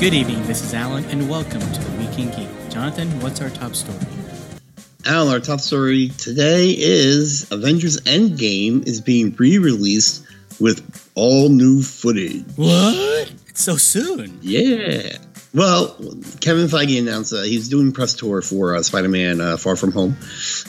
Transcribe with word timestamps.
Good 0.00 0.14
evening, 0.14 0.42
this 0.46 0.64
is 0.64 0.72
Alan, 0.72 1.04
and 1.10 1.28
welcome 1.28 1.60
to 1.60 1.84
the 1.84 1.98
Week 1.98 2.18
in 2.18 2.30
Geek. 2.30 2.48
Jonathan, 2.70 3.06
what's 3.20 3.42
our 3.42 3.50
top 3.50 3.74
story? 3.74 3.98
Al, 5.04 5.28
our 5.28 5.40
top 5.40 5.60
story 5.60 6.08
today 6.16 6.70
is 6.70 7.52
Avengers 7.52 8.00
Endgame 8.00 8.86
is 8.86 9.02
being 9.02 9.34
re-released 9.36 10.24
with 10.58 11.10
all 11.14 11.50
new 11.50 11.82
footage. 11.82 12.46
What? 12.56 13.30
It's 13.48 13.62
so 13.62 13.76
soon. 13.76 14.38
Yeah. 14.40 15.18
Well, 15.52 15.88
Kevin 16.40 16.68
Feige 16.68 16.98
announced 16.98 17.32
that 17.32 17.44
he's 17.44 17.68
doing 17.68 17.92
press 17.92 18.14
tour 18.14 18.40
for 18.40 18.76
uh, 18.76 18.82
Spider-Man: 18.82 19.42
uh, 19.42 19.58
Far 19.58 19.76
From 19.76 19.92
Home, 19.92 20.16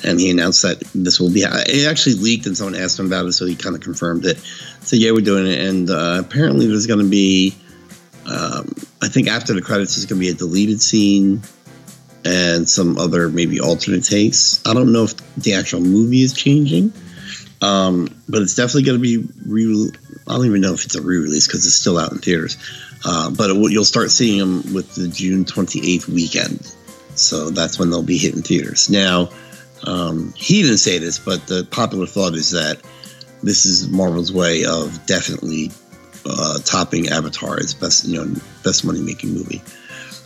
and 0.04 0.20
he 0.20 0.30
announced 0.30 0.64
that 0.64 0.82
this 0.94 1.22
will 1.22 1.32
be. 1.32 1.44
It 1.44 1.88
actually 1.90 2.16
leaked, 2.16 2.48
and 2.48 2.58
someone 2.58 2.76
asked 2.76 3.00
him 3.00 3.06
about 3.06 3.28
it, 3.28 3.32
so 3.32 3.46
he 3.46 3.56
kind 3.56 3.78
of 3.78 3.82
confirmed 3.82 4.26
it. 4.26 4.40
So 4.82 4.98
yeah, 4.98 5.12
we're 5.12 5.22
doing 5.22 5.48
it, 5.48 5.58
and 5.58 5.90
uh, 5.90 6.18
apparently 6.20 6.68
there's 6.68 6.86
going 6.86 7.00
to 7.00 7.10
be. 7.10 7.56
Um, 8.26 8.76
I 9.02 9.08
think 9.08 9.28
after 9.28 9.54
the 9.54 9.62
credits, 9.62 9.98
is 9.98 10.06
going 10.06 10.20
to 10.20 10.26
be 10.26 10.30
a 10.30 10.34
deleted 10.34 10.82
scene 10.82 11.42
and 12.24 12.70
some 12.70 12.98
other 12.98 13.30
maybe 13.30 13.60
alternate 13.60 14.04
takes. 14.04 14.62
I 14.66 14.74
don't 14.74 14.92
know 14.92 15.06
if 15.06 15.36
the 15.36 15.56
actual 15.56 15.82
movie 15.82 16.22
is 16.22 16.34
changing, 16.34 16.94
um, 17.62 18.10
but 18.30 18.42
it's 18.42 18.56
definitely 18.56 18.84
going 18.84 19.02
to 19.02 19.02
be 19.02 19.30
re. 19.46 19.92
I 20.28 20.36
don't 20.36 20.46
even 20.46 20.62
know 20.62 20.74
if 20.74 20.86
it's 20.86 20.96
a 20.96 21.02
re-release 21.02 21.48
because 21.48 21.66
it's 21.66 21.76
still 21.76 21.98
out 21.98 22.12
in 22.12 22.20
theaters. 22.20 22.58
Uh, 23.04 23.32
but 23.32 23.50
you'll 23.72 23.84
start 23.84 24.12
seeing 24.12 24.38
them 24.38 24.74
with 24.74 24.94
the 24.94 25.08
June 25.08 25.44
28th 25.44 26.08
weekend, 26.08 26.76
so 27.16 27.50
that's 27.50 27.80
when 27.80 27.90
they'll 27.90 28.04
be 28.04 28.20
hitting 28.20 28.44
theaters. 28.44 28.92
Now, 28.92 29.30
um, 29.84 30.32
he 30.36 30.62
didn't 30.62 30.78
say 30.78 31.00
this, 31.00 31.18
but 31.18 31.48
the 31.48 31.68
popular 31.72 32.06
thought 32.06 32.36
is 32.36 32.52
that 32.52 32.80
this 33.42 33.66
is 33.66 33.90
Marvel's 33.90 34.32
way 34.32 34.66
of 34.66 35.04
definitely 35.08 35.72
uh, 36.26 36.60
topping 36.60 37.10
Avatar 37.10 37.60
as 37.60 37.74
best 37.74 38.06
you 38.08 38.18
know 38.18 38.34
best 38.64 38.86
money 38.86 39.02
making 39.02 39.34
movie. 39.34 39.62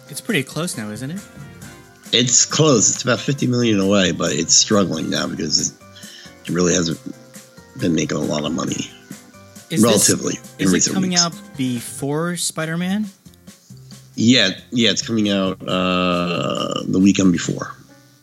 It's 0.10 0.22
pretty 0.22 0.44
close 0.44 0.78
now, 0.78 0.90
isn't 0.90 1.12
it? 1.12 1.22
It's 2.12 2.46
close. 2.46 2.94
It's 2.94 3.04
about 3.04 3.20
50 3.20 3.48
million 3.48 3.80
away, 3.80 4.12
but 4.12 4.32
it's 4.32 4.54
struggling 4.54 5.10
now 5.10 5.28
because 5.28 5.74
it 6.46 6.50
really 6.50 6.74
hasn't 6.74 7.00
been 7.80 7.96
making 7.96 8.18
a 8.18 8.22
lot 8.22 8.46
of 8.46 8.54
money. 8.54 8.92
Is 9.72 9.84
relatively 9.84 10.36
this, 10.58 10.72
is 10.72 10.88
it 10.88 10.94
coming 10.94 11.12
weeks. 11.12 11.22
out 11.24 11.34
before 11.58 12.38
Spider-Man? 12.38 13.08
Yeah, 14.16 14.50
yeah, 14.72 14.92
it's 14.92 15.06
coming 15.06 15.30
out 15.30 15.62
uh, 15.68 16.84
the 16.88 17.00
weekend 17.00 17.32
before. 17.32 17.76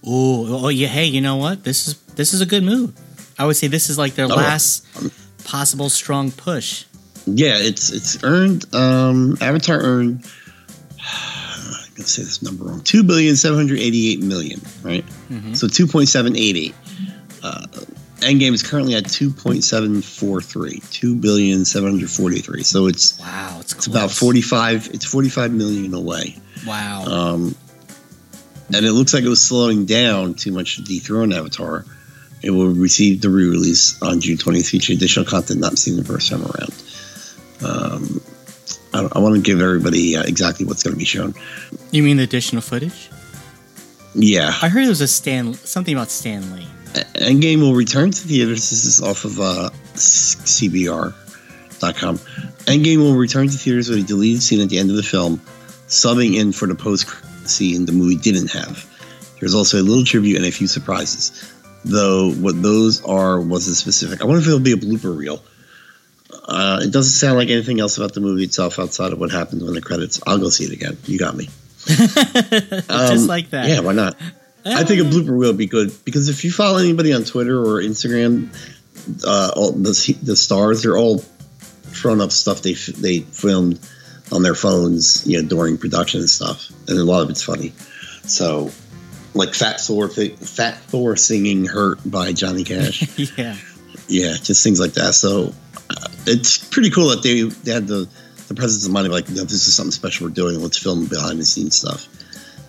Oh, 0.04 0.64
oh 0.64 0.68
yeah. 0.68 0.88
Hey, 0.88 1.06
you 1.06 1.20
know 1.20 1.36
what? 1.36 1.64
This 1.64 1.88
is 1.88 2.00
this 2.14 2.32
is 2.32 2.40
a 2.40 2.46
good 2.46 2.62
move. 2.62 2.94
I 3.38 3.44
would 3.44 3.56
say 3.56 3.66
this 3.66 3.90
is 3.90 3.98
like 3.98 4.14
their 4.14 4.26
oh, 4.26 4.34
last 4.34 4.86
um, 4.96 5.10
possible 5.44 5.88
strong 5.88 6.30
push. 6.30 6.84
Yeah, 7.26 7.58
it's 7.58 7.90
it's 7.90 8.22
earned. 8.24 8.72
Um, 8.74 9.36
Avatar 9.40 9.78
earned. 9.80 10.24
I'm 11.00 11.96
gonna 11.96 12.08
say 12.08 12.22
this 12.22 12.42
number 12.42 12.64
wrong. 12.64 12.80
Two 12.80 13.02
billion 13.04 13.36
seven 13.36 13.58
hundred 13.58 13.78
eighty-eight 13.78 14.22
million. 14.22 14.60
Right. 14.82 15.04
Mm-hmm. 15.28 15.54
So 15.54 15.68
two 15.68 15.86
point 15.86 16.08
seven 16.08 16.36
eight 16.36 16.56
eight. 16.56 16.74
Uh, 17.42 17.66
Endgame 18.22 18.52
is 18.52 18.62
currently 18.62 18.94
at 18.94 19.04
2.743, 19.04 20.90
2 20.92 21.16
billion 21.16 21.64
743. 21.64 22.62
So 22.62 22.86
it's 22.86 23.18
wow, 23.18 23.58
it's, 23.60 23.74
it's 23.74 23.86
about 23.88 24.12
45. 24.12 24.90
It's 24.92 25.04
45 25.04 25.52
million 25.52 25.92
away. 25.92 26.36
Wow. 26.64 27.04
Um, 27.04 27.56
and 28.74 28.86
it 28.86 28.92
looks 28.92 29.12
like 29.12 29.24
it 29.24 29.28
was 29.28 29.42
slowing 29.42 29.86
down 29.86 30.34
too 30.34 30.52
much 30.52 30.76
to 30.76 30.82
dethrone 30.82 31.32
Avatar. 31.32 31.84
It 32.42 32.50
will 32.50 32.68
receive 32.68 33.20
the 33.20 33.28
re-release 33.28 34.00
on 34.02 34.20
June 34.20 34.36
20th, 34.36 34.70
featuring 34.70 34.96
additional 34.96 35.26
content 35.26 35.60
not 35.60 35.78
seen 35.78 35.96
the 35.96 36.04
first 36.04 36.30
time 36.30 36.42
around. 36.42 36.72
Um, 37.64 38.20
I, 38.94 39.08
I 39.12 39.18
want 39.18 39.36
to 39.36 39.40
give 39.40 39.60
everybody 39.60 40.16
uh, 40.16 40.22
exactly 40.22 40.66
what's 40.66 40.82
going 40.82 40.94
to 40.94 40.98
be 40.98 41.04
shown. 41.04 41.34
You 41.90 42.02
mean 42.02 42.16
the 42.18 42.24
additional 42.24 42.62
footage? 42.62 43.10
Yeah, 44.14 44.52
I 44.60 44.68
heard 44.68 44.82
there 44.82 44.90
was 44.90 45.00
a 45.00 45.08
Stan 45.08 45.54
something 45.54 45.94
about 45.94 46.10
Stan 46.10 46.54
Lee. 46.54 46.66
Endgame 47.14 47.60
will 47.60 47.74
return 47.74 48.10
to 48.10 48.18
theaters. 48.18 48.68
This 48.68 48.84
is 48.84 49.00
off 49.00 49.24
of 49.24 49.40
uh, 49.40 49.70
CBR.com. 49.94 51.14
Endgame 52.18 52.98
will 52.98 53.14
return 53.14 53.48
to 53.48 53.56
theaters 53.56 53.88
with 53.88 54.00
a 54.00 54.02
deleted 54.02 54.42
scene 54.42 54.60
at 54.60 54.68
the 54.68 54.78
end 54.78 54.90
of 54.90 54.96
the 54.96 55.02
film, 55.02 55.38
subbing 55.88 56.36
in 56.36 56.52
for 56.52 56.68
the 56.68 56.74
post 56.74 57.08
scene 57.48 57.86
the 57.86 57.92
movie 57.92 58.16
didn't 58.16 58.50
have. 58.52 58.86
There's 59.40 59.54
also 59.54 59.80
a 59.80 59.82
little 59.82 60.04
tribute 60.04 60.36
and 60.36 60.44
a 60.44 60.52
few 60.52 60.66
surprises. 60.66 61.50
Though 61.84 62.32
what 62.34 62.62
those 62.62 63.02
are 63.04 63.40
wasn't 63.40 63.76
specific. 63.76 64.20
I 64.20 64.24
wonder 64.24 64.40
if 64.40 64.46
it'll 64.46 64.60
be 64.60 64.72
a 64.72 64.76
blooper 64.76 65.16
reel. 65.16 65.42
Uh, 66.44 66.80
it 66.82 66.90
doesn't 66.90 67.12
sound 67.12 67.38
like 67.38 67.50
anything 67.50 67.80
else 67.80 67.98
about 67.98 68.14
the 68.14 68.20
movie 68.20 68.44
itself 68.44 68.78
outside 68.78 69.12
of 69.12 69.20
what 69.20 69.30
happens 69.30 69.62
when 69.62 69.74
the 69.74 69.80
credits. 69.80 70.20
I'll 70.26 70.38
go 70.38 70.48
see 70.48 70.64
it 70.64 70.72
again. 70.72 70.98
You 71.04 71.18
got 71.18 71.36
me. 71.36 71.48
Just 71.86 72.90
um, 72.90 73.26
like 73.26 73.50
that. 73.50 73.68
Yeah, 73.68 73.80
why 73.80 73.92
not? 73.92 74.16
I 74.64 74.84
think 74.84 75.00
a 75.00 75.04
blooper 75.04 75.36
will 75.36 75.54
be 75.54 75.66
good 75.66 75.92
because 76.04 76.28
if 76.28 76.44
you 76.44 76.52
follow 76.52 76.78
anybody 76.78 77.12
on 77.12 77.24
Twitter 77.24 77.58
or 77.58 77.82
Instagram, 77.82 78.48
uh, 79.26 79.50
all 79.56 79.72
the 79.72 80.18
the 80.22 80.36
stars 80.36 80.82
they're 80.82 80.96
all 80.96 81.18
throwing 81.82 82.20
up 82.20 82.30
stuff 82.30 82.62
they 82.62 82.74
they 82.74 83.20
filmed 83.20 83.80
on 84.30 84.42
their 84.42 84.54
phones, 84.54 85.26
you 85.26 85.40
know, 85.40 85.48
during 85.48 85.76
production 85.78 86.20
and 86.20 86.30
stuff, 86.30 86.70
and 86.88 86.98
a 86.98 87.04
lot 87.04 87.22
of 87.22 87.30
it's 87.30 87.42
funny. 87.42 87.72
So, 88.24 88.70
like 89.34 89.54
Fat 89.54 89.80
Thor, 89.80 90.08
Fat 90.08 90.78
Thor 90.78 91.16
singing 91.16 91.66
"Hurt" 91.66 91.98
by 92.08 92.32
Johnny 92.32 92.64
Cash. 92.64 93.18
yeah, 93.36 93.56
yeah, 94.08 94.34
just 94.40 94.64
things 94.64 94.80
like 94.80 94.94
that. 94.94 95.14
So, 95.14 95.48
uh, 95.48 95.52
it's 96.26 96.58
pretty 96.58 96.90
cool 96.90 97.08
that 97.08 97.22
they 97.22 97.42
they 97.42 97.72
had 97.72 97.86
the 97.86 98.08
the 98.48 98.54
presence 98.54 98.84
of 98.84 98.92
mind 98.92 99.06
of 99.06 99.12
like, 99.12 99.28
you 99.28 99.36
know, 99.36 99.42
this 99.42 99.66
is 99.66 99.74
something 99.74 99.92
special 99.92 100.26
we're 100.26 100.34
doing. 100.34 100.60
Let's 100.60 100.78
film 100.78 101.06
behind 101.06 101.38
the 101.38 101.44
scenes 101.44 101.76
stuff 101.76 102.08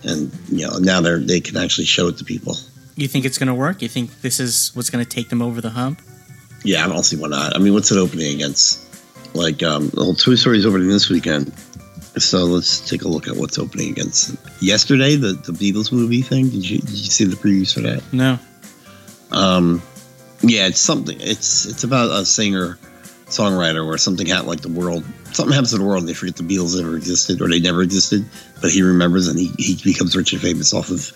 and 0.03 0.31
you 0.49 0.67
know 0.67 0.77
now 0.77 1.01
they're 1.01 1.19
they 1.19 1.39
can 1.39 1.57
actually 1.57 1.85
show 1.85 2.07
it 2.07 2.17
to 2.17 2.25
people. 2.25 2.57
You 2.95 3.07
think 3.07 3.25
it's 3.25 3.37
going 3.37 3.47
to 3.47 3.53
work? 3.53 3.81
You 3.81 3.87
think 3.87 4.21
this 4.21 4.39
is 4.39 4.75
what's 4.75 4.89
going 4.89 5.03
to 5.03 5.09
take 5.09 5.29
them 5.29 5.41
over 5.41 5.61
the 5.61 5.71
hump? 5.71 6.01
Yeah, 6.63 6.85
I 6.85 6.87
don't 6.87 7.03
see 7.03 7.17
why 7.17 7.29
not. 7.29 7.55
I 7.55 7.59
mean, 7.59 7.73
what's 7.73 7.91
it 7.91 7.97
opening 7.97 8.35
against? 8.35 8.79
Like 9.35 9.63
um, 9.63 9.89
the 9.89 10.03
whole 10.03 10.13
Toy 10.13 10.35
Story 10.35 10.59
is 10.59 10.65
opening 10.65 10.89
this 10.89 11.09
weekend, 11.09 11.51
so 12.17 12.45
let's 12.45 12.87
take 12.87 13.01
a 13.01 13.07
look 13.07 13.27
at 13.27 13.35
what's 13.35 13.57
opening 13.57 13.91
against. 13.91 14.35
Yesterday, 14.61 15.15
the 15.15 15.33
the 15.33 15.53
Beatles 15.53 15.91
movie 15.91 16.21
thing. 16.21 16.49
Did 16.49 16.69
you 16.69 16.79
did 16.79 16.89
you 16.89 17.09
see 17.09 17.25
the 17.25 17.35
previews 17.35 17.73
for 17.73 17.81
that? 17.81 18.03
No. 18.13 18.37
Um, 19.31 19.81
yeah, 20.41 20.67
it's 20.67 20.79
something. 20.79 21.17
It's 21.19 21.65
it's 21.65 21.83
about 21.83 22.11
a 22.11 22.25
singer 22.25 22.77
songwriter 23.33 23.85
where 23.85 23.97
something 23.97 24.27
happened, 24.27 24.47
like 24.47 24.61
the 24.61 24.69
world, 24.69 25.03
something 25.31 25.53
happens 25.53 25.71
to 25.71 25.77
the 25.77 25.83
world, 25.83 26.01
and 26.01 26.09
they 26.09 26.13
forget 26.13 26.35
the 26.35 26.43
Beatles 26.43 26.79
ever 26.79 26.95
existed 26.95 27.41
or 27.41 27.49
they 27.49 27.59
never 27.59 27.81
existed, 27.81 28.25
but 28.61 28.71
he 28.71 28.81
remembers 28.81 29.27
and 29.27 29.37
he, 29.37 29.51
he 29.57 29.77
becomes 29.83 30.15
rich 30.15 30.33
and 30.33 30.41
famous 30.41 30.73
off 30.73 30.89
of 30.89 31.11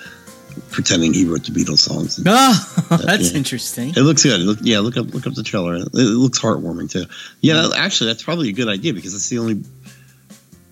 pretending 0.72 1.14
he 1.14 1.26
wrote 1.26 1.44
the 1.44 1.52
Beatles 1.52 1.80
songs. 1.80 2.18
And, 2.28 2.28
oh, 2.30 2.98
that's 3.06 3.32
yeah. 3.32 3.38
interesting. 3.38 3.90
It 3.90 4.02
looks 4.02 4.24
good. 4.24 4.40
Look, 4.42 4.60
yeah, 4.62 4.80
look 4.80 4.98
up 4.98 5.14
look 5.14 5.28
up 5.28 5.34
the 5.34 5.44
trailer. 5.44 5.76
It, 5.76 5.94
looks 5.94 6.40
heartwarming 6.40 6.90
too. 6.90 7.06
Yeah, 7.42 7.70
actually, 7.76 8.08
that's 8.08 8.24
probably 8.24 8.50
a 8.50 8.54
good 8.54 8.70
idea 8.70 8.94
because 8.94 9.12
that's 9.12 9.30
the 9.30 9.40
only. 9.40 9.64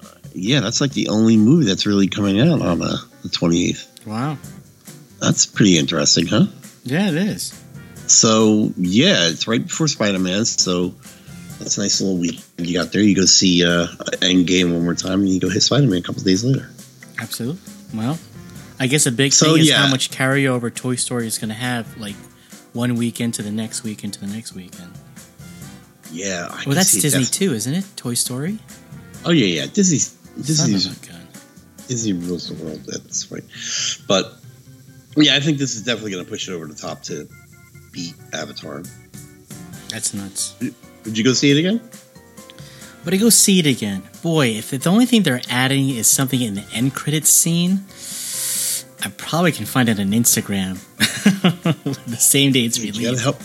Uh, 0.01 0.07
yeah, 0.33 0.61
that's 0.61 0.79
like 0.79 0.91
the 0.91 1.09
only 1.09 1.37
movie 1.37 1.65
that's 1.65 1.85
really 1.85 2.07
coming 2.07 2.39
out 2.39 2.61
on 2.61 2.79
the 2.79 2.99
twenty 3.31 3.69
eighth. 3.69 4.05
Wow, 4.05 4.37
that's 5.19 5.45
pretty 5.45 5.77
interesting, 5.77 6.27
huh? 6.27 6.45
Yeah, 6.83 7.09
it 7.09 7.15
is. 7.15 7.61
So 8.07 8.71
yeah, 8.77 9.27
it's 9.27 9.47
right 9.47 9.61
before 9.61 9.87
Spider 9.87 10.19
Man. 10.19 10.45
So 10.45 10.93
that's 11.59 11.77
a 11.77 11.81
nice 11.81 12.01
little 12.01 12.17
week 12.17 12.41
you 12.57 12.77
got 12.77 12.91
there. 12.91 13.01
You 13.01 13.15
go 13.15 13.25
see 13.25 13.65
uh, 13.65 13.87
Endgame 14.21 14.73
one 14.73 14.83
more 14.83 14.95
time, 14.95 15.21
and 15.21 15.29
you 15.29 15.39
go 15.39 15.49
hit 15.49 15.61
Spider 15.61 15.87
Man 15.87 15.99
a 15.99 16.01
couple 16.01 16.21
days 16.23 16.43
later. 16.43 16.69
Absolutely. 17.19 17.59
Well, 17.93 18.19
I 18.79 18.87
guess 18.87 19.05
a 19.05 19.11
big 19.11 19.33
so, 19.33 19.53
thing 19.53 19.61
is 19.61 19.69
yeah. 19.69 19.77
how 19.77 19.89
much 19.89 20.11
carryover 20.11 20.73
Toy 20.73 20.95
Story 20.95 21.27
is 21.27 21.37
going 21.37 21.49
to 21.49 21.55
have, 21.55 21.97
like 21.97 22.15
one 22.73 22.95
weekend 22.95 23.33
to 23.35 23.41
the 23.41 23.51
next 23.51 23.83
weekend 23.83 24.13
to 24.13 24.19
the 24.19 24.27
next 24.27 24.53
weekend. 24.53 24.91
Yeah. 26.11 26.47
I 26.49 26.63
well, 26.65 26.75
that's 26.75 26.91
Disney 26.91 27.25
too, 27.25 27.53
isn't 27.53 27.73
it? 27.73 27.85
Toy 27.95 28.13
Story. 28.13 28.59
Oh 29.23 29.31
yeah, 29.31 29.61
yeah. 29.61 29.65
Disney's 29.71 30.13
Disney's 30.35 30.87
Disney 31.87 32.13
rules 32.13 32.49
the 32.49 32.63
world. 32.63 32.81
That's 32.85 33.31
right. 33.31 33.43
But 34.07 34.33
yeah, 35.15 35.35
I 35.35 35.39
think 35.39 35.57
this 35.57 35.75
is 35.75 35.83
definitely 35.83 36.11
going 36.11 36.25
to 36.25 36.29
push 36.29 36.49
it 36.49 36.53
over 36.53 36.67
the 36.67 36.75
top 36.75 37.03
to 37.03 37.27
beat 37.91 38.13
Avatar. 38.33 38.83
That's 39.89 40.13
nuts. 40.13 40.55
Would 41.05 41.17
you 41.17 41.23
go 41.23 41.33
see 41.33 41.51
it 41.51 41.57
again? 41.57 41.81
Would 43.05 43.13
I 43.13 43.17
go 43.17 43.29
see 43.29 43.59
it 43.59 43.67
again? 43.67 44.01
Boy, 44.23 44.47
if 44.47 44.71
the 44.71 44.89
only 44.89 45.05
thing 45.05 45.21
they're 45.21 45.41
adding 45.49 45.89
is 45.89 46.07
something 46.07 46.41
in 46.41 46.55
the 46.55 46.65
end 46.73 46.95
credits 46.95 47.29
scene, 47.29 47.85
I 49.03 49.09
probably 49.15 49.51
can 49.51 49.65
find 49.67 49.87
it 49.87 49.99
on 49.99 50.07
Instagram. 50.07 50.79
the 52.07 52.17
same 52.17 52.51
day 52.51 52.61
it's 52.61 52.79
released. 52.79 52.99
You 52.99 53.11
gotta 53.11 53.21
help. 53.21 53.37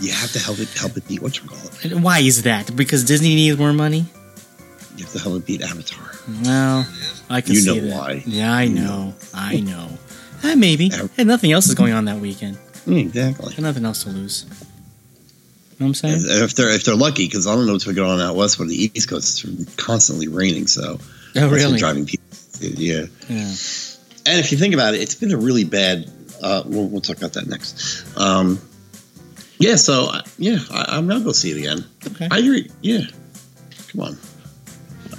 You 0.00 0.12
have 0.12 0.30
to 0.32 0.38
help 0.38 0.58
it 0.58 0.68
help 0.74 0.94
it 0.98 1.08
beat 1.08 1.22
what 1.22 1.42
you 1.42 1.48
call 1.48 1.58
it. 1.82 1.94
Why 1.94 2.18
is 2.18 2.42
that? 2.42 2.76
Because 2.76 3.04
Disney 3.04 3.34
needs 3.34 3.58
more 3.58 3.72
money. 3.72 4.04
You 4.96 5.04
have 5.04 5.12
to 5.14 5.18
help 5.18 5.36
it 5.36 5.46
beat 5.46 5.62
Avatar. 5.62 6.10
Well, 6.42 6.86
I 7.30 7.40
can 7.40 7.54
you 7.54 7.60
see 7.60 7.80
know 7.80 7.86
that. 7.88 7.96
why. 7.96 8.22
Yeah, 8.26 8.52
I 8.52 8.68
know. 8.68 9.14
I 9.32 9.60
know. 9.60 9.88
Eh, 10.44 10.54
maybe. 10.54 10.90
Hey, 11.16 11.24
nothing 11.24 11.52
else 11.52 11.66
is 11.66 11.74
going 11.74 11.94
on 11.94 12.04
that 12.06 12.18
weekend. 12.18 12.58
Exactly. 12.86 13.54
nothing 13.62 13.84
else 13.86 14.04
to 14.04 14.10
lose 14.10 14.44
know 15.80 15.88
what 15.88 16.02
I'm 16.02 16.20
saying? 16.20 16.42
If 16.44 16.54
they're 16.54 16.70
if 16.70 16.84
they're 16.84 16.94
lucky, 16.94 17.26
because 17.26 17.46
I 17.46 17.54
don't 17.54 17.66
know 17.66 17.72
what's 17.72 17.84
going 17.84 17.98
on 17.98 18.20
out 18.20 18.34
west, 18.34 18.58
but 18.58 18.68
the 18.68 18.90
East 18.94 19.10
Coast 19.10 19.44
is 19.44 19.74
constantly 19.76 20.28
raining, 20.28 20.66
so 20.66 20.98
oh 21.36 21.48
really 21.50 21.78
driving 21.78 22.06
people 22.06 22.26
Yeah. 22.60 23.06
Yeah. 23.28 23.54
And 24.28 24.40
if 24.40 24.50
you 24.50 24.58
think 24.58 24.74
about 24.74 24.94
it, 24.94 25.02
it's 25.02 25.14
been 25.14 25.32
a 25.32 25.36
really 25.36 25.64
bad. 25.64 26.10
Uh, 26.42 26.62
we'll, 26.66 26.88
we'll 26.88 27.00
talk 27.00 27.18
about 27.18 27.34
that 27.34 27.46
next. 27.46 28.04
Um, 28.18 28.58
yeah. 29.58 29.76
So 29.76 30.10
yeah, 30.38 30.58
I, 30.70 30.96
I'm 30.96 31.06
gonna 31.06 31.24
go 31.24 31.32
see 31.32 31.50
it 31.50 31.58
again. 31.58 31.84
Okay. 32.06 32.28
I 32.30 32.38
agree. 32.38 32.70
Yeah. 32.80 33.02
Come 33.88 34.00
on. 34.00 34.18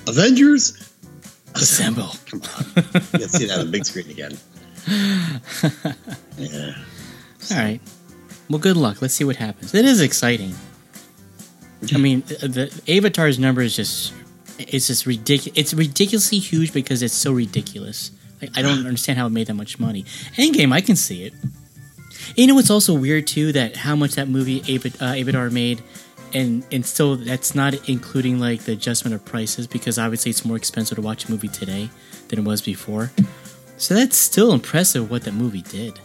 Avengers. 0.07 0.83
Assemble. 1.55 2.11
Come 2.25 2.41
on. 2.41 2.83
Let's 3.13 3.33
see 3.33 3.45
that 3.45 3.59
on 3.59 3.65
the 3.67 3.71
big 3.71 3.85
screen 3.85 4.09
again. 4.09 4.37
Yeah. 6.37 6.75
All 7.51 7.57
right. 7.57 7.81
Well, 8.49 8.59
good 8.59 8.77
luck. 8.77 9.01
Let's 9.01 9.13
see 9.13 9.23
what 9.23 9.35
happens. 9.35 9.73
It 9.73 9.85
is 9.85 10.01
exciting. 10.01 10.53
I 11.93 11.97
mean, 11.97 12.21
the, 12.21 12.71
the 12.85 12.97
Avatar's 12.97 13.37
number 13.37 13.61
is 13.61 13.75
just 13.75 14.13
it's 14.57 14.87
just 14.87 15.05
ridiculous. 15.05 15.57
It's 15.57 15.73
ridiculously 15.73 16.39
huge 16.39 16.73
because 16.73 17.03
it's 17.03 17.13
so 17.13 17.31
ridiculous. 17.31 18.11
Like, 18.41 18.57
I 18.57 18.61
don't 18.61 18.79
understand 18.85 19.19
how 19.19 19.27
it 19.27 19.31
made 19.31 19.47
that 19.47 19.55
much 19.55 19.79
money. 19.79 20.03
Endgame, 20.35 20.73
I 20.73 20.81
can 20.81 20.95
see 20.95 21.23
it. 21.23 21.33
And 21.33 22.37
you 22.37 22.47
know 22.47 22.55
what's 22.55 22.69
also 22.69 22.93
weird 22.93 23.27
too 23.27 23.51
that 23.53 23.75
how 23.77 23.95
much 23.95 24.15
that 24.15 24.27
movie 24.27 24.63
Ava- 24.67 25.03
uh, 25.03 25.15
Avatar 25.15 25.49
made, 25.49 25.83
and 26.33 26.65
and 26.71 26.85
still 26.85 27.15
that's 27.15 27.53
not 27.53 27.89
including 27.89 28.39
like 28.39 28.61
the 28.61 28.73
adjustment 28.73 29.13
of 29.13 29.23
prices 29.23 29.67
because 29.67 29.99
obviously 29.99 30.31
it's 30.31 30.43
more 30.45 30.57
expensive 30.57 30.95
to 30.95 31.01
watch 31.01 31.25
a 31.25 31.31
movie 31.31 31.47
today 31.47 31.89
than 32.29 32.39
it 32.39 32.45
was 32.45 32.61
before. 32.61 33.11
So 33.77 33.93
that's 33.93 34.17
still 34.17 34.53
impressive 34.53 35.09
what 35.11 35.23
that 35.23 35.33
movie 35.33 35.61
did. 35.61 35.99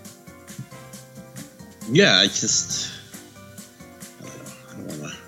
Yeah. 1.91 2.19
I 2.19 2.27
just. 2.27 2.91
I 4.21 4.25
don't 4.27 4.37
know. 4.39 4.53
I 4.71 4.75
don't 4.91 5.01
want 5.01 5.13
to 5.13 5.19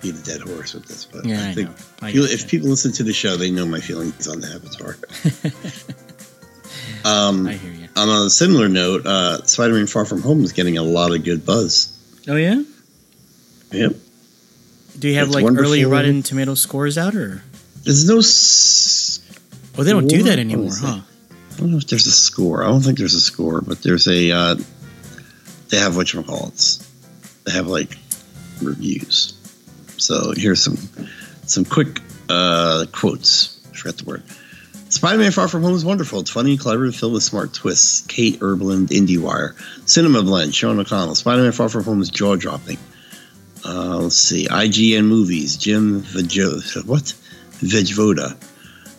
beat 0.00 0.14
a 0.14 0.22
dead 0.22 0.40
horse 0.42 0.74
with 0.74 0.86
this, 0.86 1.04
but 1.04 1.24
Yeah, 1.24 1.48
I 1.48 1.52
think. 1.52 1.70
I 2.02 2.12
People- 2.12 2.26
if 2.28 2.48
people 2.48 2.68
listen 2.68 2.92
to 2.92 3.02
the 3.02 3.12
show, 3.12 3.36
they 3.36 3.50
know 3.50 3.66
my 3.66 3.80
feelings 3.80 4.28
on 4.28 4.40
the 4.40 4.48
Avatar. 4.48 4.96
um, 7.04 7.46
I 7.46 7.52
hear 7.54 7.72
you. 7.72 7.88
on 7.96 8.08
a 8.26 8.30
similar 8.30 8.68
note, 8.68 9.06
uh, 9.06 9.42
Spider-Man: 9.44 9.86
Far 9.86 10.04
From 10.04 10.22
Home 10.22 10.42
is 10.44 10.52
getting 10.52 10.78
a 10.78 10.82
lot 10.82 11.14
of 11.14 11.24
good 11.24 11.44
buzz. 11.46 11.92
Oh 12.28 12.36
yeah. 12.36 12.62
Yep. 13.72 13.94
Do 14.98 15.08
you 15.08 15.14
have 15.16 15.26
It's 15.28 15.34
like 15.34 15.44
early 15.44 15.84
wonderful. 15.84 15.90
Rotten 15.92 16.22
Tomato 16.22 16.54
scores 16.54 16.96
out, 16.96 17.14
or 17.14 17.42
There's 17.82 18.08
no. 18.08 18.18
S- 18.18 19.20
oh 19.76 19.82
they 19.84 19.90
don't 19.90 20.06
do 20.06 20.22
that 20.24 20.38
anymore, 20.38 20.70
huh? 20.74 21.00
I 21.52 21.58
don't 21.58 21.70
know 21.70 21.78
if 21.78 21.86
there's 21.86 22.06
a 22.06 22.12
score. 22.12 22.62
I 22.64 22.68
don't 22.68 22.80
think 22.82 22.98
there's 22.98 23.14
a 23.14 23.20
score, 23.20 23.60
but 23.60 23.82
there's 23.82 24.06
a. 24.08 24.30
Uh, 24.32 24.56
they 25.68 25.78
have 25.78 25.96
what 25.96 26.12
They 27.44 27.52
have 27.52 27.66
like 27.66 27.96
reviews. 28.62 29.34
So 29.96 30.32
here's 30.36 30.62
some 30.62 30.76
some 31.46 31.64
quick 31.64 32.00
uh, 32.28 32.86
quotes. 32.92 33.60
I 33.72 33.76
forgot 33.76 33.96
the 33.98 34.04
word. 34.04 34.22
Spider-Man: 34.88 35.32
Far 35.32 35.48
From 35.48 35.62
Home 35.62 35.74
is 35.74 35.84
wonderful. 35.84 36.20
It's 36.20 36.30
funny, 36.30 36.56
clever, 36.56 36.90
filled 36.92 37.14
with 37.14 37.22
smart 37.22 37.52
twists. 37.52 38.06
Kate 38.06 38.38
Erbland, 38.40 38.88
IndieWire, 38.88 39.54
Cinema 39.88 40.22
Blend, 40.22 40.54
Sean 40.54 40.78
O'Connell. 40.78 41.14
Spider-Man: 41.14 41.52
Far 41.52 41.68
From 41.68 41.84
Home 41.84 42.00
is 42.00 42.10
jaw-dropping. 42.10 42.78
Uh, 43.64 43.98
let's 43.98 44.16
see, 44.16 44.46
IGN 44.46 45.06
Movies, 45.06 45.56
Jim 45.56 46.02
Vajo, 46.02 46.86
what? 46.86 47.12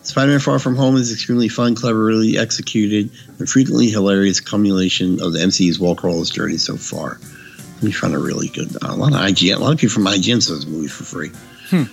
Vejvoda. 0.07 0.17
Spider-Man: 0.17 0.39
Far 0.39 0.59
From 0.59 0.75
Home 0.75 0.95
is 0.95 1.11
extremely 1.11 1.49
fun, 1.49 1.75
cleverly 1.75 2.37
executed, 2.37 3.11
and 3.39 3.49
frequently 3.49 3.89
hilarious 3.89 4.39
culmination 4.39 5.21
of 5.21 5.33
the 5.33 5.39
MCU's 5.39 5.79
wall 5.79 5.95
crawler's 5.95 6.29
journey 6.29 6.57
so 6.57 6.77
far. 6.77 7.19
Let 7.75 7.83
me 7.83 7.91
find 7.91 8.13
a 8.13 8.19
really 8.19 8.47
good. 8.47 8.75
a 8.81 8.95
lot 8.95 9.13
of 9.13 9.19
IGN, 9.19 9.55
a 9.55 9.59
lot 9.59 9.73
of 9.73 9.79
people 9.79 9.93
from 9.93 10.05
IGN 10.05 10.41
saw 10.41 10.55
this 10.55 10.65
movie 10.65 10.87
for 10.87 11.03
free. 11.03 11.31
Hmm. 11.69 11.83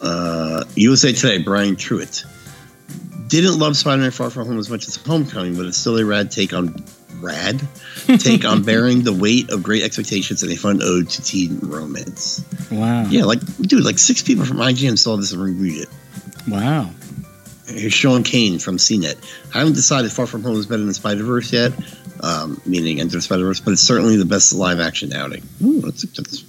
Uh, 0.00 0.64
USA 0.76 1.12
Today, 1.12 1.38
Brian 1.38 1.76
Truitt 1.76 2.24
didn't 3.28 3.58
love 3.58 3.76
Spider-Man: 3.76 4.10
Far 4.10 4.30
From 4.30 4.46
Home 4.46 4.58
as 4.58 4.70
much 4.70 4.88
as 4.88 4.96
Homecoming, 4.96 5.56
but 5.56 5.66
it's 5.66 5.76
still 5.76 5.98
a 5.98 6.04
rad 6.04 6.30
take 6.30 6.52
on 6.52 6.74
rad 7.20 7.60
take 8.18 8.44
on 8.44 8.62
bearing 8.62 9.02
the 9.02 9.12
weight 9.12 9.50
of 9.50 9.62
great 9.62 9.82
expectations 9.82 10.42
and 10.42 10.52
a 10.52 10.56
fun 10.56 10.80
ode 10.82 11.08
to 11.08 11.22
teen 11.22 11.58
romance. 11.60 12.44
Wow. 12.70 13.06
Yeah, 13.08 13.24
like 13.24 13.40
dude, 13.60 13.84
like 13.84 13.98
six 13.98 14.22
people 14.22 14.44
from 14.44 14.58
IGN 14.58 14.98
saw 14.98 15.16
this 15.16 15.32
and 15.32 15.42
reviewed 15.42 15.82
it. 15.82 15.88
Wow. 16.48 16.90
Here's 17.66 17.92
Sean 17.92 18.22
Kane 18.22 18.58
from 18.58 18.76
CNET. 18.76 19.16
I 19.54 19.58
haven't 19.58 19.74
decided 19.74 20.12
Far 20.12 20.26
From 20.26 20.42
Home 20.44 20.56
is 20.56 20.66
better 20.66 20.84
than 20.84 20.94
Spider 20.94 21.24
Verse 21.24 21.52
yet, 21.52 21.72
um, 22.20 22.60
meaning 22.64 23.00
Enter 23.00 23.20
Spider 23.20 23.44
Verse, 23.44 23.60
but 23.60 23.72
it's 23.72 23.82
certainly 23.82 24.16
the 24.16 24.24
best 24.24 24.52
live 24.54 24.78
action 24.80 25.12
outing. 25.12 25.42
Ooh, 25.62 25.80
that's, 25.80 26.02
that's, 26.02 26.44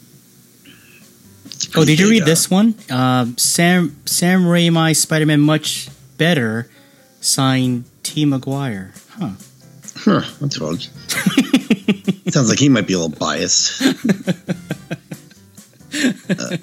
that's 1.43 1.75
Oh, 1.75 1.85
did 1.85 1.99
you 1.99 2.09
read 2.09 2.23
uh, 2.23 2.25
this 2.25 2.49
one? 2.49 2.75
Um, 2.89 3.37
Sam 3.37 3.95
Sam 4.05 4.43
Raimi 4.43 4.95
Spider-Man 4.95 5.41
much 5.41 5.89
better. 6.17 6.69
Signed 7.19 7.85
T. 8.03 8.25
Maguire. 8.25 8.93
Huh. 9.09 9.31
Huh, 9.95 10.21
that's 10.39 10.61
odd. 10.61 10.81
Sounds 12.31 12.49
like 12.49 12.59
he 12.59 12.69
might 12.69 12.87
be 12.87 12.93
a 12.93 12.99
little 12.99 13.17
biased. 13.17 13.81
Uh, 16.29 16.57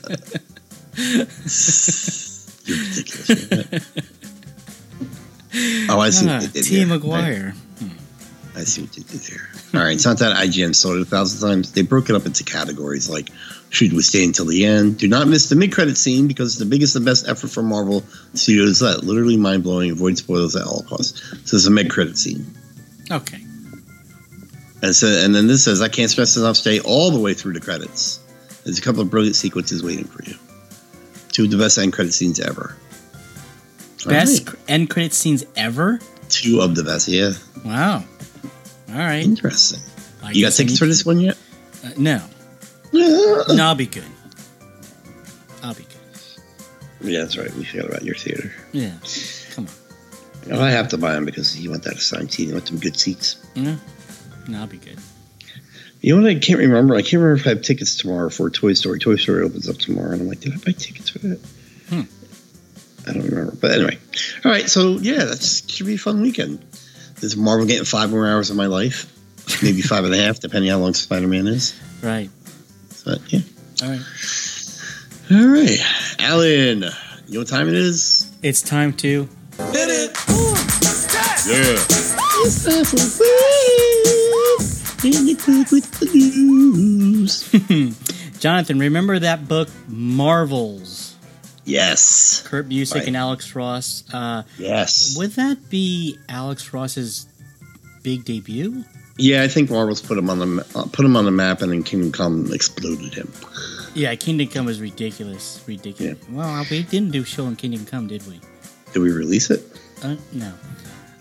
you're 2.67 2.79
ridiculous. 2.79 4.14
Oh, 5.97 6.01
I 6.01 6.11
see 6.11 6.29
Ah, 6.29 6.35
what 6.35 6.41
they 6.53 6.61
did 6.61 6.65
T. 6.65 6.77
there. 6.79 6.87
Maguire. 6.87 7.55
I, 8.57 8.61
I 8.61 8.65
see 8.65 8.83
what 8.83 8.93
they 8.93 9.03
did 9.03 9.21
there. 9.21 9.49
All 9.75 9.81
right, 9.87 9.95
it's 9.95 10.05
not 10.05 10.19
that 10.21 10.37
IGN 10.37 10.75
sold 10.75 10.97
it 10.99 11.03
a 11.03 11.05
thousand 11.05 11.47
times. 11.49 11.73
They 11.73 11.83
broke 11.83 12.09
it 12.11 12.17
up 12.17 12.27
into 12.27 12.45
categories 12.45 13.09
like 13.11 13.31
should 13.71 13.93
we 13.93 14.03
stay 14.03 14.23
until 14.23 14.45
the 14.45 14.65
end? 14.65 14.99
Do 14.99 15.09
not 15.09 15.27
miss 15.27 15.49
the 15.49 15.57
mid-credit 15.57 15.97
scene 15.97 16.29
because 16.29 16.51
it's 16.53 16.59
the 16.61 16.65
biggest 16.65 16.95
and 16.95 17.05
best 17.05 17.27
effort 17.29 17.49
from 17.49 17.67
Marvel 17.69 18.05
Studios. 18.35 18.79
That 18.79 19.03
literally 19.03 19.37
mind-blowing. 19.37 19.91
Avoid 19.91 20.17
spoilers 20.17 20.55
at 20.55 20.65
all 20.65 20.83
costs. 20.83 21.21
So 21.45 21.57
it's 21.57 21.67
a 21.67 21.71
mid-credit 21.73 22.17
scene. 22.17 22.47
Okay. 23.11 23.39
And 24.83 24.95
so, 24.95 25.09
and 25.09 25.35
then 25.35 25.49
this 25.49 25.65
says, 25.65 25.83
I 25.83 25.89
can't 25.89 26.09
stress 26.11 26.37
enough, 26.37 26.57
stay 26.57 26.79
all 26.81 27.11
the 27.11 27.19
way 27.19 27.35
through 27.35 27.55
the 27.55 27.61
credits. 27.61 28.21
There's 28.65 28.79
a 28.79 28.83
couple 28.83 29.01
of 29.01 29.11
brilliant 29.11 29.35
sequences 29.35 29.83
waiting 29.83 30.05
for 30.05 30.23
you. 30.23 30.37
Two 31.33 31.45
of 31.45 31.51
the 31.51 31.59
best 31.59 31.77
end 31.79 31.93
credit 31.93 32.13
scenes 32.13 32.39
ever. 32.39 32.77
Best 34.07 34.47
right. 34.49 34.57
end 34.69 34.91
credit 34.91 35.13
scenes 35.13 35.45
ever. 35.57 35.99
Two 36.29 36.61
of 36.61 36.75
the 36.75 36.85
best, 36.85 37.09
yeah. 37.09 37.33
Wow. 37.65 38.05
All 38.91 38.95
right. 38.99 39.25
Interesting. 39.25 39.81
I 40.23 40.33
You 40.33 40.45
got 40.45 40.53
tickets 40.53 40.79
for 40.79 40.87
this 40.87 41.05
one 41.05 41.21
yet? 41.21 41.37
Uh, 41.85 41.91
no. 41.97 42.23
No, 42.93 43.65
I'll 43.65 43.75
be 43.75 43.87
good. 43.87 44.05
I'll 45.63 45.75
be 45.75 45.83
good. 45.83 47.11
Yeah, 47.11 47.21
that's 47.21 47.37
right. 47.37 47.53
We 47.55 47.65
forgot 47.65 47.89
about 47.89 48.03
your 48.05 48.15
theater. 48.15 48.53
Yeah. 48.73 48.93
Come 49.51 49.67
on. 49.67 50.51
Well, 50.51 50.63
I 50.63 50.71
have 50.71 50.89
to 50.89 50.99
buy 50.99 51.13
them 51.13 51.25
because 51.25 51.59
you 51.59 51.71
want 51.71 51.83
that 51.85 51.95
assigned 51.95 52.33
seat. 52.33 52.49
You 52.49 52.55
want 52.55 52.69
some 52.69 52.79
good 52.79 52.99
seats. 52.99 53.37
No. 53.57 53.77
No, 54.47 54.61
I'll 54.61 54.67
be 54.67 54.79
good. 54.79 54.99
You 56.01 56.17
know 56.17 56.23
what? 56.23 56.31
I 56.31 56.39
can't 56.39 56.59
remember. 56.59 56.95
I 56.95 57.03
can't 57.03 57.15
remember 57.15 57.41
if 57.41 57.47
I 57.47 57.51
have 57.51 57.63
tickets 57.63 57.97
tomorrow 57.97 58.29
for 58.29 58.51
Toy 58.51 58.75
Story. 58.75 58.99
Toy 58.99 59.17
Story 59.17 59.43
opens 59.43 59.69
up 59.69 59.77
tomorrow, 59.79 60.13
and 60.13 60.21
I'm 60.21 60.29
like, 60.29 60.41
did 60.41 60.53
I 60.53 60.57
buy 60.57 60.73
tickets 60.73 61.09
for 61.11 61.19
that? 61.21 61.41
Hmm. 61.89 62.03
I 63.07 63.13
don't 63.13 63.25
remember. 63.25 63.55
But 63.61 63.73
anyway, 63.73 63.99
all 64.45 64.51
right. 64.51 64.69
So 64.69 64.99
yeah, 64.99 65.25
that 65.25 65.43
should 65.69 65.87
be 65.87 65.95
a 65.95 65.99
fun 65.99 66.23
weekend. 66.23 66.65
Is 67.23 67.37
Marvel 67.37 67.67
getting 67.67 67.85
five 67.85 68.11
more 68.11 68.29
hours 68.29 68.51
of 68.51 68.57
my 68.57 68.67
life? 68.67 69.11
Maybe 69.63 69.83
five 69.83 70.05
and 70.05 70.15
a 70.15 70.19
half, 70.19 70.41
depending 70.41 70.71
how 70.71 70.79
long 70.79 70.95
Spider 70.95 71.29
Man 71.29 71.47
is. 71.47 71.79
Right. 72.03 72.31
But 73.05 73.21
yeah. 73.33 73.41
All 73.83 73.91
right. 73.91 74.01
All 75.31 75.47
right, 75.47 75.79
Alan. 76.19 76.83
You 77.27 77.35
know 77.35 77.41
what 77.41 77.49
time 77.49 77.69
it 77.69 77.75
is? 77.75 78.31
It's 78.43 78.63
time 78.63 78.93
to. 78.95 79.29
Yeah. 81.47 81.77
with 85.75 85.91
the 85.99 86.07
news. 86.15 87.51
Jonathan, 88.41 88.79
remember 88.79 89.19
that 89.19 89.49
book, 89.49 89.69
Marvels? 89.89 91.14
Yes. 91.65 92.43
Kurt 92.47 92.69
Busiek 92.69 92.95
Right. 92.97 93.07
and 93.09 93.17
Alex 93.17 93.55
Ross. 93.55 94.05
Uh, 94.13 94.43
Yes. 94.59 95.17
would 95.17 95.33
that 95.33 95.71
be 95.71 96.19
Alex 96.29 96.73
Ross's 96.73 97.27
big 98.03 98.25
debut? 98.25 98.85
Yeah, 99.17 99.43
I 99.45 99.49
think 99.49 99.71
Marvel's 99.71 100.03
put 100.03 100.19
him 100.19 100.29
on 100.29 100.39
the 100.41 100.67
uh, 100.75 100.85
put 100.93 101.05
him 101.05 101.17
on 101.17 101.25
the 101.25 101.31
map, 101.31 101.63
and 101.63 101.71
then 101.71 101.83
Kingdom 101.85 102.11
Come 102.13 102.51
exploded 102.53 103.15
him. 103.15 103.33
Yeah, 103.95 104.15
Kingdom 104.17 104.49
Come 104.49 104.67
was 104.67 104.81
ridiculous. 104.81 105.61
Ridiculous. 105.67 106.19
Well, 106.29 106.67
we 106.69 106.83
didn't 106.83 107.13
do 107.13 107.23
show 107.25 107.47
in 107.47 107.55
Kingdom 107.55 107.87
Come, 107.87 108.09
did 108.09 108.27
we? 108.27 108.41
Did 108.93 109.01
we 109.03 109.13
release 109.13 109.51
it? 109.51 109.63
Uh, 110.03 110.17
no. 110.33 110.49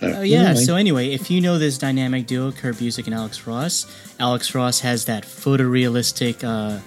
Uh, 0.01 0.07
Oh 0.17 0.21
yeah. 0.21 0.39
anyway. 0.49 0.55
So 0.65 0.75
anyway, 0.75 1.13
if 1.13 1.29
you 1.29 1.39
know 1.39 1.59
this 1.59 1.77
dynamic 1.77 2.25
duo, 2.25 2.51
Kurt 2.51 2.75
Busiek 2.77 3.05
and 3.05 3.13
Alex 3.13 3.45
Ross, 3.45 3.85
Alex 4.19 4.53
Ross 4.55 4.79
has 4.81 5.05
that 5.05 5.23
photorealistic 5.23 6.43
uh, 6.43 6.79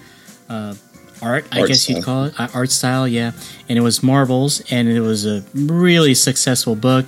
uh, 0.53 0.73
art, 1.21 1.45
I 1.51 1.61
Art 1.61 1.69
guess 1.69 1.89
you'd 1.89 2.03
call 2.03 2.25
it, 2.25 2.39
uh, 2.39 2.47
art 2.53 2.71
style. 2.71 3.07
Yeah, 3.07 3.31
and 3.69 3.77
it 3.77 3.81
was 3.81 4.03
Marvels, 4.03 4.61
and 4.71 4.87
it 4.87 5.01
was 5.01 5.25
a 5.25 5.43
really 5.53 6.13
successful 6.13 6.75
book. 6.75 7.05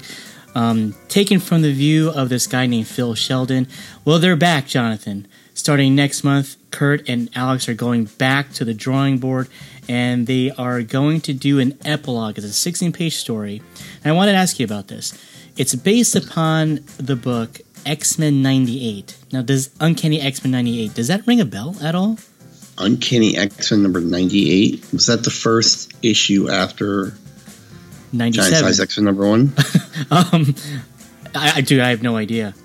Um, 0.56 0.96
taken 1.08 1.40
from 1.40 1.62
the 1.62 1.72
view 1.72 2.10
of 2.10 2.30
this 2.30 2.48
guy 2.48 2.66
named 2.66 2.88
Phil 2.88 3.14
Sheldon. 3.14 3.68
Well, 4.04 4.20
they're 4.20 4.36
back, 4.36 4.66
Jonathan. 4.66 5.28
Starting 5.54 5.94
next 5.94 6.24
month, 6.24 6.56
Kurt 6.72 7.08
and 7.08 7.30
Alex 7.36 7.70
are 7.70 7.74
going 7.74 8.06
back 8.06 8.52
to 8.54 8.66
the 8.66 8.74
drawing 8.74 9.18
board 9.20 9.48
and 9.90 10.28
they 10.28 10.52
are 10.52 10.82
going 10.84 11.20
to 11.22 11.34
do 11.34 11.60
an 11.60 11.78
epilogue. 11.84 12.38
It's 12.38 12.46
a 12.46 12.54
16 12.54 12.94
page 12.94 13.16
story. 13.16 13.62
And 14.04 14.14
I 14.14 14.16
wanted 14.16 14.34
to 14.34 14.38
ask 14.38 14.60
you 14.60 14.66
about 14.66 14.88
this. 14.88 15.14
It's 15.58 15.76
based 15.76 16.16
upon 16.16 16.82
the 16.98 17.16
book 17.16 17.60
X 17.86 18.18
Men 18.18 18.42
'98. 18.42 19.18
Now, 19.34 19.42
does 19.42 19.72
Uncanny 19.80 20.22
X 20.22 20.44
Men 20.44 20.52
'98 20.52 20.94
does 20.94 21.08
that 21.08 21.26
ring 21.28 21.42
a 21.42 21.46
bell 21.46 21.76
at 21.82 21.96
all? 21.96 22.18
Uncanny 22.80 23.38
X 23.38 23.72
Men 23.72 23.84
number 23.84 24.02
98. 24.02 24.86
Was 24.94 25.08
that 25.08 25.24
the 25.24 25.30
first 25.30 25.94
issue 26.02 26.50
after 26.50 27.14
Giant 28.12 28.36
'97. 28.36 28.60
Size 28.60 28.80
X 28.80 28.98
Men 28.98 29.06
number 29.06 29.28
one? 29.28 29.54
Um, 30.12 30.56
I, 31.36 31.58
I 31.58 31.62
do. 31.62 31.82
I 31.82 31.90
have 31.90 32.02
no 32.02 32.16
idea. 32.16 32.56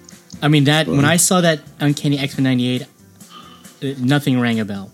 I 0.40 0.46
mean 0.46 0.64
that 0.64 0.86
when 0.86 1.04
I 1.04 1.16
saw 1.16 1.40
that 1.40 1.60
Uncanny 1.80 2.16
X 2.16 2.38
Men 2.38 2.44
'98, 2.44 2.82
uh, 2.82 3.94
nothing 3.98 4.38
rang 4.40 4.60
a 4.60 4.64
bell. 4.64 4.92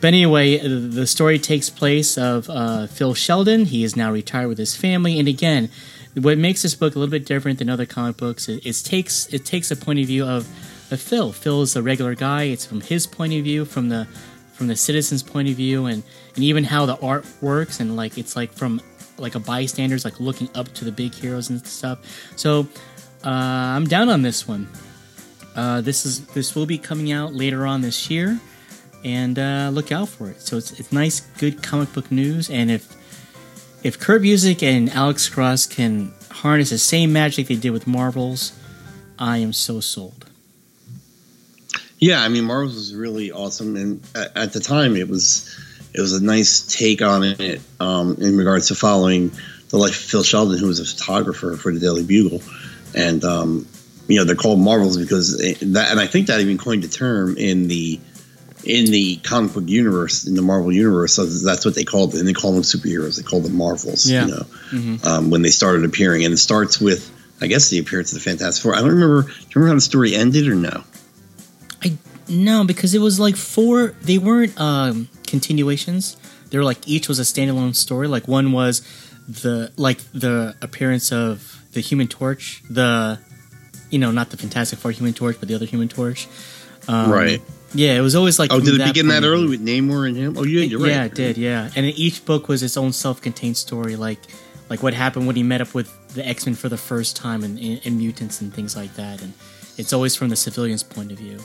But 0.00 0.08
anyway, 0.08 0.58
the 0.58 1.06
story 1.06 1.38
takes 1.38 1.68
place 1.68 2.16
of 2.16 2.48
uh, 2.48 2.86
Phil 2.86 3.14
Sheldon. 3.14 3.66
He 3.66 3.84
is 3.84 3.94
now 3.94 4.10
retired 4.10 4.48
with 4.48 4.58
his 4.58 4.74
family, 4.74 5.18
and 5.18 5.28
again, 5.28 5.68
what 6.14 6.38
makes 6.38 6.62
this 6.62 6.74
book 6.74 6.94
a 6.94 6.98
little 6.98 7.10
bit 7.10 7.24
different 7.24 7.58
than 7.58 7.68
other 7.68 7.86
comic 7.86 8.16
books 8.16 8.48
is 8.48 8.82
it 8.82 8.88
takes 8.88 9.26
it 9.32 9.44
takes 9.44 9.70
a 9.70 9.76
point 9.76 10.00
of 10.00 10.06
view 10.06 10.24
of, 10.24 10.48
of 10.92 11.00
Phil. 11.00 11.32
Phil 11.32 11.62
is 11.62 11.74
a 11.74 11.82
regular 11.82 12.14
guy. 12.14 12.44
It's 12.44 12.66
from 12.66 12.80
his 12.80 13.06
point 13.06 13.32
of 13.32 13.42
view, 13.42 13.64
from 13.64 13.88
the 13.88 14.06
from 14.52 14.66
the 14.68 14.76
citizens' 14.76 15.22
point 15.22 15.48
of 15.48 15.54
view, 15.54 15.86
and 15.86 16.02
and 16.34 16.44
even 16.44 16.64
how 16.64 16.86
the 16.86 16.98
art 17.00 17.26
works, 17.40 17.80
and 17.80 17.96
like 17.96 18.18
it's 18.18 18.36
like 18.36 18.52
from 18.52 18.80
like 19.18 19.34
a 19.34 19.40
bystander's 19.40 20.04
like 20.04 20.20
looking 20.20 20.48
up 20.54 20.72
to 20.74 20.84
the 20.84 20.92
big 20.92 21.14
heroes 21.14 21.50
and 21.50 21.66
stuff. 21.66 21.98
So 22.36 22.66
uh, 23.24 23.28
I'm 23.28 23.86
down 23.86 24.08
on 24.08 24.22
this 24.22 24.46
one. 24.46 24.68
Uh, 25.56 25.80
this 25.80 26.06
is 26.06 26.26
this 26.28 26.54
will 26.54 26.66
be 26.66 26.78
coming 26.78 27.12
out 27.12 27.34
later 27.34 27.66
on 27.66 27.80
this 27.80 28.10
year, 28.10 28.38
and 29.04 29.38
uh, 29.38 29.70
look 29.72 29.90
out 29.90 30.08
for 30.08 30.30
it. 30.30 30.40
So 30.40 30.56
it's 30.56 30.78
it's 30.78 30.92
nice, 30.92 31.20
good 31.38 31.62
comic 31.62 31.92
book 31.92 32.10
news. 32.10 32.50
And 32.50 32.70
if 32.70 32.94
if 33.82 33.98
Kurt 33.98 34.22
Busiek 34.22 34.62
and 34.62 34.90
Alex 34.90 35.28
Cross 35.28 35.66
can 35.66 36.12
harness 36.30 36.70
the 36.70 36.78
same 36.78 37.12
magic 37.12 37.48
they 37.48 37.56
did 37.56 37.70
with 37.70 37.86
Marvels, 37.86 38.52
I 39.18 39.38
am 39.38 39.52
so 39.52 39.80
sold. 39.80 40.31
Yeah, 42.02 42.20
I 42.20 42.28
mean, 42.28 42.42
Marvels 42.44 42.74
was 42.74 42.92
really 42.96 43.30
awesome, 43.30 43.76
and 43.76 44.02
at, 44.16 44.36
at 44.36 44.52
the 44.52 44.58
time, 44.58 44.96
it 44.96 45.08
was 45.08 45.56
it 45.94 46.00
was 46.00 46.12
a 46.14 46.24
nice 46.24 46.62
take 46.62 47.00
on 47.00 47.22
it 47.22 47.60
um, 47.78 48.16
in 48.20 48.36
regards 48.36 48.68
to 48.68 48.74
following 48.74 49.30
the 49.68 49.76
life 49.76 49.90
of 49.92 50.10
Phil 50.10 50.24
Sheldon, 50.24 50.58
who 50.58 50.66
was 50.66 50.80
a 50.80 50.84
photographer 50.84 51.56
for 51.56 51.72
the 51.72 51.78
Daily 51.78 52.02
Bugle, 52.02 52.42
and 52.92 53.22
um, 53.24 53.68
you 54.08 54.16
know 54.18 54.24
they're 54.24 54.34
called 54.34 54.58
Marvels 54.58 54.96
because 54.96 55.38
that, 55.38 55.62
and 55.92 56.00
I 56.00 56.08
think 56.08 56.26
that 56.26 56.40
even 56.40 56.58
coined 56.58 56.82
the 56.82 56.88
term 56.88 57.36
in 57.36 57.68
the 57.68 58.00
in 58.64 58.86
the 58.86 59.16
comic 59.22 59.52
book 59.54 59.68
universe, 59.68 60.26
in 60.26 60.34
the 60.34 60.42
Marvel 60.42 60.72
universe. 60.72 61.14
So 61.14 61.24
that's 61.26 61.64
what 61.64 61.76
they 61.76 61.84
called 61.84 62.14
it, 62.16 62.18
and 62.18 62.26
they 62.26 62.32
call 62.32 62.50
them 62.50 62.62
superheroes. 62.62 63.16
They 63.16 63.22
call 63.22 63.42
them 63.42 63.54
Marvels. 63.56 64.10
Yeah. 64.10 64.26
You 64.26 64.30
know, 64.32 64.46
Mhm. 64.72 65.06
um, 65.06 65.30
when 65.30 65.42
they 65.42 65.50
started 65.50 65.84
appearing, 65.84 66.24
and 66.24 66.34
it 66.34 66.38
starts 66.38 66.80
with. 66.80 67.08
I 67.40 67.48
guess 67.48 67.70
the 67.70 67.78
appearance 67.80 68.12
of 68.12 68.22
the 68.22 68.30
Fantastic 68.30 68.62
Four. 68.62 68.76
I 68.76 68.80
don't 68.82 68.90
remember. 68.90 69.22
Do 69.22 69.28
you 69.28 69.34
remember 69.56 69.68
how 69.70 69.74
the 69.74 69.80
story 69.80 70.14
ended 70.14 70.46
or 70.46 70.54
no? 70.54 70.84
No, 72.32 72.64
because 72.64 72.94
it 72.94 73.00
was 73.00 73.20
like 73.20 73.36
four. 73.36 73.94
They 74.02 74.18
weren't 74.18 74.58
um, 74.60 75.08
continuations. 75.26 76.16
They 76.50 76.58
were 76.58 76.64
like 76.64 76.86
each 76.88 77.08
was 77.08 77.18
a 77.18 77.22
standalone 77.22 77.74
story. 77.74 78.08
Like 78.08 78.26
one 78.26 78.52
was 78.52 78.82
the 79.28 79.72
like 79.76 79.98
the 80.12 80.56
appearance 80.60 81.12
of 81.12 81.62
the 81.72 81.80
Human 81.80 82.08
Torch. 82.08 82.62
The 82.68 83.18
you 83.90 83.98
know 83.98 84.10
not 84.10 84.30
the 84.30 84.36
Fantastic 84.36 84.78
Four 84.78 84.90
Human 84.90 85.14
Torch, 85.14 85.36
but 85.38 85.48
the 85.48 85.54
other 85.54 85.66
Human 85.66 85.88
Torch. 85.88 86.28
Um, 86.88 87.10
Right. 87.10 87.40
Yeah, 87.74 87.94
it 87.94 88.00
was 88.00 88.14
always 88.14 88.38
like. 88.38 88.52
Oh, 88.52 88.60
did 88.60 88.78
it 88.80 88.86
begin 88.86 89.08
that 89.08 89.24
early 89.24 89.48
with 89.48 89.64
Namor 89.64 90.06
and 90.06 90.14
him? 90.14 90.36
Oh, 90.36 90.44
yeah, 90.44 90.60
you're 90.60 90.78
right. 90.78 90.90
Yeah, 90.90 91.04
it 91.04 91.14
did. 91.14 91.38
Yeah, 91.38 91.70
and 91.74 91.86
each 91.86 92.24
book 92.26 92.48
was 92.48 92.62
its 92.62 92.76
own 92.76 92.92
self-contained 92.92 93.56
story. 93.56 93.96
Like 93.96 94.18
like 94.68 94.82
what 94.82 94.94
happened 94.94 95.26
when 95.26 95.36
he 95.36 95.42
met 95.42 95.60
up 95.60 95.74
with 95.74 95.90
the 96.14 96.26
X 96.26 96.46
Men 96.46 96.54
for 96.54 96.68
the 96.68 96.76
first 96.76 97.16
time 97.16 97.44
and, 97.44 97.58
and, 97.58 97.80
and 97.84 97.96
mutants 97.98 98.40
and 98.42 98.52
things 98.52 98.76
like 98.76 98.94
that. 98.96 99.22
And 99.22 99.32
it's 99.78 99.92
always 99.92 100.14
from 100.16 100.28
the 100.28 100.36
civilian's 100.36 100.82
point 100.82 101.12
of 101.12 101.18
view. 101.18 101.38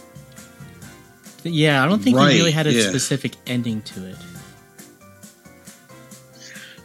Yeah, 1.44 1.84
I 1.84 1.88
don't 1.88 2.02
think 2.02 2.18
Right, 2.18 2.34
he 2.34 2.40
really 2.40 2.52
had 2.52 2.68
a 2.68 2.74
yeah. 2.74 2.90
specific 2.90 3.34
ending 3.46 3.82
to 3.84 4.06
it. 4.08 4.16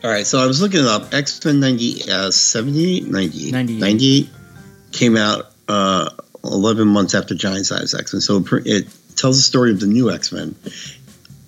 All 0.05 0.11
right, 0.11 0.27
so 0.27 0.39
I 0.39 0.47
was 0.47 0.61
looking 0.61 0.81
it 0.81 0.87
up. 0.87 1.15
X 1.15 1.45
Men 1.45 1.61
90, 1.61 2.11
uh, 2.11 2.31
78, 2.31 3.07
98. 3.09 3.53
98. 3.53 3.81
98 3.81 4.31
came 4.91 5.17
out 5.17 5.53
uh, 5.69 6.11
11 6.45 6.89
months 6.89 7.15
after 7.15 7.35
Giant 7.35 7.67
Size 7.67 7.95
X 7.95 8.13
Men. 8.13 8.21
So 8.21 8.45
it 8.65 8.89
tells 9.17 9.37
the 9.37 9.43
story 9.43 9.71
of 9.71 9.79
the 9.81 9.87
new 9.87 10.11
X 10.11 10.33
Men, 10.33 10.57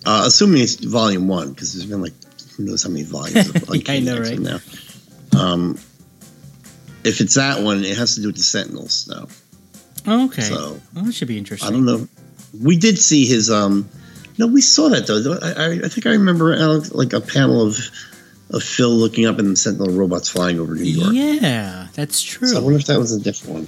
uh, 0.06 0.22
assuming 0.26 0.62
it's 0.62 0.76
volume 0.76 1.26
one, 1.26 1.50
because 1.50 1.72
there's 1.74 1.86
been 1.86 2.00
like, 2.02 2.12
who 2.56 2.64
knows 2.64 2.84
how 2.84 2.90
many 2.90 3.02
volumes 3.02 3.48
of 3.48 3.70
I 3.88 3.98
know, 3.98 4.16
X-Men 4.18 4.42
now. 4.44 4.58
Um, 5.36 5.78
if 7.02 7.20
it's 7.20 7.34
that 7.34 7.60
one, 7.60 7.84
it 7.84 7.96
has 7.96 8.14
to 8.14 8.20
do 8.20 8.28
with 8.28 8.36
the 8.36 8.42
Sentinels. 8.42 9.12
Oh, 10.06 10.26
okay, 10.26 10.42
So 10.42 10.78
well, 10.94 11.04
that 11.04 11.12
should 11.12 11.28
be 11.28 11.38
interesting. 11.38 11.68
I 11.68 11.72
don't 11.72 11.84
know. 11.84 12.06
We 12.62 12.76
did 12.76 12.98
see 12.98 13.26
his. 13.26 13.50
um 13.50 13.88
No, 14.38 14.46
we 14.46 14.60
saw 14.60 14.88
that 14.90 15.06
though. 15.06 15.38
I, 15.42 15.84
I, 15.86 15.88
think 15.88 16.06
I 16.06 16.10
remember 16.12 16.52
Alex, 16.54 16.92
like 16.92 17.12
a 17.12 17.20
panel 17.20 17.62
of 17.66 17.78
of 18.50 18.62
Phil 18.62 18.90
looking 18.90 19.26
up 19.26 19.38
and 19.38 19.50
the 19.50 19.56
Sentinel 19.56 19.90
robots 19.96 20.28
flying 20.28 20.60
over 20.60 20.74
New 20.74 20.82
York. 20.84 21.12
Yeah, 21.14 21.88
that's 21.94 22.22
true. 22.22 22.46
So 22.48 22.56
I 22.58 22.60
wonder 22.60 22.78
if 22.78 22.86
that 22.86 22.98
was 22.98 23.12
a 23.12 23.20
different 23.20 23.54
one. 23.54 23.66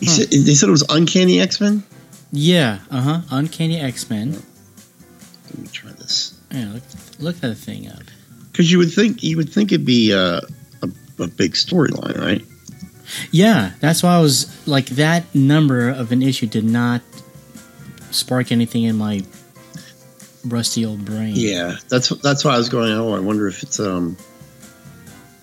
He 0.00 0.06
Huh. 0.06 0.12
said, 0.12 0.28
they 0.30 0.54
said 0.54 0.68
it 0.68 0.72
was 0.72 0.84
Uncanny 0.88 1.40
X 1.40 1.60
Men. 1.60 1.82
yeah, 2.32 2.78
uh 2.90 3.00
huh. 3.00 3.20
Uncanny 3.30 3.78
X 3.80 4.08
Men. 4.08 4.32
Let 5.50 5.58
me 5.58 5.68
try 5.72 5.90
this 5.92 6.34
Yeah, 6.52 6.72
look, 6.72 6.82
look 7.18 7.36
that 7.40 7.56
thing 7.56 7.88
up. 7.88 8.02
because 8.52 8.70
you 8.70 8.78
would 8.78 8.92
think 8.92 9.22
you 9.22 9.36
would 9.36 9.48
think 9.52 9.72
it'd 9.72 9.86
be 9.86 10.12
uh, 10.14 10.40
a 10.82 10.88
a 11.22 11.26
big 11.28 11.52
storyline, 11.52 12.18
right? 12.18 12.44
Yeah, 13.30 13.72
that's 13.80 14.02
why 14.02 14.14
I 14.16 14.20
was 14.20 14.46
like 14.66 14.86
that 14.96 15.32
number 15.34 15.88
of 15.88 16.12
an 16.12 16.22
issue 16.22 16.46
did 16.46 16.64
not 16.64 17.02
spark 18.10 18.52
anything 18.52 18.84
in 18.84 18.96
my 18.96 19.22
rusty 20.44 20.84
old 20.84 21.04
brain. 21.04 21.32
Yeah, 21.36 21.76
that's 21.88 22.08
that's 22.08 22.44
why 22.44 22.54
I 22.54 22.58
was 22.58 22.68
going. 22.68 22.92
Oh, 22.92 23.14
I 23.14 23.20
wonder 23.20 23.46
if 23.48 23.62
it's 23.62 23.80
um. 23.80 24.16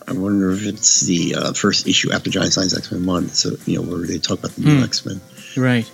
I 0.06 0.12
wonder 0.12 0.52
if 0.52 0.66
it's 0.66 1.02
the 1.02 1.36
uh, 1.36 1.54
first 1.54 1.88
issue 1.88 2.12
after 2.12 2.30
Giant 2.30 2.52
Size 2.52 2.78
X 2.78 2.92
Men 2.92 3.06
one. 3.06 3.30
So 3.30 3.52
you 3.66 3.78
know 3.82 3.90
where 3.90 4.06
they 4.06 4.18
talk 4.18 4.40
about 4.40 4.52
the 4.52 4.62
new 4.62 4.78
Hmm. 4.78 4.84
X 4.84 5.06
Men. 5.06 5.22
Right. 5.56 5.90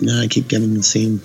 No, 0.00 0.20
I 0.20 0.26
keep 0.28 0.48
getting 0.48 0.74
the 0.74 0.82
same. 0.82 1.20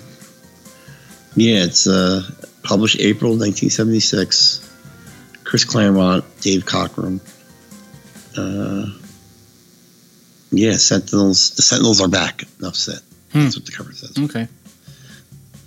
Yeah, 1.36 1.64
it's 1.64 1.86
uh, 1.88 2.22
published 2.62 3.00
April 3.00 3.32
1976. 3.32 4.60
Chris 5.44 5.64
Claremont, 5.64 6.24
Dave 6.40 6.64
Cockrum. 6.64 7.20
Uh, 8.36 8.86
yeah, 10.50 10.72
Sentinels. 10.76 11.50
The 11.56 11.62
Sentinels 11.62 12.00
are 12.00 12.08
back. 12.08 12.44
Enough 12.60 12.76
said. 12.76 13.00
That's 13.34 13.56
what 13.56 13.66
the 13.66 13.72
cover 13.72 13.92
says. 13.92 14.16
Okay. 14.18 14.48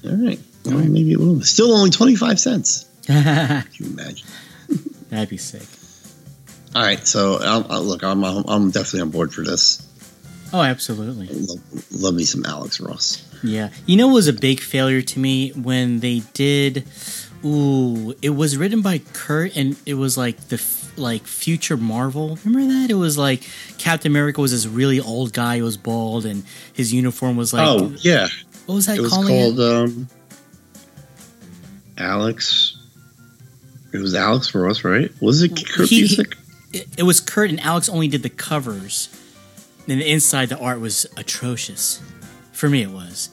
All 0.06 0.16
right. 0.16 0.40
Well, 0.66 0.76
All 0.76 0.80
right. 0.82 0.90
maybe 0.90 1.12
it 1.12 1.20
will. 1.20 1.42
Still 1.42 1.74
only 1.76 1.90
25 1.90 2.40
cents. 2.40 2.86
Can 3.06 3.66
you 3.74 3.88
imagine? 3.88 4.28
That'd 5.10 5.30
be 5.30 5.38
sick. 5.38 5.64
All 6.76 6.82
right. 6.82 7.06
So, 7.06 7.42
um, 7.42 7.66
uh, 7.70 7.80
look, 7.80 8.04
I'm, 8.04 8.24
I'm, 8.24 8.44
I'm 8.48 8.72
definitely 8.72 9.02
on 9.02 9.10
board 9.12 9.34
for 9.34 9.42
this. 9.44 9.84
Oh, 10.54 10.62
absolutely. 10.62 11.28
Love, 11.28 11.92
love 11.92 12.14
me 12.14 12.24
some 12.24 12.46
Alex 12.46 12.80
Ross. 12.80 13.24
Yeah. 13.44 13.70
You 13.86 13.98
know, 13.98 14.10
it 14.10 14.14
was 14.14 14.28
a 14.28 14.34
big 14.34 14.60
failure 14.62 15.02
to 15.02 15.20
me 15.20 15.50
when 15.52 16.00
they 16.00 16.22
did. 16.34 16.86
Ooh, 17.48 18.14
it 18.22 18.32
was 18.32 18.58
written 18.58 18.82
by 18.82 18.98
Kurt, 19.14 19.56
and 19.56 19.76
it 19.86 19.94
was 19.94 20.18
like 20.18 20.38
the 20.50 20.56
f- 20.56 20.92
like 20.98 21.26
future 21.26 21.78
Marvel. 21.78 22.38
Remember 22.44 22.74
that? 22.74 22.90
It 22.90 22.96
was 22.96 23.18
like 23.18 23.48
Captain 23.78 24.12
America 24.12 24.42
was 24.42 24.52
this 24.52 24.66
really 24.68 25.00
old 25.00 25.32
guy 25.34 25.60
who 25.60 25.64
was 25.64 25.78
bald, 25.78 26.26
and 26.26 26.44
his 26.74 26.94
uniform 26.94 27.38
was 27.38 27.54
like. 27.54 27.68
oh, 27.68 27.94
yeah. 28.00 28.28
what 28.66 28.76
was 28.76 28.86
that 28.88 28.98
it 28.98 29.02
was 29.02 29.14
calling 29.14 29.28
called 29.56 29.60
it? 29.60 29.64
um, 29.90 30.10
Alex. 31.98 32.78
It 33.94 34.00
was 34.00 34.14
Alex 34.14 34.54
Ross, 34.54 34.84
right? 34.84 35.10
Was 35.22 35.42
it 35.42 35.56
Kurt 35.68 35.88
He- 35.90 36.04
Busiek? 36.04 36.36
it? 36.74 36.88
It 36.98 37.04
was 37.04 37.20
Kurt 37.22 37.50
and 37.50 37.60
Alex 37.62 37.88
only 37.88 38.08
did 38.10 38.24
the 38.24 38.30
covers, 38.30 39.08
and 39.88 40.02
the 40.02 40.12
inside 40.12 40.50
the 40.50 40.60
art 40.60 40.80
was 40.82 41.06
atrocious. 41.16 42.02
For 42.52 42.70
me, 42.70 42.82
it 42.82 42.90
was. 42.92 43.30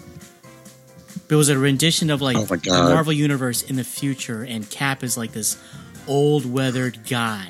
It 1.28 1.34
was 1.36 1.48
a 1.48 1.58
rendition 1.58 2.10
of 2.10 2.20
like 2.20 2.36
Oh 2.36 2.44
the 2.44 2.70
Marvel 2.70 3.12
universe 3.12 3.62
in 3.62 3.76
the 3.76 3.84
future, 3.84 4.42
and 4.42 4.68
Cap 4.68 5.02
is 5.02 5.16
like 5.16 5.32
this 5.32 5.56
old 6.06 6.44
weathered 6.50 6.98
guy, 7.08 7.48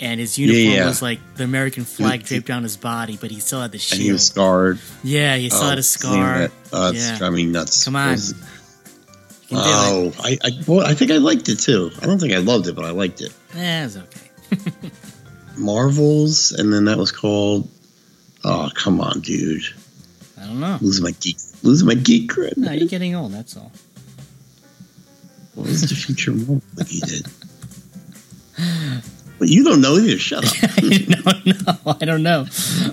and 0.00 0.18
his 0.18 0.38
uniform 0.38 0.74
yeah. 0.74 0.86
was 0.86 1.02
like 1.02 1.20
the 1.36 1.44
American 1.44 1.84
flag 1.84 2.24
draped 2.24 2.46
down 2.46 2.62
his 2.62 2.76
body, 2.76 3.18
but 3.20 3.30
he 3.30 3.38
still 3.40 3.60
had 3.60 3.70
the 3.72 3.78
shield. 3.78 3.98
and 4.00 4.06
he 4.06 4.12
was 4.12 4.26
scarred. 4.26 4.78
yeah, 5.04 5.36
he 5.36 5.50
still 5.50 5.62
Oh, 5.64 5.68
had 5.70 5.78
a 5.78 5.82
scar. 5.82 6.38
that, 6.38 6.50
Uh, 6.72 6.92
Yeah. 6.94 7.18
driving 7.18 7.36
me 7.36 7.44
nuts. 7.52 7.84
Come 7.84 7.96
on. 7.96 8.12
Was- 8.12 8.34
You 9.50 9.58
can 9.58 9.58
do 9.58 9.62
it. 9.62 9.66
Oh, 9.66 10.12
I, 10.20 10.38
I, 10.44 10.50
well, 10.66 10.80
I 10.86 10.94
think 10.94 11.10
I 11.10 11.18
liked 11.18 11.48
it 11.50 11.56
too. 11.60 11.90
I 12.00 12.06
don't 12.06 12.18
think 12.18 12.32
I 12.32 12.38
loved 12.38 12.66
it, 12.68 12.74
but 12.74 12.86
I 12.86 12.90
liked 12.90 13.20
it. 13.20 13.32
It's 13.54 13.96
okay. 13.98 14.70
Marvels, 15.58 16.52
and 16.52 16.72
then 16.72 16.86
that 16.86 16.96
was 16.98 17.12
called. 17.12 17.68
Oh, 18.44 18.70
come 18.74 19.00
on, 19.00 19.20
dude! 19.20 19.62
I 20.52 20.54
don't 20.54 20.60
know. 20.60 20.78
Losing 20.82 21.04
my 21.04 21.12
geek, 21.12 21.38
losing 21.62 21.88
my 21.88 21.94
geek 21.94 22.30
cred. 22.30 22.58
No, 22.58 22.72
you're 22.72 22.88
getting 22.88 23.14
old. 23.14 23.32
That's 23.32 23.56
all. 23.56 23.72
What 25.54 25.66
was 25.66 25.80
the 25.88 25.94
future 25.94 26.32
that 26.32 26.88
he 26.88 27.00
did? 27.00 27.26
But 29.38 29.48
you 29.48 29.64
don't 29.64 29.80
know 29.80 29.96
either. 29.96 30.18
Shut 30.18 30.44
up. 30.44 30.52
no, 30.82 31.32
no, 31.46 31.96
I 32.00 32.04
don't 32.04 32.22
know. 32.22 32.46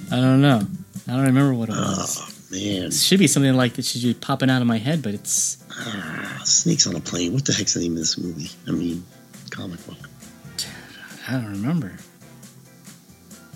I 0.10 0.16
don't 0.16 0.42
know. 0.42 0.62
I 1.08 1.12
don't 1.12 1.26
remember 1.26 1.54
what 1.54 1.70
it 1.70 1.74
was. 1.74 2.18
oh 2.18 2.56
man, 2.56 2.86
It 2.88 2.94
should 2.94 3.20
be 3.20 3.28
something 3.28 3.54
like 3.54 3.74
that 3.74 3.84
should 3.84 4.02
be 4.02 4.14
popping 4.14 4.50
out 4.50 4.62
of 4.62 4.68
my 4.68 4.78
head, 4.78 5.02
but 5.02 5.14
it's 5.14 5.58
ah, 5.72 6.42
snakes 6.46 6.88
on 6.88 6.96
a 6.96 7.02
plane. 7.02 7.34
What 7.34 7.46
the 7.46 7.54
heck's 7.54 7.74
the 7.74 7.82
name 7.82 7.92
of 7.94 7.98
this 8.00 8.18
movie? 8.18 8.50
I 8.68 8.72
mean, 8.72 9.04
comic 9.50 9.86
book. 9.86 9.98
I 11.28 11.34
don't 11.34 11.52
remember. 11.52 11.92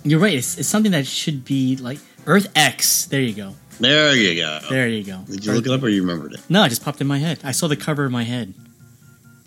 You're 0.04 0.20
right. 0.20 0.34
It's, 0.34 0.58
it's 0.58 0.68
something 0.68 0.92
that 0.92 1.08
should 1.08 1.46
be 1.46 1.78
like 1.78 2.00
Earth 2.26 2.52
X. 2.56 3.06
There 3.06 3.22
you 3.22 3.34
go. 3.34 3.56
There 3.80 4.16
you 4.16 4.36
go. 4.42 4.60
There 4.70 4.88
you 4.88 5.04
go. 5.04 5.20
Did 5.30 5.46
you 5.46 5.54
look 5.54 5.66
it 5.66 5.72
up 5.72 5.84
or 5.84 5.90
you 5.90 6.02
remembered 6.02 6.34
it? 6.34 6.42
No, 6.50 6.64
it 6.64 6.70
just 6.70 6.84
popped 6.84 7.02
in 7.02 7.08
my 7.08 7.18
head. 7.20 7.40
I 7.44 7.52
saw 7.52 7.68
the 7.68 7.76
cover 7.76 8.06
of 8.06 8.12
my 8.12 8.24
head. 8.24 8.54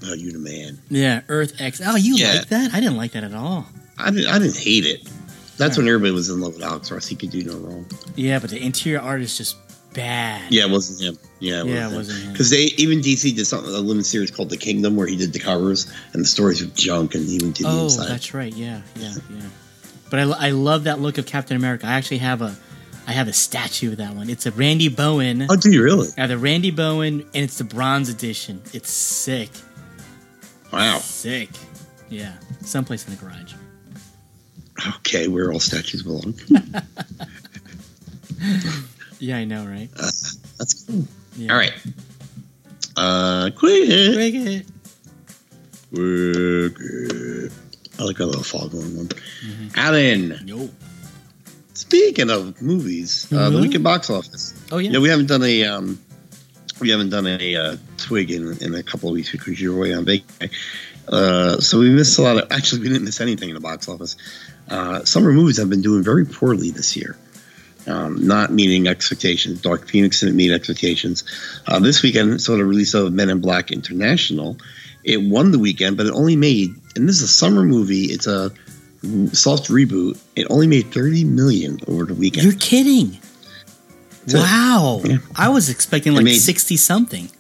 Oh, 0.04 0.12
you 0.14 0.30
the 0.33 0.38
man. 0.38 0.78
Yeah, 0.90 1.23
Earth 1.28 1.61
X. 1.61 1.80
Oh, 1.85 1.97
you 1.97 2.16
Yeah. 2.16 2.35
like 2.35 2.49
that? 2.49 2.75
I 2.75 2.80
didn't 2.80 2.97
like 2.97 3.12
that 3.12 3.25
at 3.25 3.33
all. 3.35 3.66
I 3.99 4.11
didn't. 4.11 4.26
I 4.28 4.38
didn't 4.38 4.56
hate 4.59 4.85
it. 4.85 5.09
That's 5.56 5.78
when 5.78 5.88
everybody 5.88 6.12
was 6.12 6.28
in 6.28 6.40
love 6.40 6.54
with 6.54 6.62
Alex 6.62 6.90
Ross. 6.90 7.06
He 7.06 7.16
could 7.16 7.30
do 7.30 7.42
no 7.42 7.54
wrong. 7.56 7.87
Yeah, 8.14 8.38
but 8.38 8.50
the 8.50 8.62
interior 8.62 9.00
art 9.00 9.23
is 9.23 9.38
just 9.38 9.56
bad. 9.95 10.52
Yeah, 10.52 10.64
it 10.64 10.71
wasn't 10.71 11.00
him. 11.00 11.18
Yeah, 11.40 11.62
it 11.62 11.68
Yeah, 11.68 11.90
it 11.90 11.95
wasn't 11.97 12.18
him. 12.23 12.33
Because 12.33 12.50
they 12.50 12.64
even 12.76 13.00
DC 13.00 13.35
did 13.35 13.47
something 13.47 13.73
a 13.75 13.78
limited 13.78 14.04
series 14.04 14.30
called 14.30 14.50
The 14.50 14.59
Kingdom 14.59 14.97
where 14.97 15.06
he 15.06 15.16
did 15.16 15.33
the 15.33 15.38
covers 15.38 15.90
and 16.12 16.23
the 16.23 16.28
stories 16.28 16.61
were 16.62 16.71
junk 16.75 17.14
and 17.14 17.26
even 17.30 17.52
did 17.52 17.64
the 17.64 17.71
Oh, 17.71 17.85
inside. 17.85 18.09
that's 18.09 18.35
right. 18.35 18.52
Yeah, 18.54 18.83
yeah, 18.97 19.14
yeah. 19.30 19.40
But 20.11 20.18
I, 20.21 20.49
I 20.49 20.50
love 20.50 20.85
that 20.85 21.00
look 21.00 21.16
of 21.16 21.25
Captain 21.25 21.56
America. 21.56 21.87
I 21.87 21.95
actually 21.95 22.18
have 22.18 22.42
a 22.42 22.54
I 23.06 23.12
have 23.12 23.28
a 23.28 23.32
statue 23.32 23.92
of 23.92 23.98
that 23.98 24.14
one. 24.14 24.28
It's 24.28 24.46
a 24.46 24.50
Randy 24.52 24.88
Bowen. 24.88 25.46
Oh, 25.48 25.56
do 25.56 25.70
you 25.70 25.82
really? 25.82 26.08
I 26.16 26.22
have 26.22 26.30
the 26.30 26.38
Randy 26.38 26.70
Bowen, 26.70 27.20
and 27.20 27.44
it's 27.44 27.58
the 27.58 27.64
bronze 27.64 28.08
edition. 28.08 28.60
It's 28.72 28.90
sick. 28.90 29.50
Wow. 30.72 30.98
Sick. 30.98 31.50
Yeah. 32.08 32.32
Someplace 32.62 33.06
in 33.06 33.14
the 33.14 33.20
garage. 33.20 33.54
Okay, 34.96 35.28
where 35.28 35.52
all 35.52 35.60
statues 35.60 36.02
belong. 36.02 36.34
Yeah, 39.18 39.38
I 39.38 39.44
know, 39.44 39.64
right? 39.64 39.88
That's 39.94 40.84
cool. 40.86 41.06
Yeah. 41.36 41.52
All 41.52 41.58
right. 41.58 41.72
Uh, 42.96 43.50
quick. 43.56 43.88
Break 44.14 44.34
it. 44.34 44.66
Quick. 45.94 47.52
I 47.98 48.04
like 48.04 48.20
our 48.20 48.26
little 48.26 48.42
foghorn 48.42 48.96
one. 48.96 49.08
Mm-hmm. 49.08 49.68
Alan, 49.76 50.40
Yo. 50.46 50.68
Speaking 51.76 52.30
of 52.30 52.61
movies, 52.61 53.30
uh, 53.33 53.50
the 53.50 53.61
weekend 53.61 53.85
box 53.85 54.11
office. 54.11 54.54
Oh 54.73 54.78
yeah. 54.78 54.90
Yeah, 54.90 54.99
we 54.99 55.09
haven't 55.09 55.26
done 55.26 55.42
a 55.42 55.64
um, 55.64 56.00
we 56.80 56.90
haven't 56.90 57.11
done 57.11 57.26
a 57.26 57.56
uh, 57.56 57.76
twig 57.97 58.30
in, 58.30 58.59
in 58.62 58.75
a 58.75 58.83
couple 58.83 59.09
of 59.09 59.14
weeks 59.14 59.33
because 59.33 59.61
you 59.61 59.73
were 59.73 59.78
away 59.78 59.95
on 59.95 60.04
vacation. 60.04 60.50
Uh, 61.09 61.61
so 61.61 61.78
we 61.78 61.90
missed 61.90 62.18
a 62.18 62.23
lot 62.23 62.37
of. 62.37 62.50
Actually, 62.50 62.83
we 62.83 62.88
didn't 62.88 63.04
miss 63.04 63.21
anything 63.21 63.49
in 63.49 63.54
the 63.54 63.61
box 63.61 63.88
office. 63.88 64.16
Uh, 64.68 65.04
summer 65.04 65.33
movies 65.33 65.59
have 65.59 65.71
been 65.71 65.83
doing 65.83 66.02
very 66.02 66.26
poorly 66.26 66.71
this 66.71 66.97
year, 66.97 67.16
um, 67.87 68.26
not 68.26 68.52
meeting 68.52 68.88
expectations. 68.88 69.61
Dark 69.61 69.87
Phoenix 69.87 70.21
didn't 70.21 70.37
meet 70.37 70.50
expectations. 70.50 71.25
Uh, 71.66 71.78
this 71.78 72.02
weekend 72.02 72.40
saw 72.40 72.57
the 72.57 72.64
release 72.64 72.94
of 72.94 73.12
Men 73.12 73.31
in 73.31 73.40
Black 73.40 73.70
International. 73.70 74.57
It 75.05 75.18
won 75.18 75.53
the 75.53 75.61
weekend, 75.61 75.96
but 75.96 76.07
it 76.07 76.12
only 76.12 76.35
made. 76.35 76.74
And 76.96 77.09
this 77.09 77.16
is 77.16 77.22
a 77.22 77.29
summer 77.29 77.62
movie. 77.62 78.07
It's 78.07 78.27
a 78.27 78.50
soft 79.32 79.68
reboot. 79.68 80.18
It 80.35 80.46
only 80.50 80.66
made 80.66 80.92
thirty 80.92 81.24
million 81.24 81.80
over 81.87 82.04
the 82.04 82.14
weekend. 82.14 82.44
You're 82.44 82.54
kidding. 82.59 83.18
So- 84.26 84.38
wow. 84.38 85.00
Yeah. 85.04 85.18
I 85.37 85.48
was 85.50 85.68
expecting 85.70 86.14
like 86.14 86.24
made- 86.24 86.38
60 86.38 86.76
something. 86.76 87.30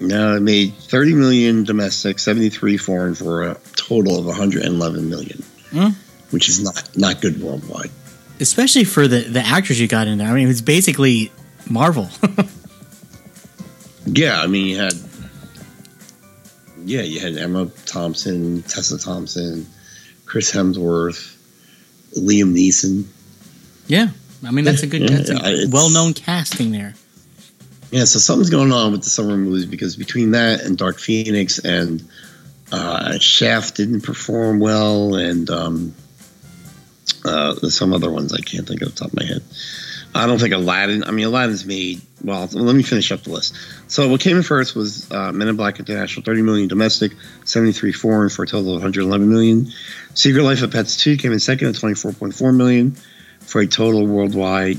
No, 0.00 0.36
it 0.36 0.40
made 0.42 0.74
30 0.74 1.14
million 1.14 1.64
domestic, 1.64 2.18
73 2.18 2.76
foreign 2.76 3.14
for 3.14 3.44
a 3.44 3.56
total 3.76 4.18
of 4.18 4.26
111 4.26 5.08
million, 5.08 5.42
Hmm. 5.70 5.88
which 6.30 6.48
is 6.50 6.60
not 6.62 6.96
not 6.96 7.20
good 7.22 7.40
worldwide. 7.40 7.90
Especially 8.40 8.84
for 8.84 9.08
the, 9.08 9.20
the 9.20 9.40
actors 9.40 9.80
you 9.80 9.88
got 9.88 10.06
in 10.06 10.18
there. 10.18 10.28
I 10.28 10.34
mean, 10.34 10.48
it's 10.48 10.60
basically 10.60 11.32
Marvel. 11.70 12.08
Yeah, 14.08 14.40
I 14.40 14.46
mean 14.46 14.66
you 14.66 14.76
had 14.78 14.92
yeah, 16.84 17.02
you 17.02 17.18
had 17.18 17.36
Emma 17.36 17.66
Thompson, 17.86 18.62
Tessa 18.62 18.98
Thompson, 18.98 19.66
Chris 20.26 20.52
Hemsworth, 20.52 21.34
Liam 22.16 22.52
Neeson. 22.54 23.04
yeah. 23.86 24.08
I 24.44 24.50
mean, 24.50 24.64
that's 24.64 24.82
a 24.82 24.86
good, 24.86 25.02
Yeah, 25.02 25.16
that's 25.16 25.30
a 25.30 25.68
well 25.70 25.90
known 25.90 26.12
casting 26.12 26.70
there. 26.70 26.94
Yeah, 27.90 28.04
so 28.04 28.18
something's 28.18 28.50
going 28.50 28.72
on 28.72 28.92
with 28.92 29.02
the 29.02 29.10
summer 29.10 29.36
movies 29.36 29.64
because 29.64 29.96
between 29.96 30.32
that 30.32 30.60
and 30.60 30.76
Dark 30.76 30.98
Phoenix 30.98 31.58
and 31.58 32.06
uh, 32.70 33.18
Shaft 33.18 33.76
didn't 33.76 34.02
perform 34.02 34.58
well, 34.58 35.14
and 35.14 35.48
um, 35.50 35.94
uh, 37.24 37.54
some 37.68 37.92
other 37.92 38.10
ones 38.10 38.32
I 38.34 38.40
can't 38.40 38.66
think 38.66 38.82
of 38.82 38.88
off 38.88 38.94
the 38.94 39.00
top 39.00 39.12
of 39.12 39.16
my 39.16 39.24
head. 39.24 39.42
I 40.16 40.26
don't 40.26 40.38
think 40.38 40.54
Aladdin. 40.54 41.04
I 41.04 41.10
mean, 41.10 41.26
Aladdin's 41.26 41.64
made. 41.64 42.00
Well, 42.24 42.48
let 42.52 42.74
me 42.74 42.82
finish 42.82 43.12
up 43.12 43.22
the 43.22 43.30
list. 43.30 43.54
So 43.88 44.08
what 44.08 44.20
came 44.20 44.36
in 44.36 44.42
first 44.42 44.74
was 44.74 45.10
uh, 45.12 45.32
Men 45.32 45.48
in 45.48 45.56
Black 45.56 45.78
International, 45.78 46.24
30 46.24 46.42
million 46.42 46.68
domestic, 46.68 47.12
73 47.44 47.92
foreign 47.92 48.30
for 48.30 48.42
a 48.42 48.46
total 48.46 48.70
of 48.70 48.82
111 48.82 49.28
million. 49.28 49.68
Secret 50.14 50.42
Life 50.42 50.62
of 50.62 50.72
Pets 50.72 50.96
2 50.96 51.18
came 51.18 51.32
in 51.32 51.38
second 51.38 51.68
at 51.68 51.74
24.4 51.74 52.56
million 52.56 52.96
for 53.40 53.60
a 53.60 53.66
total 53.66 54.06
worldwide 54.06 54.78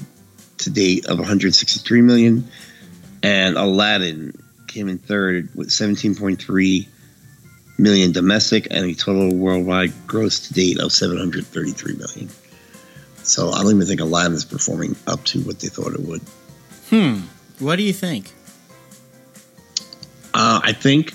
to 0.60 0.70
date 0.70 1.06
of 1.06 1.18
163 1.20 2.02
million 2.02 2.50
and 3.24 3.58
Aladdin 3.58 4.42
came 4.68 4.90
in 4.90 4.98
third 4.98 5.54
with 5.56 5.70
17.3 5.70 6.88
million 7.78 8.12
domestic 8.12 8.68
and 8.72 8.86
a 8.86 8.94
total 8.94 9.34
worldwide 9.36 9.94
gross 10.08 10.48
to 10.48 10.54
date 10.54 10.80
of 10.80 10.92
733 10.92 11.96
million. 11.96 12.30
So 13.28 13.52
I 13.52 13.62
don't 13.62 13.76
even 13.76 13.86
think 13.88 14.00
Aladdin 14.00 14.34
is 14.34 14.46
performing 14.46 14.96
up 15.06 15.24
to 15.26 15.42
what 15.42 15.60
they 15.60 15.68
thought 15.68 15.94
it 15.94 16.00
would. 16.02 16.22
Hmm. 16.90 17.22
What 17.60 17.76
do 17.76 17.84
you 17.84 17.94
think? 17.94 18.32
Uh, 20.34 20.62
I 20.64 20.74
think, 20.74 21.14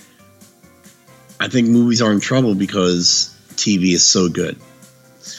I 1.40 1.48
think 1.48 1.68
movies 1.68 2.02
are 2.02 2.12
in 2.12 2.20
trouble 2.20 2.54
because 2.54 3.34
TV 3.54 3.92
is 3.94 4.04
so 4.04 4.28
good, 4.28 4.56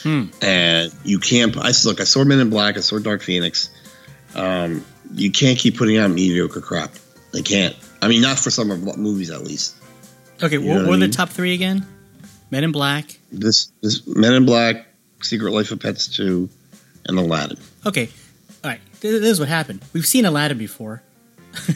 Hmm. 0.02 0.24
and 0.42 0.92
you 1.04 1.18
can't. 1.18 1.56
I 1.56 1.72
look. 1.84 2.00
I 2.00 2.04
saw 2.04 2.24
Men 2.24 2.40
in 2.40 2.50
Black. 2.50 2.76
I 2.76 2.80
saw 2.80 2.98
Dark 2.98 3.22
Phoenix. 3.22 3.68
Um, 4.34 4.84
you 5.14 5.30
can't 5.30 5.58
keep 5.58 5.76
putting 5.76 5.98
out 5.98 6.10
mediocre 6.10 6.60
crap. 6.60 6.92
They 7.32 7.42
can't. 7.42 7.76
I 8.00 8.08
mean, 8.08 8.22
not 8.22 8.38
for 8.38 8.50
summer 8.50 8.76
movies 8.76 9.30
at 9.30 9.44
least. 9.44 9.74
Okay, 10.42 10.56
You 10.58 10.60
what, 10.66 10.76
what 10.76 10.84
I 10.84 10.88
what 10.88 10.94
are 10.96 11.06
the 11.06 11.08
top 11.08 11.28
three 11.30 11.52
again? 11.54 11.86
Men 12.50 12.64
in 12.64 12.72
Black. 12.72 13.18
This 13.30 13.70
this 13.82 14.06
Men 14.06 14.32
in 14.34 14.46
Black, 14.46 14.86
Secret 15.22 15.52
Life 15.52 15.70
of 15.72 15.80
Pets 15.80 16.08
2, 16.16 16.48
and 17.06 17.18
Aladdin. 17.18 17.58
Okay. 17.86 18.08
All 18.62 18.70
right. 18.70 18.80
This 19.00 19.12
is 19.22 19.40
what 19.40 19.48
happened. 19.48 19.82
We've 19.92 20.06
seen 20.06 20.24
Aladdin 20.24 20.58
before. 20.58 21.02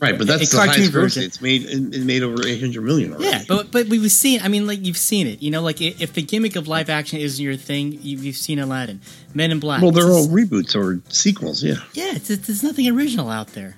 Right, 0.00 0.16
but 0.16 0.26
that's 0.26 0.42
A 0.42 0.46
the 0.50 0.56
cartoon 0.56 0.74
highest 0.76 0.92
version. 0.92 1.22
It's 1.22 1.40
made 1.40 1.64
it, 1.66 2.04
made 2.04 2.22
over 2.22 2.44
800 2.44 2.82
million 2.82 3.12
already. 3.12 3.26
Yeah, 3.28 3.42
but 3.46 3.70
but 3.70 3.86
we've 3.86 4.10
seen. 4.10 4.40
I 4.42 4.48
mean, 4.48 4.66
like 4.66 4.84
you've 4.84 4.96
seen 4.96 5.26
it. 5.26 5.40
You 5.42 5.50
know, 5.50 5.60
like 5.62 5.80
if 5.80 6.14
the 6.14 6.22
gimmick 6.22 6.56
of 6.56 6.66
live 6.66 6.90
action 6.90 7.20
isn't 7.20 7.42
your 7.44 7.54
thing, 7.54 7.92
you, 7.92 8.18
you've 8.18 8.36
seen 8.36 8.58
Aladdin, 8.58 9.00
Men 9.34 9.52
in 9.52 9.60
Black. 9.60 9.82
well, 9.82 9.92
they're 9.92 10.10
all 10.10 10.26
reboots 10.26 10.74
or 10.74 11.00
sequels. 11.12 11.62
Yeah, 11.62 11.74
yeah. 11.92 12.14
It's, 12.14 12.30
it's, 12.30 12.46
there's 12.46 12.62
nothing 12.64 12.88
original 12.88 13.28
out 13.30 13.48
there. 13.48 13.76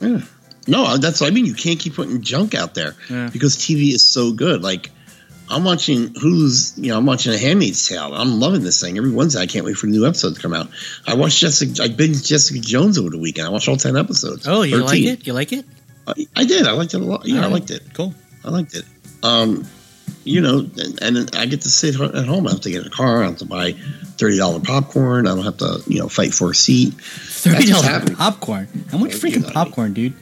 yeah. 0.00 0.20
No, 0.66 0.84
uh, 0.84 0.96
that's 0.98 1.20
what 1.20 1.26
I 1.26 1.30
mean. 1.30 1.44
You 1.46 1.54
can't 1.54 1.78
keep 1.80 1.94
putting 1.96 2.22
junk 2.22 2.54
out 2.54 2.74
there 2.74 2.94
Yeah. 3.10 3.28
because 3.32 3.56
TV 3.56 3.92
is 3.92 4.02
so 4.02 4.32
good. 4.32 4.62
Like 4.62 4.90
I'm 5.50 5.64
watching 5.64 6.14
Who's 6.14 6.78
you 6.78 6.90
know 6.90 6.98
I'm 6.98 7.06
watching 7.06 7.32
A 7.32 7.38
Handmaid's 7.38 7.88
Tale. 7.88 8.14
I'm 8.14 8.40
loving 8.40 8.62
this 8.62 8.80
thing 8.80 8.96
every 8.96 9.10
Wednesday. 9.10 9.40
I 9.40 9.46
can't 9.46 9.64
wait 9.64 9.76
for 9.76 9.86
the 9.86 9.92
new 9.92 10.06
episodes 10.06 10.36
to 10.36 10.42
come 10.42 10.54
out. 10.54 10.68
I 11.06 11.14
watched 11.14 11.40
Jessica. 11.40 11.82
I 11.82 11.88
binged 11.88 12.26
Jessica 12.26 12.60
Jones 12.60 12.98
over 12.98 13.10
the 13.10 13.18
weekend. 13.18 13.48
I 13.48 13.50
watched 13.50 13.68
all 13.68 13.76
10 13.76 13.96
episodes. 13.96 14.46
Oh, 14.46 14.62
you 14.62 14.82
like 14.82 15.00
it? 15.00 15.26
You 15.26 15.32
like 15.32 15.52
it? 15.52 15.64
I, 16.06 16.26
I 16.36 16.44
did. 16.44 16.66
I 16.66 16.72
liked 16.72 16.94
it 16.94 17.00
a 17.00 17.04
lot. 17.04 17.26
Yeah, 17.26 17.44
I 17.44 17.48
liked 17.48 17.70
it. 17.70 17.82
Cool. 17.94 18.14
I 18.44 18.50
liked 18.50 18.74
it. 18.74 18.84
Um, 19.22 19.66
you 20.24 20.40
know, 20.40 20.58
and, 20.58 21.02
and 21.02 21.36
I 21.36 21.46
get 21.46 21.62
to 21.62 21.70
sit 21.70 22.00
at 22.00 22.26
home. 22.26 22.46
I 22.46 22.52
have 22.52 22.60
to 22.62 22.70
get 22.70 22.82
in 22.82 22.86
a 22.86 22.90
car. 22.90 23.22
I 23.22 23.26
have 23.26 23.38
to 23.38 23.44
buy 23.46 23.72
thirty 23.72 24.38
dollar 24.38 24.60
popcorn. 24.60 25.26
I 25.26 25.34
don't 25.34 25.44
have 25.44 25.58
to, 25.58 25.82
you 25.86 25.98
know, 25.98 26.08
fight 26.08 26.32
for 26.32 26.50
a 26.50 26.54
seat. 26.54 26.94
Thirty 26.94 27.66
dollar 27.66 28.14
popcorn. 28.14 28.68
How 28.90 28.98
much 28.98 29.12
freaking 29.12 29.50
popcorn, 29.52 29.94
dude? 29.94 30.14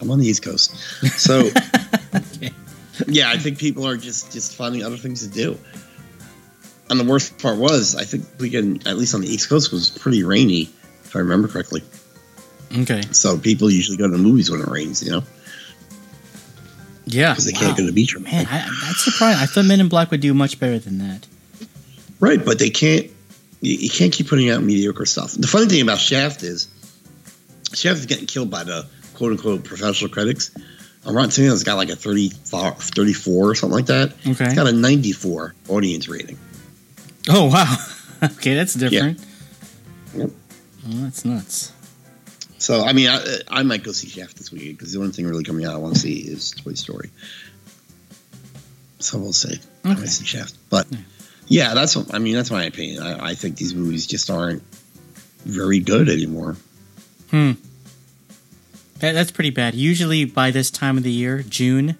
I'm 0.00 0.10
on 0.10 0.18
the 0.18 0.26
East 0.26 0.42
Coast, 0.42 0.74
so 1.18 1.48
Okay. 2.14 2.52
yeah, 3.06 3.30
I 3.30 3.38
think 3.38 3.58
people 3.58 3.86
are 3.86 3.96
just 3.96 4.32
just 4.32 4.54
finding 4.56 4.84
other 4.84 4.96
things 4.96 5.26
to 5.26 5.32
do. 5.32 5.58
And 6.90 7.00
the 7.00 7.04
worst 7.04 7.38
part 7.38 7.56
was, 7.58 7.96
I 7.96 8.04
think 8.04 8.26
we 8.38 8.50
can 8.50 8.86
at 8.86 8.96
least 8.98 9.14
on 9.14 9.22
the 9.22 9.28
East 9.28 9.48
Coast 9.48 9.72
was 9.72 9.88
pretty 9.90 10.24
rainy, 10.24 10.68
if 11.04 11.16
I 11.16 11.20
remember 11.20 11.48
correctly. 11.48 11.82
Okay. 12.76 13.02
So 13.12 13.38
people 13.38 13.70
usually 13.70 13.96
go 13.96 14.06
to 14.06 14.12
the 14.16 14.22
movies 14.22 14.50
when 14.50 14.60
it 14.60 14.66
rains, 14.68 15.02
you 15.02 15.10
know, 15.10 15.22
Yeah. 17.06 17.32
because 17.32 17.46
they 17.46 17.52
wow. 17.52 17.60
can't 17.60 17.76
go 17.76 17.82
to 17.82 17.86
the 17.86 17.92
beach. 17.92 18.18
Man, 18.18 18.46
I, 18.46 18.68
that's 18.84 19.04
surprising. 19.04 19.42
I 19.42 19.46
thought 19.46 19.64
Men 19.64 19.80
in 19.80 19.88
Black 19.88 20.10
would 20.10 20.20
do 20.20 20.34
much 20.34 20.58
better 20.60 20.78
than 20.78 20.98
that. 20.98 21.26
Right, 22.20 22.44
but 22.44 22.58
they 22.58 22.70
can't. 22.70 23.06
You, 23.60 23.74
you 23.74 23.90
can't 23.90 24.12
keep 24.12 24.28
putting 24.28 24.50
out 24.50 24.62
mediocre 24.62 25.06
stuff. 25.06 25.32
The 25.32 25.46
funny 25.46 25.66
thing 25.66 25.82
about 25.82 25.98
Shaft 25.98 26.42
is, 26.42 26.68
Shaft 27.74 28.00
is 28.00 28.06
getting 28.06 28.26
killed 28.26 28.50
by 28.50 28.64
the 28.64 28.86
quote 29.14 29.32
unquote 29.32 29.64
professional 29.64 30.10
critics, 30.10 30.50
On 31.04 31.14
Rotten 31.14 31.30
Tomatoes, 31.30 31.54
it's 31.60 31.64
got 31.64 31.74
like 31.74 31.88
a 31.90 31.96
30, 31.96 32.28
34 32.28 33.50
or 33.50 33.54
something 33.54 33.74
like 33.76 33.86
that. 33.86 34.12
Okay. 34.26 34.44
It's 34.44 34.54
got 34.54 34.68
a 34.68 34.72
94 34.72 35.54
audience 35.68 36.08
rating. 36.08 36.38
Oh 37.28 37.46
wow. 37.46 37.76
okay, 38.36 38.54
that's 38.54 38.74
different. 38.74 39.18
Yep. 40.14 40.30
Well, 40.86 40.96
that's 41.02 41.24
nuts. 41.24 41.72
So, 42.58 42.82
I 42.84 42.92
mean, 42.92 43.08
I, 43.08 43.38
I 43.48 43.62
might 43.64 43.82
go 43.82 43.90
see 43.90 44.08
Shaft 44.08 44.36
this 44.36 44.52
week 44.52 44.78
because 44.78 44.92
the 44.92 45.00
only 45.00 45.10
thing 45.12 45.26
really 45.26 45.42
coming 45.42 45.64
out 45.64 45.74
I 45.74 45.78
want 45.78 45.94
to 45.94 46.00
see 46.00 46.18
is 46.20 46.52
Toy 46.52 46.74
Story. 46.74 47.10
So 49.00 49.18
we'll 49.18 49.32
see. 49.32 49.58
I 49.84 49.90
Okay. 49.92 50.00
might 50.00 50.08
see 50.08 50.24
Shaft. 50.24 50.54
But 50.70 50.86
Yeah. 50.90 50.98
yeah, 51.48 51.74
that's 51.74 51.96
what, 51.96 52.14
I 52.14 52.18
mean, 52.20 52.34
that's 52.34 52.52
my 52.52 52.64
opinion. 52.64 53.02
I, 53.02 53.30
I 53.30 53.34
think 53.34 53.56
these 53.56 53.74
movies 53.74 54.06
just 54.06 54.30
aren't 54.30 54.62
very 55.44 55.80
good 55.80 56.08
anymore. 56.08 56.56
Hmm. 57.32 57.52
That, 59.02 59.14
that's 59.14 59.32
pretty 59.32 59.50
bad. 59.50 59.74
Usually 59.74 60.24
by 60.24 60.52
this 60.52 60.70
time 60.70 60.96
of 60.96 61.02
the 61.02 61.10
year, 61.10 61.42
June, 61.42 61.98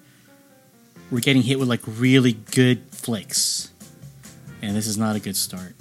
we're 1.11 1.19
getting 1.19 1.41
hit 1.41 1.59
with 1.59 1.67
like 1.67 1.81
really 1.85 2.31
good 2.31 2.81
flicks, 2.91 3.73
and 4.61 4.73
this 4.73 4.87
is 4.87 4.97
not 4.97 5.17
a 5.17 5.19
good 5.19 5.35
start. 5.35 5.75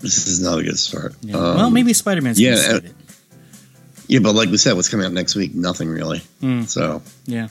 This 0.00 0.26
is 0.26 0.40
not 0.42 0.58
a 0.58 0.64
good 0.64 0.76
start. 0.76 1.14
Yeah. 1.20 1.36
Um, 1.36 1.56
well, 1.56 1.70
maybe 1.70 1.92
Spider 1.92 2.22
Man's 2.22 2.40
yeah, 2.40 2.50
gonna 2.50 2.62
save 2.62 2.84
uh, 2.84 2.88
it. 2.88 2.94
Yeah, 4.08 4.18
but 4.18 4.34
like 4.34 4.48
we 4.50 4.56
said, 4.56 4.72
what's 4.74 4.88
coming 4.88 5.06
out 5.06 5.12
next 5.12 5.36
week? 5.36 5.54
Nothing 5.54 5.90
really. 5.90 6.22
Hmm. 6.40 6.62
So 6.62 7.02
Yeah. 7.26 7.46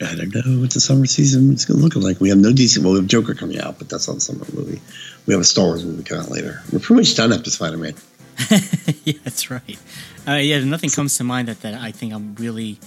I 0.00 0.14
don't 0.14 0.34
know 0.46 0.60
what 0.60 0.72
the 0.72 0.80
summer 0.80 1.06
season 1.06 1.52
is 1.52 1.64
going 1.64 1.78
to 1.78 1.84
look 1.84 1.96
like. 1.96 2.20
We 2.20 2.28
have 2.28 2.36
no 2.38 2.52
decent. 2.52 2.84
Well, 2.84 2.92
we 2.92 2.98
have 3.00 3.08
Joker 3.08 3.34
coming 3.34 3.58
out, 3.58 3.78
but 3.78 3.88
that's 3.88 4.06
not 4.06 4.18
a 4.18 4.20
summer 4.20 4.44
movie. 4.52 4.80
We 5.24 5.32
have 5.32 5.40
a 5.40 5.44
Star 5.44 5.64
Wars 5.64 5.84
movie 5.84 6.02
coming 6.02 6.24
out 6.24 6.30
later. 6.30 6.62
We're 6.70 6.80
pretty 6.80 7.00
much 7.00 7.14
done 7.16 7.32
after 7.32 7.48
Spider 7.48 7.78
Man. 7.78 7.94
yeah, 9.04 9.14
that's 9.24 9.50
right. 9.50 9.78
Uh, 10.26 10.32
yeah, 10.34 10.62
nothing 10.64 10.90
comes 10.90 11.16
to 11.18 11.24
mind 11.24 11.48
that, 11.48 11.60
that 11.62 11.74
I 11.74 11.90
think 11.92 12.12
I'm 12.12 12.34
really 12.36 12.78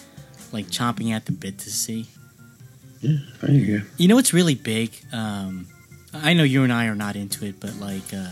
like 0.52 0.68
chomping 0.68 1.12
at 1.12 1.26
the 1.26 1.32
bit 1.32 1.58
to 1.60 1.70
see. 1.70 2.08
Yeah, 3.02 3.18
there 3.42 3.52
you 3.52 3.80
go. 3.80 3.86
You 3.98 4.08
know 4.08 4.16
what's 4.16 4.34
really 4.34 4.56
big? 4.56 4.92
Um, 5.14 5.68
I 6.14 6.34
know 6.34 6.44
you 6.44 6.64
and 6.64 6.74
I 6.74 6.88
are 6.88 6.96
not 6.96 7.16
into 7.16 7.46
it, 7.46 7.60
but 7.60 7.76
like 7.76 8.14
uh, 8.14 8.32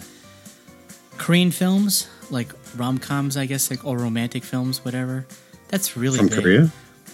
Korean 1.17 1.51
films, 1.51 2.08
like 2.32 2.51
rom 2.75 2.97
coms, 2.97 3.38
I 3.38 3.45
guess, 3.45 3.69
like 3.69 3.86
or 3.86 3.97
romantic 3.97 4.43
films, 4.43 4.84
whatever. 4.84 5.25
That's 5.69 5.95
really 5.95 6.17
From 6.17 6.28
big. 6.30 6.41
Korea. 6.41 6.71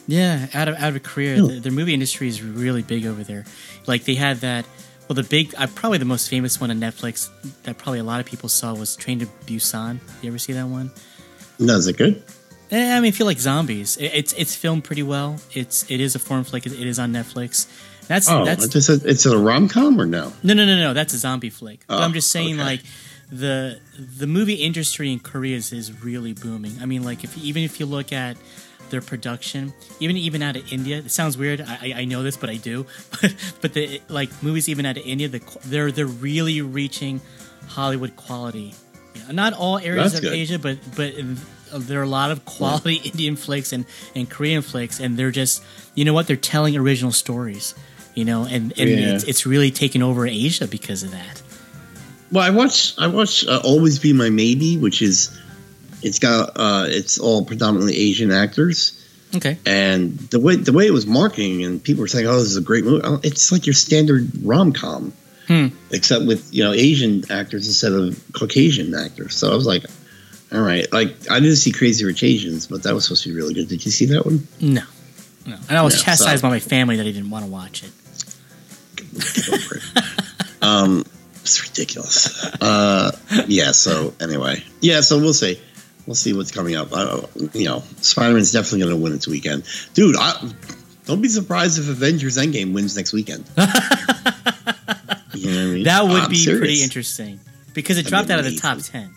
Yeah, 0.08 0.48
out 0.54 0.68
of 0.68 0.76
out 0.76 0.96
of 0.96 1.04
Korea, 1.04 1.36
Really? 1.36 1.56
the, 1.56 1.62
their 1.62 1.72
movie 1.72 1.94
industry 1.94 2.28
is 2.28 2.42
really 2.42 2.82
big 2.82 3.06
over 3.06 3.24
there. 3.24 3.46
Like 3.88 4.06
they 4.06 4.16
had 4.16 4.38
that. 4.38 4.66
Well, 5.12 5.15
the 5.21 5.24
big, 5.24 5.54
uh, 5.58 5.67
probably 5.76 5.97
the 5.97 6.06
most 6.06 6.30
famous 6.30 6.62
one 6.62 6.71
on 6.71 6.80
Netflix 6.80 7.28
that 7.63 7.78
probably 7.78 8.00
a 8.00 8.04
lot 8.06 8.21
of 8.21 8.26
people 8.26 8.47
saw 8.47 8.74
was 8.74 8.95
Train 8.95 9.19
to 9.19 9.26
Busan. 9.45 10.00
You 10.21 10.30
ever 10.30 10.38
see 10.38 10.54
that 10.54 10.67
one? 10.67 10.89
No, 11.60 11.76
is 11.76 11.86
it 11.86 11.97
good? 11.97 12.24
Eh, 12.71 12.95
I 12.95 13.02
mean, 13.02 13.10
I 13.10 13.12
feel 13.12 13.28
like 13.28 13.38
zombies. 13.38 13.97
It, 13.97 14.13
it's 14.13 14.32
it's 14.32 14.56
filmed 14.56 14.86
pretty 14.86 15.04
well. 15.04 15.36
It's 15.52 15.84
it 15.91 16.00
is 16.00 16.15
a 16.15 16.19
foreign 16.19 16.45
flick. 16.45 16.65
It, 16.65 16.71
is 16.71 16.97
on 16.97 17.12
Netflix. 17.12 17.67
That's 18.08 18.30
Oh, 18.30 18.45
that's 18.45 18.74
it's, 18.74 18.88
a, 18.88 19.02
it's 19.06 19.26
a 19.26 19.38
rom 19.38 19.67
com 19.67 20.00
or 20.00 20.06
no? 20.06 20.32
no 20.43 20.54
no 20.54 20.65
no 20.65 20.78
no. 20.78 20.93
That's 20.93 21.13
a 21.13 21.17
zombie 21.17 21.50
flick. 21.50 21.82
but 21.88 22.00
Oh, 22.00 22.02
I'm 22.02 22.13
just 22.13 22.32
saying 22.32 22.54
okay. 22.56 22.63
like 22.63 22.82
the 23.30 23.82
the 24.00 24.28
movie 24.28 24.54
industry 24.63 25.12
in 25.12 25.19
Korea 25.19 25.58
is, 25.58 25.74
is 25.74 25.91
really 26.02 26.32
booming. 26.32 26.78
I 26.82 26.86
mean, 26.86 27.04
like 27.04 27.26
if 27.26 27.38
even 27.38 27.63
if 27.63 27.82
you 27.82 27.86
look 27.86 28.13
at 28.13 28.38
their 28.91 29.01
production, 29.01 29.73
even 29.99 30.15
even 30.17 30.41
out 30.43 30.56
of 30.56 30.71
India, 30.71 30.97
it 30.99 31.10
sounds 31.12 31.38
weird. 31.38 31.62
I, 31.62 31.93
I- 31.97 32.06
know 32.06 32.21
this, 32.23 32.38
but 32.38 32.49
I 32.49 32.58
do. 32.58 32.86
But 33.21 33.34
but 33.62 33.73
the 33.73 34.01
like 34.10 34.30
movies 34.43 34.69
even 34.69 34.86
out 34.86 34.97
of 34.97 35.04
India, 35.06 35.27
the 35.27 35.41
they're 35.65 35.91
they're 35.91 36.06
really 36.06 36.62
reaching 36.62 37.21
Hollywood 37.67 38.15
quality. 38.15 38.73
Yeah, 39.15 39.32
not 39.32 39.54
all 39.54 39.77
areas 39.77 40.13
That's 40.13 40.23
of 40.25 40.30
good. 40.30 40.38
Asia, 40.38 40.60
but 40.60 40.77
but 40.95 41.13
there 41.88 41.99
are 41.99 42.04
a 42.04 42.08
lot 42.08 42.32
of 42.32 42.43
quality 42.45 42.95
Indian 43.12 43.36
flicks 43.36 43.71
and, 43.73 43.86
and 44.15 44.30
Korean 44.30 44.62
flicks, 44.62 44.99
and 44.99 45.17
they're 45.17 45.32
just 45.32 45.63
you 45.95 46.04
know 46.06 46.13
what 46.13 46.27
they're 46.27 46.36
telling 46.36 46.75
original 46.77 47.12
stories, 47.12 47.73
you 48.15 48.25
know, 48.25 48.43
and 48.43 48.73
and 48.77 48.89
Yeah. 48.89 49.15
it's, 49.15 49.23
it's 49.23 49.45
really 49.45 49.71
taken 49.71 50.01
over 50.04 50.27
Asia 50.27 50.67
because 50.67 51.04
of 51.04 51.12
that. 51.12 51.41
Well, 52.32 52.43
I 52.43 52.49
watched 52.49 52.99
I 52.99 53.08
watched 53.08 53.47
uh, 53.47 53.62
Always 53.63 53.99
Be 53.99 54.13
My 54.13 54.30
Maybe, 54.30 54.77
which 54.77 55.01
is 55.01 55.38
it's 56.04 56.20
got 56.20 56.52
uh, 56.56 56.86
it's 56.88 57.18
all 57.20 57.46
predominantly 57.46 57.98
Asian 57.98 58.32
actors, 58.32 58.94
Okay. 59.36 59.58
and 59.66 60.18
the 60.18 60.40
way 60.40 60.56
the 60.56 60.74
way 60.74 60.86
it 60.88 60.92
was 60.94 61.06
marketing 61.06 61.64
and 61.64 61.84
people 61.84 62.02
were 62.02 62.08
saying, 62.08 62.28
"Oh, 62.28 62.40
this 62.40 62.50
is 62.52 62.58
a 62.58 62.62
great 62.62 62.84
movie." 62.86 63.02
Oh, 63.04 63.20
It's 63.24 63.52
like 63.52 63.66
your 63.66 63.74
standard 63.74 64.30
rom 64.44 64.74
com, 64.74 65.14
Hmm. 65.48 65.68
except 65.92 66.26
with 66.26 66.54
you 66.54 66.64
know 66.64 66.74
Asian 66.74 67.24
actors 67.32 67.68
instead 67.68 67.92
of 67.94 68.20
Caucasian 68.34 68.94
actors. 68.96 69.36
So 69.36 69.52
I 69.52 69.56
was 69.56 69.66
like, 69.66 69.86
"All 70.52 70.62
right." 70.62 70.92
Like 70.92 71.16
I 71.30 71.40
didn't 71.40 71.58
see 71.58 71.72
Crazy 71.72 72.06
Rich 72.06 72.24
Asians, 72.24 72.68
but 72.68 72.84
that 72.84 72.94
was 72.94 73.06
supposed 73.06 73.24
to 73.24 73.30
be 73.30 73.36
really 73.36 73.54
good. 73.54 73.68
Did 73.68 73.86
you 73.86 73.92
see 73.92 74.06
that 74.08 74.26
one? 74.26 74.48
No. 74.60 74.84
No. 75.46 75.58
And 75.70 75.78
I 75.78 75.82
was 75.82 75.96
Yeah, 75.98 76.04
chastised 76.04 76.42
so- 76.42 76.48
by 76.48 76.50
my 76.50 76.60
family 76.60 76.98
that 76.98 77.06
I 77.08 77.12
didn't 77.12 77.30
want 77.32 77.46
to 77.46 77.52
watch 77.52 77.84
it. 77.84 77.90
It. 79.14 79.82
um, 80.62 81.04
it's 81.42 81.64
ridiculous. 81.68 82.44
Uh, 82.62 83.12
yeah. 83.48 83.72
So 83.72 84.14
anyway, 84.22 84.64
yeah. 84.82 85.02
So 85.02 85.18
we'll 85.20 85.34
see. 85.34 85.60
We'll 86.12 86.15
see 86.15 86.34
what's 86.34 86.52
coming 86.52 86.76
up. 86.76 86.89
I, 86.91 87.24
you 87.54 87.63
know, 87.63 87.84
Spider 88.02 88.34
Man's 88.34 88.52
definitely 88.52 88.80
going 88.80 88.91
to 88.91 88.97
win 88.97 89.13
its 89.13 89.30
weekend, 89.30 89.63
dude. 89.93 90.17
I, 90.19 90.52
don't 91.06 91.21
be 91.21 91.30
surprised 91.30 91.80
if 91.80 91.88
Avengers 91.88 92.38
Endgame 92.38 92.74
wins 92.74 92.97
next 92.97 93.13
weekend. 93.13 93.45
you 93.58 93.63
know 93.63 93.65
what 93.65 93.78
I 95.34 95.65
mean? 95.67 95.84
That 95.86 96.04
would 96.04 96.24
I'm 96.24 96.30
be 96.30 96.36
serious. 96.36 96.60
pretty 96.60 96.84
interesting 96.84 97.39
because 97.74 97.97
it 97.97 98.02
That'd 98.04 98.28
dropped 98.28 98.30
out 98.30 98.39
of 98.39 98.45
the 98.45 98.58
top 98.58 98.80
10. 98.80 99.10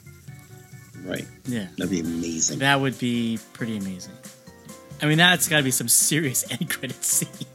Right. 1.05 1.27
Yeah. 1.47 1.67
That'd 1.77 1.91
be 1.91 1.99
amazing. 1.99 2.61
That 2.61 2.81
would 2.81 2.97
be 3.01 3.41
pretty 3.55 3.77
amazing. 3.77 4.15
I 5.03 5.07
mean, 5.07 5.19
that's 5.19 5.49
got 5.49 5.57
to 5.57 5.65
be 5.65 5.73
some 5.73 5.89
serious 5.89 6.49
end 6.53 6.71
credit 6.71 7.03
scene. 7.03 7.49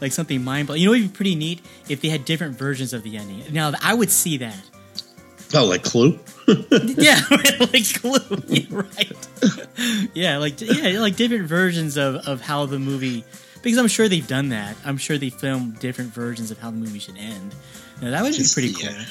like 0.00 0.12
something 0.12 0.44
mind 0.44 0.68
blowing. 0.68 0.80
You 0.80 0.86
know 0.86 0.92
what 0.92 1.00
would 1.00 1.10
be 1.10 1.16
pretty 1.16 1.34
neat? 1.34 1.60
If 1.88 2.02
they 2.02 2.08
had 2.08 2.24
different 2.24 2.56
versions 2.56 2.92
of 2.92 3.02
the 3.02 3.16
ending. 3.16 3.52
Now, 3.52 3.72
I 3.82 3.94
would 3.94 4.12
see 4.12 4.36
that. 4.36 4.62
Oh, 5.54 5.64
like 5.64 5.82
Clue. 5.82 6.18
yeah, 6.70 7.20
like 7.30 7.94
Clue. 7.94 8.18
Yeah, 8.48 8.66
right. 8.70 10.08
yeah, 10.14 10.36
like 10.38 10.60
yeah, 10.60 11.00
like 11.00 11.16
different 11.16 11.46
versions 11.46 11.96
of 11.96 12.16
of 12.28 12.40
how 12.40 12.66
the 12.66 12.78
movie. 12.78 13.24
Because 13.62 13.78
I'm 13.78 13.88
sure 13.88 14.08
they've 14.08 14.26
done 14.26 14.50
that. 14.50 14.76
I'm 14.84 14.98
sure 14.98 15.18
they 15.18 15.30
filmed 15.30 15.78
different 15.80 16.12
versions 16.14 16.50
of 16.50 16.58
how 16.58 16.70
the 16.70 16.76
movie 16.76 17.00
should 17.00 17.16
end. 17.18 17.54
Now, 18.00 18.10
that 18.10 18.22
would 18.22 18.32
Just- 18.34 18.54
be 18.56 18.68
pretty 18.72 18.82
yeah. 18.84 18.90
Uh, 18.90 18.94
cool. 18.94 19.04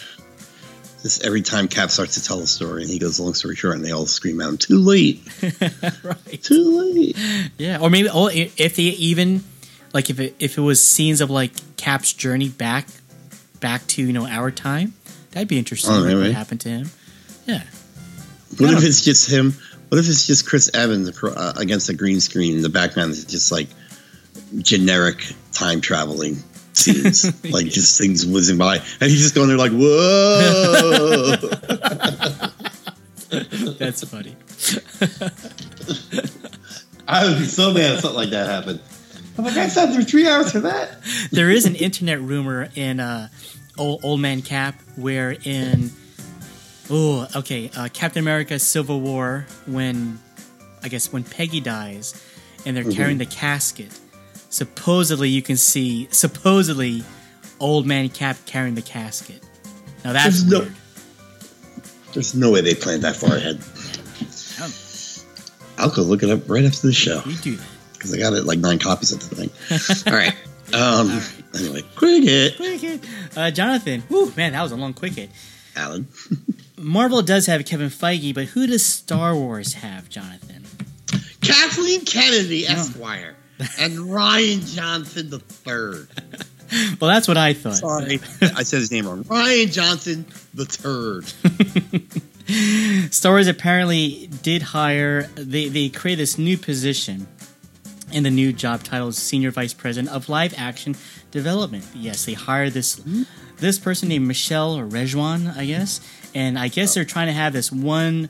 Just 1.04 1.26
every 1.26 1.42
time 1.44 1.68
Cap 1.68 1.92
starts 1.92 2.16
to 2.16 2.24
tell 2.24 2.40
a 2.40 2.48
story, 2.48 2.82
and 2.82 2.90
he 2.92 2.98
goes, 2.98 3.20
"Long 3.20 3.34
story 3.36 3.56
short," 3.56 3.76
and 3.76 3.86
they 3.86 3.92
all 3.92 4.08
scream 4.08 4.42
out, 4.42 4.60
"Too 4.60 4.80
late! 4.80 5.22
right. 6.04 6.42
Too 6.44 6.82
late!" 6.94 7.18
Yeah, 7.58 7.80
or 7.80 7.90
maybe 7.92 8.10
oh, 8.12 8.30
if 8.34 8.76
they 8.76 8.84
even 8.84 9.44
like 9.94 10.10
if 10.10 10.20
it 10.20 10.36
if 10.40 10.58
it 10.58 10.62
was 10.62 10.86
scenes 10.86 11.22
of 11.22 11.30
like 11.30 11.52
Cap's 11.78 12.14
journey 12.14 12.50
back 12.50 12.88
back 13.60 13.86
to 13.88 14.02
you 14.04 14.12
know 14.12 14.26
our 14.26 14.50
time, 14.50 14.94
that'd 15.32 15.48
be 15.48 15.58
interesting. 15.58 15.94
Oh, 15.94 16.00
like, 16.00 16.16
what 16.16 16.32
happened 16.32 16.62
to 16.62 16.70
him? 16.70 16.90
Yeah, 17.46 17.64
What 18.58 18.74
if 18.74 18.84
it's 18.84 19.02
just 19.02 19.30
him? 19.30 19.54
What 19.90 20.00
if 20.00 20.10
it's 20.10 20.28
just 20.28 20.48
Chris 20.48 20.70
Evans 20.74 21.12
uh, 21.24 21.54
against 21.58 21.90
a 21.90 21.94
green 21.94 22.20
screen? 22.20 22.58
In 22.58 22.62
the 22.62 22.70
background 22.70 23.12
is 23.12 23.26
just 23.26 23.52
like 23.52 23.68
generic 24.58 25.26
time 25.54 25.80
traveling 25.82 26.38
scenes, 26.74 27.26
like 27.52 27.68
just 27.68 27.98
things 27.98 28.26
whizzing 28.26 28.58
by, 28.58 28.78
and 28.78 29.10
he's 29.10 29.22
just 29.22 29.36
going 29.36 29.48
there 29.48 29.58
like, 29.58 29.72
"Whoa!" 29.72 31.36
that's 33.78 34.04
funny. 34.04 34.36
I 37.08 37.26
would 37.26 37.40
be 37.40 37.46
so 37.46 37.74
mad 37.74 37.94
if 37.94 38.00
something 38.02 38.18
like 38.18 38.30
that 38.32 38.48
happened. 38.48 38.82
I'm 39.38 39.46
like, 39.46 39.56
I 39.56 39.68
sat 39.68 39.94
through 39.94 40.04
three 40.04 40.28
hours 40.28 40.52
for 40.52 40.60
that. 40.62 40.98
there 41.32 41.50
is 41.52 41.66
an 41.66 41.76
internet 41.76 42.20
rumor 42.20 42.70
in 42.76 43.00
uh, 43.00 43.30
old, 43.78 44.04
old 44.04 44.20
Man 44.20 44.42
Cap 44.42 44.76
where 44.96 45.36
in 45.44 45.92
oh 46.90 47.28
okay 47.36 47.70
uh, 47.76 47.88
Captain 47.94 48.22
America 48.22 48.58
Civil 48.60 49.02
War 49.02 49.46
when 49.66 50.20
I 50.84 50.88
guess 50.90 51.12
when 51.12 51.24
Peggy 51.24 51.60
dies 51.62 52.22
and 52.66 52.76
they're 52.76 52.92
carrying 52.92 53.18
the 53.18 53.26
casket 53.26 53.98
supposedly 54.50 55.30
you 55.30 55.42
can 55.42 55.58
see 55.58 56.08
supposedly 56.12 57.04
old 57.60 57.86
man 57.86 58.10
Cap 58.10 58.38
carrying 58.46 58.76
the 58.76 58.82
casket 58.82 59.42
now 60.06 60.14
that's 60.14 60.44
There's 60.44 60.46
no- 60.52 60.60
weird 60.60 60.76
There's 62.14 62.36
no 62.36 62.52
way 62.52 62.62
they 62.62 62.74
planned 62.76 63.04
that 63.04 63.16
far 63.16 63.36
ahead. 63.36 63.60
I'll 65.80 65.92
go 65.92 66.02
look 66.02 66.24
it 66.24 66.30
up 66.30 66.50
right 66.50 66.66
after 66.66 66.88
the 66.88 66.94
show 66.94 67.22
we 67.26 67.36
do 67.36 67.56
that 67.56 67.68
because 67.94 68.14
I 68.14 68.18
got 68.18 68.34
it 68.34 68.46
like 68.46 68.60
nine 68.60 68.80
copies 68.80 69.12
of 69.12 69.20
the 69.28 69.36
thing. 69.36 70.12
All 70.12 70.18
right. 70.18 70.34
Um. 70.74 71.22
Anyway, 71.56 71.82
cricket, 71.96 72.56
Quick 72.58 73.02
uh, 73.36 73.52
Jonathan. 73.52 74.02
Whew, 74.10 74.32
man 74.36 74.52
that 74.54 74.62
was 74.64 74.72
a 74.72 74.76
long 74.76 74.94
quick 74.94 75.14
hit. 75.14 75.30
Alan. 75.76 76.08
Marvel 76.78 77.22
does 77.22 77.46
have 77.48 77.66
Kevin 77.66 77.90
Feige 77.90 78.34
but 78.34 78.46
who 78.46 78.68
does 78.68 78.86
Star 78.86 79.36
Wars 79.36 79.74
have 79.76 80.10
Jonathan? 80.10 80.66
Kathleen 81.42 82.04
Kennedy, 82.06 82.66
Esquire, 82.68 83.36
and 83.80 83.94
Rian 83.96 84.76
Johnson 84.76 85.30
the 85.30 85.40
third. 85.40 86.08
well 87.00 87.10
that's 87.10 87.28
what 87.28 87.38
I 87.38 87.54
thought. 87.54 87.76
Sorry, 87.76 88.20
I 88.42 88.64
said 88.64 88.80
his 88.80 88.92
name 88.92 89.08
wrong. 89.08 89.24
Rian 89.24 89.72
Johnson 89.72 90.26
the 90.54 90.66
third. 90.66 91.26
Star 93.12 93.34
Wars 93.34 93.48
apparently 93.48 94.30
did 94.42 94.62
hire 94.62 95.24
they 95.36 95.68
they 95.70 95.90
created 95.90 96.22
this 96.22 96.38
new 96.38 96.58
position 96.58 97.28
And 98.14 98.26
the 98.26 98.30
new 98.32 98.54
job 98.54 98.84
title 98.84 99.10
is 99.10 99.18
Senior 99.18 99.52
Vice 99.52 99.74
President 99.74 100.14
of 100.14 100.30
Live 100.30 100.54
Action 100.58 100.96
Development. 101.32 101.86
Yes, 101.94 102.26
they 102.26 102.34
hired 102.34 102.74
this 102.74 102.96
hmm? 103.00 103.24
this 103.58 103.80
person 103.80 104.10
named 104.10 104.28
Michelle 104.28 104.78
Rejwan, 104.78 105.56
I 105.56 105.66
guess. 105.66 106.00
And 106.34 106.58
I 106.60 106.68
guess 106.68 106.94
they're 106.94 107.06
trying 107.06 107.28
to 107.28 107.34
have 107.34 107.54
this 107.54 107.72
one 107.72 108.30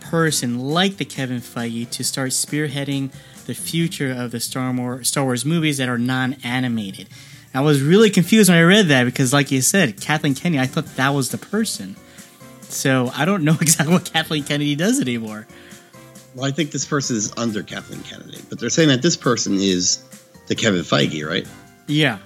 person 0.00 0.58
like 0.58 0.98
the 0.98 1.04
Kevin 1.04 1.40
Feige 1.40 1.88
to 1.90 2.04
start 2.04 2.30
spearheading 2.30 3.10
the 3.46 3.54
future 3.54 4.12
of 4.12 4.30
the 4.30 4.40
Star 4.40 4.72
Wars, 4.72 5.08
Star 5.08 5.24
Wars 5.24 5.44
movies 5.44 5.78
that 5.78 5.88
are 5.88 5.98
non-animated. 5.98 7.08
I 7.54 7.60
was 7.60 7.82
really 7.82 8.10
confused 8.10 8.48
when 8.48 8.58
I 8.58 8.62
read 8.62 8.88
that 8.88 9.04
because, 9.04 9.32
like 9.32 9.50
you 9.50 9.60
said, 9.60 10.00
Kathleen 10.00 10.34
Kennedy, 10.34 10.60
I 10.60 10.66
thought 10.66 10.86
that 10.96 11.10
was 11.10 11.30
the 11.30 11.38
person. 11.38 11.96
So 12.62 13.10
I 13.14 13.24
don't 13.24 13.44
know 13.44 13.52
exactly 13.60 13.92
what 13.92 14.10
Kathleen 14.10 14.44
Kennedy 14.44 14.74
does 14.74 15.00
anymore. 15.00 15.46
Well, 16.34 16.46
I 16.46 16.50
think 16.50 16.70
this 16.70 16.86
person 16.86 17.16
is 17.16 17.32
under 17.36 17.62
Kathleen 17.62 18.02
Kennedy, 18.02 18.38
but 18.48 18.58
they're 18.58 18.70
saying 18.70 18.88
that 18.88 19.02
this 19.02 19.16
person 19.16 19.54
is 19.54 20.02
the 20.46 20.54
Kevin 20.54 20.80
Feige, 20.80 21.26
right? 21.28 21.46
Yeah. 21.86 22.18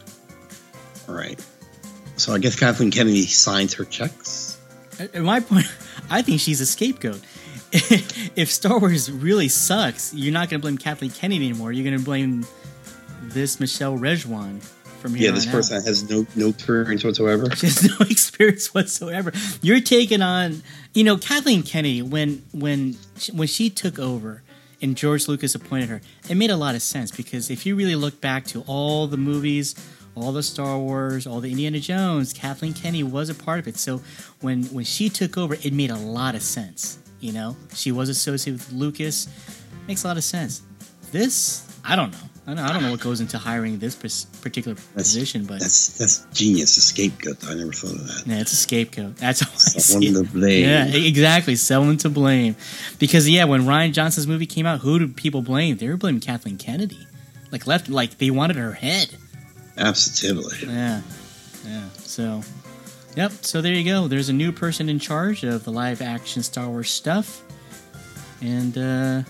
All 1.08 1.14
right. 1.14 1.42
So 2.16 2.32
I 2.32 2.38
guess 2.38 2.58
Kathleen 2.58 2.90
Kennedy 2.90 3.26
signs 3.26 3.74
her 3.74 3.84
checks. 3.84 4.58
At 4.98 5.22
my 5.22 5.40
point, 5.40 5.66
I 6.10 6.22
think 6.22 6.40
she's 6.40 6.60
a 6.60 6.66
scapegoat. 6.66 7.20
if 7.72 8.50
Star 8.50 8.78
Wars 8.78 9.10
really 9.10 9.48
sucks, 9.48 10.14
you're 10.14 10.32
not 10.32 10.48
going 10.48 10.60
to 10.60 10.62
blame 10.62 10.78
Kathleen 10.78 11.10
Kennedy 11.10 11.48
anymore. 11.48 11.72
You're 11.72 11.84
going 11.84 11.98
to 11.98 12.04
blame 12.04 12.46
this 13.22 13.60
Michelle 13.60 13.98
Rejwan 13.98 14.62
from 14.62 15.14
here. 15.14 15.28
Yeah, 15.28 15.34
this 15.34 15.46
person 15.46 15.76
out. 15.78 15.84
has 15.84 16.08
no 16.08 16.26
no 16.36 16.48
experience 16.48 17.04
whatsoever. 17.04 17.48
She 17.56 17.66
has 17.66 17.84
no 17.84 18.06
experience 18.06 18.72
whatsoever. 18.72 19.32
You're 19.62 19.80
taking 19.80 20.22
on, 20.22 20.62
you 20.94 21.04
know, 21.04 21.16
Kathleen 21.16 21.62
Kennedy 21.62 22.02
when 22.02 22.42
when 22.52 22.96
when 23.32 23.48
she 23.48 23.68
took 23.68 23.98
over 23.98 24.42
and 24.82 24.96
George 24.96 25.28
Lucas 25.28 25.54
appointed 25.54 25.88
her. 25.88 26.00
It 26.28 26.36
made 26.36 26.50
a 26.50 26.56
lot 26.56 26.74
of 26.74 26.82
sense 26.82 27.10
because 27.10 27.50
if 27.50 27.66
you 27.66 27.76
really 27.76 27.96
look 27.96 28.20
back 28.20 28.44
to 28.46 28.62
all 28.66 29.06
the 29.06 29.16
movies, 29.16 29.74
all 30.14 30.32
the 30.32 30.42
Star 30.42 30.78
Wars, 30.78 31.26
all 31.26 31.40
the 31.40 31.50
Indiana 31.50 31.78
Jones, 31.78 32.32
Kathleen 32.32 32.72
Kennedy 32.72 33.02
was 33.02 33.28
a 33.28 33.34
part 33.34 33.58
of 33.58 33.68
it. 33.68 33.76
So 33.76 34.00
when 34.40 34.64
when 34.64 34.84
she 34.84 35.08
took 35.08 35.36
over, 35.36 35.54
it 35.54 35.72
made 35.72 35.90
a 35.90 35.96
lot 35.96 36.34
of 36.34 36.42
sense. 36.42 36.98
You 37.20 37.32
know, 37.32 37.56
she 37.74 37.92
was 37.92 38.08
associated 38.08 38.60
with 38.60 38.72
Lucas. 38.72 39.28
Makes 39.86 40.04
a 40.04 40.08
lot 40.08 40.16
of 40.16 40.24
sense. 40.24 40.62
This, 41.12 41.66
I 41.84 41.96
don't 41.96 42.10
know. 42.12 42.35
I 42.48 42.54
don't, 42.54 42.64
I 42.64 42.72
don't 42.72 42.82
know 42.82 42.92
what 42.92 43.00
goes 43.00 43.20
into 43.20 43.38
hiring 43.38 43.80
this 43.80 43.96
particular 43.96 44.76
that's, 44.76 45.12
position, 45.12 45.46
but 45.46 45.58
that's 45.58 45.98
that's 45.98 46.26
genius. 46.32 46.76
A 46.76 46.80
scapegoat. 46.80 47.44
I 47.44 47.54
never 47.54 47.72
thought 47.72 47.94
of 47.94 48.06
that. 48.06 48.22
Yeah, 48.24 48.40
it's 48.40 48.52
a 48.52 48.56
scapegoat. 48.56 49.16
That's 49.16 49.40
how 49.40 49.50
Someone 49.56 50.14
to 50.14 50.32
blame. 50.32 50.64
Yeah, 50.64 50.86
exactly. 50.86 51.56
Someone 51.56 51.96
to 51.98 52.08
blame. 52.08 52.54
Because 53.00 53.28
yeah, 53.28 53.46
when 53.46 53.62
Rian 53.62 53.92
Johnson's 53.92 54.28
movie 54.28 54.46
came 54.46 54.64
out, 54.64 54.78
who 54.78 55.00
did 55.00 55.16
people 55.16 55.42
blame? 55.42 55.78
They 55.78 55.88
were 55.88 55.96
blaming 55.96 56.20
Kathleen 56.20 56.56
Kennedy. 56.56 57.04
Like 57.50 57.66
left, 57.66 57.88
like 57.88 58.18
they 58.18 58.30
wanted 58.30 58.56
her 58.56 58.72
head. 58.72 59.16
Absolutely. 59.76 60.68
Yeah, 60.68 61.02
yeah. 61.66 61.88
So, 61.96 62.42
yep. 63.16 63.32
So 63.42 63.60
there 63.60 63.74
you 63.74 63.84
go. 63.84 64.06
There's 64.06 64.28
a 64.28 64.32
new 64.32 64.52
person 64.52 64.88
in 64.88 65.00
charge 65.00 65.42
of 65.42 65.64
the 65.64 65.72
live 65.72 66.00
action 66.00 66.44
Star 66.44 66.68
Wars 66.68 66.90
stuff, 66.90 67.42
and. 68.40 68.78
uh 68.78 69.22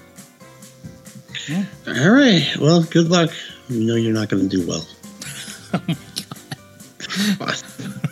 yeah. 1.48 1.64
All 1.86 2.10
right. 2.10 2.56
Well, 2.60 2.82
good 2.82 3.08
luck. 3.08 3.30
We 3.68 3.84
know 3.84 3.94
you're 3.94 4.12
not 4.12 4.28
going 4.28 4.48
to 4.48 4.56
do 4.56 4.66
well. 4.66 4.86
oh 5.74 7.36
my 7.40 7.54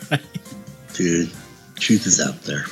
god. 0.09 0.21
Dude, 0.93 1.31
truth 1.75 2.05
is 2.07 2.21
out 2.21 2.41
there. 2.43 2.65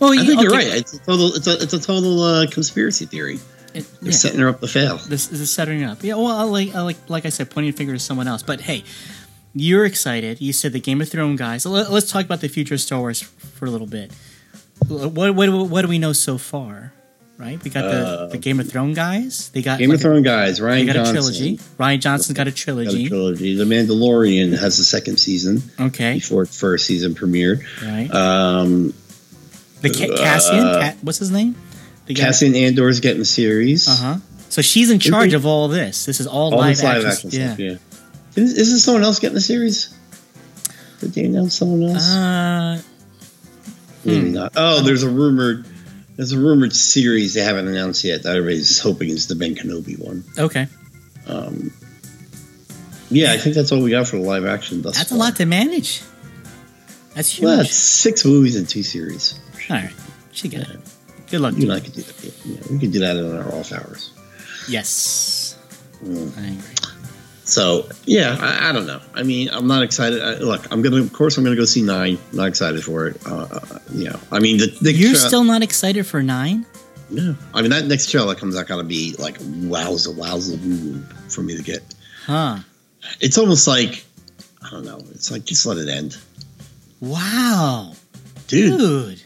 Well, 0.00 0.12
I 0.12 0.24
think 0.24 0.38
okay. 0.38 0.42
you're 0.42 0.52
right. 0.52 0.66
It's 0.66 0.94
a 0.94 0.98
total. 1.00 1.34
It's 1.34 1.46
a. 1.46 1.60
It's 1.60 1.72
a 1.72 1.80
total 1.80 2.22
uh, 2.22 2.46
conspiracy 2.50 3.06
theory. 3.06 3.38
It, 3.74 3.84
They're 4.00 4.10
yeah. 4.10 4.16
setting 4.16 4.40
her 4.40 4.48
up 4.48 4.60
to 4.60 4.68
fail. 4.68 4.96
This, 4.96 5.26
this 5.26 5.40
is 5.40 5.50
setting 5.50 5.80
her 5.80 5.90
up. 5.90 6.02
Yeah. 6.02 6.14
Well, 6.14 6.28
I 6.28 6.42
like, 6.44 6.74
I 6.74 6.80
like, 6.80 6.96
like 7.08 7.26
I 7.26 7.28
said, 7.28 7.50
pointing 7.50 7.72
a 7.74 7.76
finger 7.76 7.92
to 7.92 7.98
someone 7.98 8.26
else. 8.26 8.42
But 8.42 8.62
hey, 8.62 8.84
you're 9.54 9.84
excited. 9.84 10.40
You 10.40 10.52
said 10.52 10.72
the 10.72 10.80
Game 10.80 11.00
of 11.00 11.08
Thrones 11.08 11.38
guys. 11.38 11.66
Let, 11.66 11.88
us 11.88 12.10
talk 12.10 12.24
about 12.24 12.40
the 12.40 12.48
future 12.48 12.74
of 12.74 12.80
Star 12.80 13.00
Wars 13.00 13.20
for 13.22 13.66
a 13.66 13.70
little 13.70 13.86
bit. 13.86 14.12
What, 14.86 15.34
what, 15.34 15.48
what 15.48 15.82
do 15.82 15.88
we 15.88 15.98
know 15.98 16.12
so 16.12 16.38
far? 16.38 16.92
Right? 17.38 17.62
We 17.62 17.70
got 17.70 17.82
the, 17.82 18.06
uh, 18.06 18.26
the 18.26 18.38
Game 18.38 18.60
of 18.60 18.68
Thrones 18.68 18.96
guys. 18.96 19.48
They 19.50 19.62
got 19.62 19.78
Game 19.78 19.90
like 19.90 19.96
of 19.96 20.02
Thrones 20.02 20.24
guys. 20.24 20.60
Rian 20.60 20.86
got 20.86 20.94
Johnson. 20.94 21.16
a 21.16 21.18
trilogy. 21.18 21.58
Rian 21.78 22.00
Johnson 22.00 22.34
got 22.34 22.48
a 22.48 22.52
trilogy. 22.52 23.04
Got 23.04 23.06
a 23.06 23.08
trilogy. 23.08 23.54
The 23.56 23.64
Mandalorian 23.64 24.58
has 24.58 24.78
a 24.78 24.84
second 24.84 25.18
season. 25.18 25.62
Okay. 25.80 26.14
Before 26.14 26.44
first 26.44 26.86
season 26.86 27.14
premiered. 27.14 27.64
Right. 27.82 28.10
Um, 28.10 28.92
the 29.80 29.90
Ca- 29.90 30.16
Cassian. 30.16 30.58
Uh, 30.58 30.92
what's 31.02 31.18
his 31.18 31.30
name? 31.30 31.54
The 32.06 32.14
Cassian 32.14 32.54
Andor's 32.54 33.00
getting 33.00 33.22
a 33.22 33.26
series. 33.26 33.88
Uh 33.88 33.96
huh. 33.96 34.16
So 34.48 34.62
she's 34.62 34.90
in 34.90 34.98
charge 34.98 35.34
of 35.34 35.46
all 35.46 35.68
this. 35.68 36.06
This 36.06 36.20
is 36.20 36.26
all, 36.26 36.54
all 36.54 36.60
live, 36.60 36.82
live 36.82 37.04
action. 37.04 37.30
yeah. 37.30 37.46
Stuff, 37.48 37.58
yeah. 37.58 37.76
Is, 38.34 38.56
is 38.56 38.72
this 38.72 38.84
someone 38.84 39.02
else 39.02 39.18
getting 39.18 39.34
the 39.34 39.40
series? 39.40 39.94
Did 41.00 41.12
they 41.12 41.24
announce 41.24 41.54
someone 41.54 41.82
else? 41.90 42.10
Uh, 42.10 42.82
Maybe 44.04 44.28
hmm. 44.28 44.34
not. 44.34 44.52
Oh, 44.56 44.80
there's 44.82 45.02
a 45.02 45.10
rumored 45.10 45.66
there's 46.18 46.32
a 46.32 46.38
rumored 46.38 46.74
series 46.74 47.34
they 47.34 47.42
haven't 47.42 47.68
announced 47.68 48.02
yet 48.02 48.24
that 48.24 48.36
everybody's 48.36 48.80
hoping 48.80 49.08
is 49.08 49.28
the 49.28 49.36
Ben 49.36 49.54
Kenobi 49.54 49.96
one. 49.96 50.24
Okay. 50.36 50.66
Um, 51.28 51.72
yeah, 53.08 53.32
I 53.32 53.38
think 53.38 53.54
that's 53.54 53.70
all 53.70 53.80
we 53.80 53.90
got 53.90 54.08
for 54.08 54.16
the 54.16 54.22
live 54.22 54.44
action. 54.44 54.82
Thus 54.82 54.96
that's 54.96 55.10
far. 55.10 55.16
a 55.16 55.20
lot 55.20 55.36
to 55.36 55.46
manage. 55.46 56.02
That's 57.14 57.30
huge. 57.30 57.44
Well, 57.44 57.56
that's 57.58 57.74
six 57.74 58.24
movies 58.24 58.56
and 58.56 58.68
two 58.68 58.82
series. 58.82 59.38
All 59.70 59.76
right, 59.76 59.92
she 60.32 60.48
got 60.48 60.68
it. 60.68 60.80
Good 61.30 61.40
luck. 61.40 61.54
You 61.56 61.70
and 61.70 61.72
I 61.74 61.80
could 61.80 61.94
do 61.94 62.02
that. 62.02 62.42
Yeah, 62.44 62.72
we 62.72 62.80
could 62.80 62.92
do 62.92 62.98
that 62.98 63.16
in 63.16 63.36
our 63.36 63.54
off 63.54 63.72
hours. 63.72 64.12
Yes, 64.68 65.56
mm. 66.02 66.36
I 66.36 66.48
agree. 66.48 66.77
So 67.48 67.88
yeah, 68.04 68.36
I, 68.38 68.68
I, 68.68 68.72
don't 68.72 68.86
know. 68.86 69.00
I 69.14 69.22
mean, 69.22 69.48
I'm 69.50 69.66
not 69.66 69.82
excited. 69.82 70.20
I, 70.20 70.34
look, 70.34 70.70
I'm 70.70 70.82
gonna, 70.82 71.00
of 71.00 71.14
course, 71.14 71.38
I'm 71.38 71.44
gonna 71.44 71.56
go 71.56 71.64
see 71.64 71.80
nine. 71.80 72.18
Not 72.34 72.46
excited 72.46 72.84
for 72.84 73.06
it. 73.06 73.26
Uh, 73.26 73.48
uh, 73.50 73.78
you 73.90 74.10
know, 74.10 74.20
I 74.30 74.38
mean, 74.38 74.58
the, 74.58 74.66
the 74.82 74.92
you're 74.92 75.12
tra- 75.12 75.18
still 75.18 75.44
not 75.44 75.62
excited 75.62 76.06
for 76.06 76.22
nine. 76.22 76.66
No, 77.08 77.34
I 77.54 77.62
mean 77.62 77.70
that 77.70 77.86
next 77.86 78.10
trailer 78.10 78.34
that 78.34 78.38
comes 78.38 78.54
out 78.54 78.66
gotta 78.66 78.84
be 78.84 79.14
like 79.18 79.38
wowza 79.38 80.14
wowza 80.14 80.62
woo 80.62 81.00
for 81.30 81.40
me 81.40 81.56
to 81.56 81.62
get. 81.62 81.82
Huh? 82.26 82.58
It's 83.18 83.38
almost 83.38 83.66
like 83.66 84.04
I 84.62 84.70
don't 84.70 84.84
know. 84.84 84.98
It's 85.12 85.30
like 85.30 85.44
just 85.44 85.64
let 85.64 85.78
it 85.78 85.88
end. 85.88 86.18
Wow, 87.00 87.94
dude. 88.46 88.78
dude. 88.78 89.22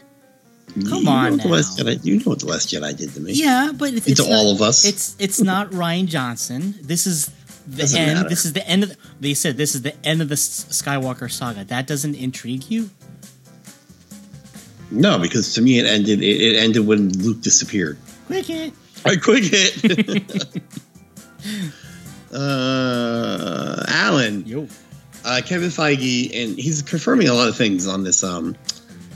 Come 0.89 1.03
you 1.03 1.09
on, 1.09 1.37
now. 1.37 1.43
Jedi, 1.43 2.03
you 2.03 2.17
know 2.17 2.23
what 2.23 2.39
the 2.39 2.47
Last 2.47 2.69
Jedi 2.69 2.97
did 2.97 3.13
to 3.13 3.19
me. 3.19 3.33
Yeah, 3.33 3.71
but 3.75 3.93
it's, 3.93 4.07
it's 4.07 4.19
not, 4.21 4.31
all 4.31 4.51
of 4.53 4.61
us. 4.61 4.85
It's 4.85 5.15
it's 5.19 5.41
not 5.41 5.69
Rian 5.71 6.07
Johnson. 6.07 6.73
This 6.81 7.05
is 7.05 7.29
the 7.67 7.77
doesn't 7.77 7.99
end. 7.99 8.13
Matter. 8.15 8.29
This 8.29 8.45
is 8.45 8.53
the 8.53 8.67
end 8.67 8.83
of. 8.83 8.89
The, 8.89 8.97
they 9.19 9.33
said 9.33 9.57
this 9.57 9.75
is 9.75 9.81
the 9.81 9.93
end 10.05 10.21
of 10.21 10.29
the 10.29 10.35
Skywalker 10.35 11.31
saga. 11.31 11.63
That 11.63 11.87
doesn't 11.87 12.15
intrigue 12.15 12.69
you? 12.69 12.89
No, 14.91 15.17
because 15.19 15.55
to 15.55 15.61
me 15.61 15.79
it 15.79 15.85
ended. 15.85 16.21
It, 16.21 16.41
it 16.41 16.57
ended 16.57 16.85
when 16.85 17.09
Luke 17.19 17.41
disappeared. 17.41 17.97
Quick 18.27 18.45
hit. 18.45 18.73
I 19.05 19.15
quick 19.15 19.43
hit. 19.45 20.63
uh, 22.33 23.83
Alan. 23.87 24.45
Yo. 24.45 24.67
Uh, 25.25 25.39
Kevin 25.45 25.69
Feige, 25.69 26.43
and 26.43 26.59
he's 26.59 26.81
confirming 26.81 27.29
a 27.29 27.33
lot 27.33 27.47
of 27.47 27.55
things 27.55 27.87
on 27.87 28.03
this 28.03 28.25
um, 28.25 28.55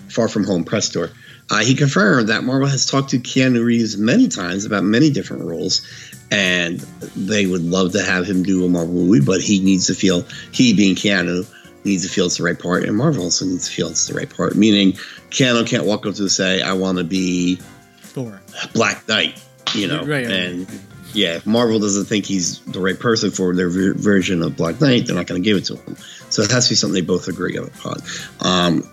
Far 0.08 0.30
From 0.30 0.46
Home 0.46 0.64
press 0.64 0.88
tour. 0.88 1.10
Uh, 1.50 1.60
he 1.60 1.76
confirmed 1.76 2.30
that 2.30 2.44
Marvel 2.44 2.68
has 2.68 2.86
talked 2.86 3.12
to 3.12 3.20
Keanu 3.20 3.64
Reeves 3.64 3.98
many 3.98 4.28
times 4.28 4.66
about 4.66 4.84
many 4.84 5.10
different 5.10 5.44
roles, 5.44 5.82
and 6.30 6.80
they 7.16 7.46
would 7.46 7.64
love 7.64 7.94
to 7.94 8.04
have 8.04 8.26
him 8.26 8.44
do 8.44 8.66
a 8.66 8.70
Marvel 8.70 8.94
movie, 8.94 9.26
but 9.26 9.42
he 9.42 9.60
needs 9.60 9.88
to 9.88 9.94
feel 9.94 10.26
he 10.52 10.74
being 10.74 10.96
Keanu 10.96 11.48
needs 11.86 12.04
to 12.04 12.10
feel 12.10 12.26
it's 12.26 12.38
the 12.38 12.44
right 12.44 12.60
part, 12.60 12.84
and 12.84 12.98
Marvel 12.98 13.24
also 13.24 13.46
needs 13.46 13.68
to 13.68 13.74
feel 13.74 13.88
it's 13.88 14.08
the 14.08 14.14
right 14.14 14.30
part. 14.30 14.56
Meaning, 14.56 14.94
Keanu 15.30 15.66
can't 15.66 15.86
walk 15.86 16.06
up 16.06 16.16
to 16.16 16.24
and 16.24 16.32
say, 16.32 16.62
"I 16.62 16.74
want 16.74 16.98
to 16.98 17.06
be 17.06 17.60
Thor, 18.02 18.42
Black 18.74 19.08
Knight," 19.08 19.42
you 19.74 19.88
know, 19.88 20.04
right, 20.04 20.26
and 20.26 20.68
yeah, 21.14 21.36
if 21.36 21.48
Marvel 21.48 21.80
doesn't 21.80 22.06
think 22.06 22.26
he's 22.26 22.60
the 22.60 22.80
right 22.80 23.00
person 23.00 23.32
for 23.32 23.56
their 23.56 23.70
ver- 23.70 23.94
version 23.94 24.44
of 24.44 24.58
Black 24.58 24.82
Knight, 24.82 25.08
they're 25.08 25.16
not 25.16 25.28
going 25.28 25.42
to 25.42 25.46
give 25.46 25.58
it 25.58 25.66
to 25.66 25.78
him. 25.78 25.96
So 26.30 26.42
it 26.42 26.52
has 26.52 26.66
to 26.66 26.72
be 26.72 26.76
something 26.76 26.94
they 26.94 27.02
both 27.02 27.28
agree 27.28 27.56
upon. 27.56 28.02
Um, 28.42 28.84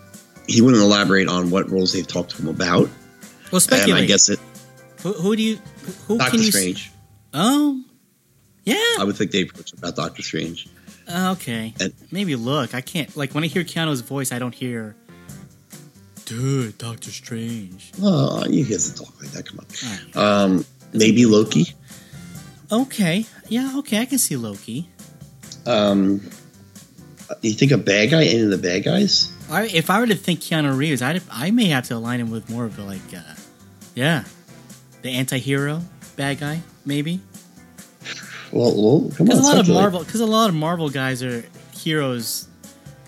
he 0.46 0.60
wouldn't 0.60 0.82
elaborate 0.82 1.28
on 1.28 1.50
what 1.50 1.70
roles 1.70 1.92
they've 1.92 2.06
talked 2.06 2.30
to 2.30 2.42
him 2.42 2.48
about. 2.48 2.88
Well, 3.50 3.60
speculate. 3.60 3.94
And 3.94 4.04
I 4.04 4.06
guess 4.06 4.28
it. 4.28 4.38
Who, 5.02 5.12
who 5.12 5.36
do 5.36 5.42
you? 5.42 5.58
Who 6.06 6.18
Doctor 6.18 6.32
can 6.32 6.40
you 6.40 6.50
Strange. 6.50 6.90
Oh, 7.32 7.82
yeah. 8.64 8.74
I 8.98 9.04
would 9.04 9.16
think 9.16 9.30
they 9.30 9.42
approach 9.42 9.72
about 9.72 9.96
Doctor 9.96 10.22
Strange. 10.22 10.68
Uh, 11.06 11.34
okay. 11.36 11.74
And, 11.80 11.92
Maybe 12.10 12.36
look. 12.36 12.74
I 12.74 12.80
can't 12.80 13.14
like 13.16 13.34
when 13.34 13.44
I 13.44 13.48
hear 13.48 13.64
Keanu's 13.64 14.00
voice, 14.00 14.32
I 14.32 14.38
don't 14.38 14.54
hear. 14.54 14.96
Dude, 16.24 16.78
Doctor 16.78 17.10
Strange. 17.10 17.92
Oh, 18.02 18.42
he 18.48 18.64
doesn't 18.64 18.96
talk 18.96 19.20
like 19.20 19.30
that. 19.32 19.46
Come 19.46 19.58
on. 19.58 19.66
Right. 19.90 20.16
Um, 20.16 20.64
maybe 20.94 21.26
Loki. 21.26 21.74
Okay. 22.72 23.26
Yeah. 23.48 23.74
Okay. 23.78 24.00
I 24.00 24.06
can 24.06 24.18
see 24.18 24.36
Loki. 24.36 24.88
Um, 25.66 26.22
you 27.42 27.52
think 27.52 27.72
a 27.72 27.78
bad 27.78 28.10
guy? 28.10 28.24
Any 28.24 28.40
of 28.40 28.50
the 28.50 28.58
bad 28.58 28.84
guys? 28.84 29.33
I, 29.54 29.64
if 29.66 29.90
I 29.90 30.00
were 30.00 30.06
to 30.06 30.14
think 30.14 30.40
Keanu 30.40 30.76
Reeves, 30.76 31.02
I 31.02 31.20
I 31.30 31.50
may 31.50 31.66
have 31.66 31.84
to 31.88 31.94
align 31.96 32.20
him 32.20 32.30
with 32.30 32.48
more 32.50 32.64
of 32.64 32.78
a 32.78 32.82
like, 32.82 33.00
uh, 33.16 33.34
yeah, 33.94 34.24
the 35.02 35.10
anti-hero 35.10 35.80
bad 36.16 36.40
guy 36.40 36.60
maybe. 36.84 37.20
Well, 38.52 38.74
well 38.76 39.10
come 39.16 39.26
Because 39.26 39.40
on. 39.40 39.44
a 39.44 39.48
lot 39.48 39.58
of. 39.60 39.68
Marvel, 39.68 40.04
because 40.04 40.20
a 40.20 40.26
lot 40.26 40.48
of 40.48 40.54
Marvel 40.54 40.88
guys 40.90 41.22
are 41.22 41.44
heroes. 41.76 42.48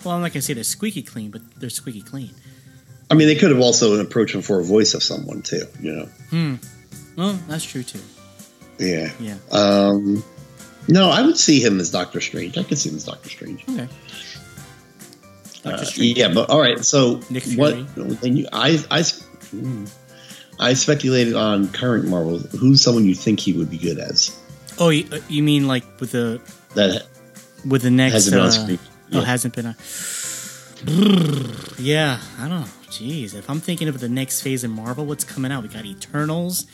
Well, 0.03 0.15
I'm 0.15 0.21
not 0.21 0.31
gonna 0.31 0.41
say 0.41 0.53
they're 0.53 0.63
squeaky 0.63 1.03
clean, 1.03 1.31
but 1.31 1.41
they're 1.59 1.69
squeaky 1.69 2.01
clean. 2.01 2.31
I 3.09 3.15
mean, 3.15 3.27
they 3.27 3.35
could 3.35 3.51
have 3.51 3.59
also 3.61 3.99
approached 3.99 4.35
him 4.35 4.41
for 4.41 4.59
a 4.59 4.63
voice 4.63 4.93
of 4.93 5.01
someone 5.03 5.41
too. 5.41 5.63
You 5.79 5.91
know. 5.93 6.05
Hmm. 6.29 6.55
Well, 7.15 7.33
that's 7.47 7.63
true 7.63 7.83
too. 7.83 8.01
Yeah. 8.79 9.11
Yeah. 9.19 9.37
Um. 9.51 10.23
No, 10.89 11.09
I 11.09 11.21
would 11.21 11.37
see 11.37 11.59
him 11.61 11.79
as 11.81 11.91
Doctor 11.91 12.21
Strange. 12.21 12.57
I 12.57 12.63
could 12.63 12.77
see 12.77 12.89
him 12.89 12.95
as 12.95 13.03
Doctor 13.05 13.29
Strange. 13.29 13.63
Okay. 13.69 13.87
Uh, 15.67 15.85
yeah, 15.97 16.33
but 16.33 16.49
all 16.49 16.59
right. 16.59 16.83
So 16.83 17.21
Nick 17.29 17.43
what? 17.53 17.73
Fury. 17.73 18.13
Then 18.15 18.37
you, 18.37 18.47
I, 18.51 18.83
I, 18.91 19.03
hmm. 19.03 19.85
I 20.59 20.73
speculated 20.73 21.35
on 21.35 21.69
current 21.69 22.07
Marvel. 22.07 22.39
Who's 22.39 22.81
someone 22.81 23.05
you 23.05 23.15
think 23.15 23.39
he 23.39 23.53
would 23.53 23.69
be 23.69 23.77
good 23.77 23.99
as? 23.99 24.35
Oh, 24.79 24.89
you, 24.89 25.07
uh, 25.11 25.19
you 25.29 25.43
mean 25.43 25.67
like 25.67 25.83
with 25.99 26.11
the 26.11 26.41
That 26.75 27.07
with 27.65 27.81
the 27.81 27.91
next? 27.91 28.13
hasn't 28.13 28.33
been 28.33 28.41
on 28.41 28.47
uh, 28.47 28.51
screen. 28.51 28.79
Oh, 29.13 29.21
hasn't 29.21 29.55
been 29.55 29.65
a. 29.67 29.75
Yeah, 31.79 32.19
I 32.37 32.47
don't 32.47 32.61
know. 32.61 32.67
Jeez, 32.89 33.35
if 33.35 33.49
I'm 33.49 33.59
thinking 33.59 33.87
of 33.87 33.99
the 33.99 34.09
next 34.09 34.41
phase 34.41 34.63
in 34.63 34.71
Marvel, 34.71 35.05
what's 35.05 35.23
coming 35.23 35.51
out? 35.51 35.63
We 35.63 35.69
got 35.69 35.85
Eternals, 35.85 36.65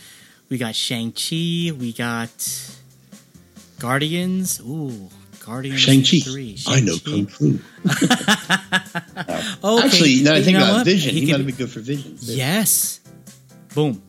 we 0.50 0.58
got 0.58 0.76
Shang 0.76 1.12
Chi, 1.12 1.72
we 1.72 1.94
got 1.98 2.30
Guardians. 3.80 4.60
Ooh, 4.62 5.10
Guardians 5.46 5.80
Shang-Chi. 5.80 6.20
three. 6.20 6.58
I 6.68 6.80
know 6.82 6.96
Shang-Chi. 6.96 7.10
kung 7.12 7.28
fu. 7.28 7.60
Okay, 9.64 9.86
Actually, 9.86 10.24
now 10.24 10.34
I 10.34 10.38
you 10.38 10.44
think 10.44 10.58
know 10.58 10.64
about 10.66 10.74
what? 10.78 10.86
Vision. 10.86 11.14
He, 11.16 11.26
could 11.26 11.32
might 11.32 11.38
be- 11.46 11.52
be 11.52 11.58
good 11.58 11.70
for 11.70 11.80
Vision. 11.80 12.18
too. 12.18 12.34
Yes. 12.34 13.00
Boom. 13.74 14.02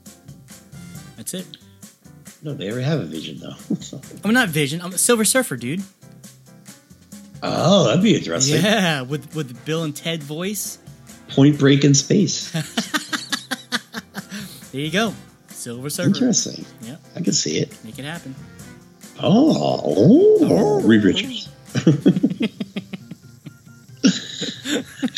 That's 1.17 1.35
it. 1.35 1.47
No, 2.43 2.55
they 2.55 2.71
already 2.71 2.85
have 2.85 3.01
a 3.01 3.05
Vision 3.05 3.39
though. 3.41 3.55
I'm 4.25 4.35
not 4.35 4.49
Vision. 4.49 4.81
I'm 4.83 4.93
a 4.93 4.99
Silver 4.99 5.25
Surfer, 5.25 5.57
dude. 5.57 5.83
oh, 7.43 7.85
that'd 7.87 8.03
be 8.03 8.15
interesting. 8.17 8.63
Yeah, 8.63 9.03
with 9.03 9.35
with 9.35 9.65
Bill 9.65 9.83
and 9.85 9.95
Ted 9.97 10.23
voice. 10.23 10.79
Point 11.31 11.59
Break 11.59 11.85
in 11.85 11.95
space. 11.95 12.53
There 14.73 14.81
you 14.83 14.91
go. 14.91 15.15
Silver 15.51 15.89
Surfer. 15.89 16.09
Interesting. 16.09 16.65
Yeah, 16.83 16.97
I 17.15 17.21
can 17.21 17.33
see 17.33 17.59
it. 17.59 17.79
make 17.85 17.97
it 17.97 18.05
happen. 18.05 18.35
Oh, 19.23 20.39
oh, 20.43 20.81
Reed 20.83 21.05
Richards. 21.05 21.49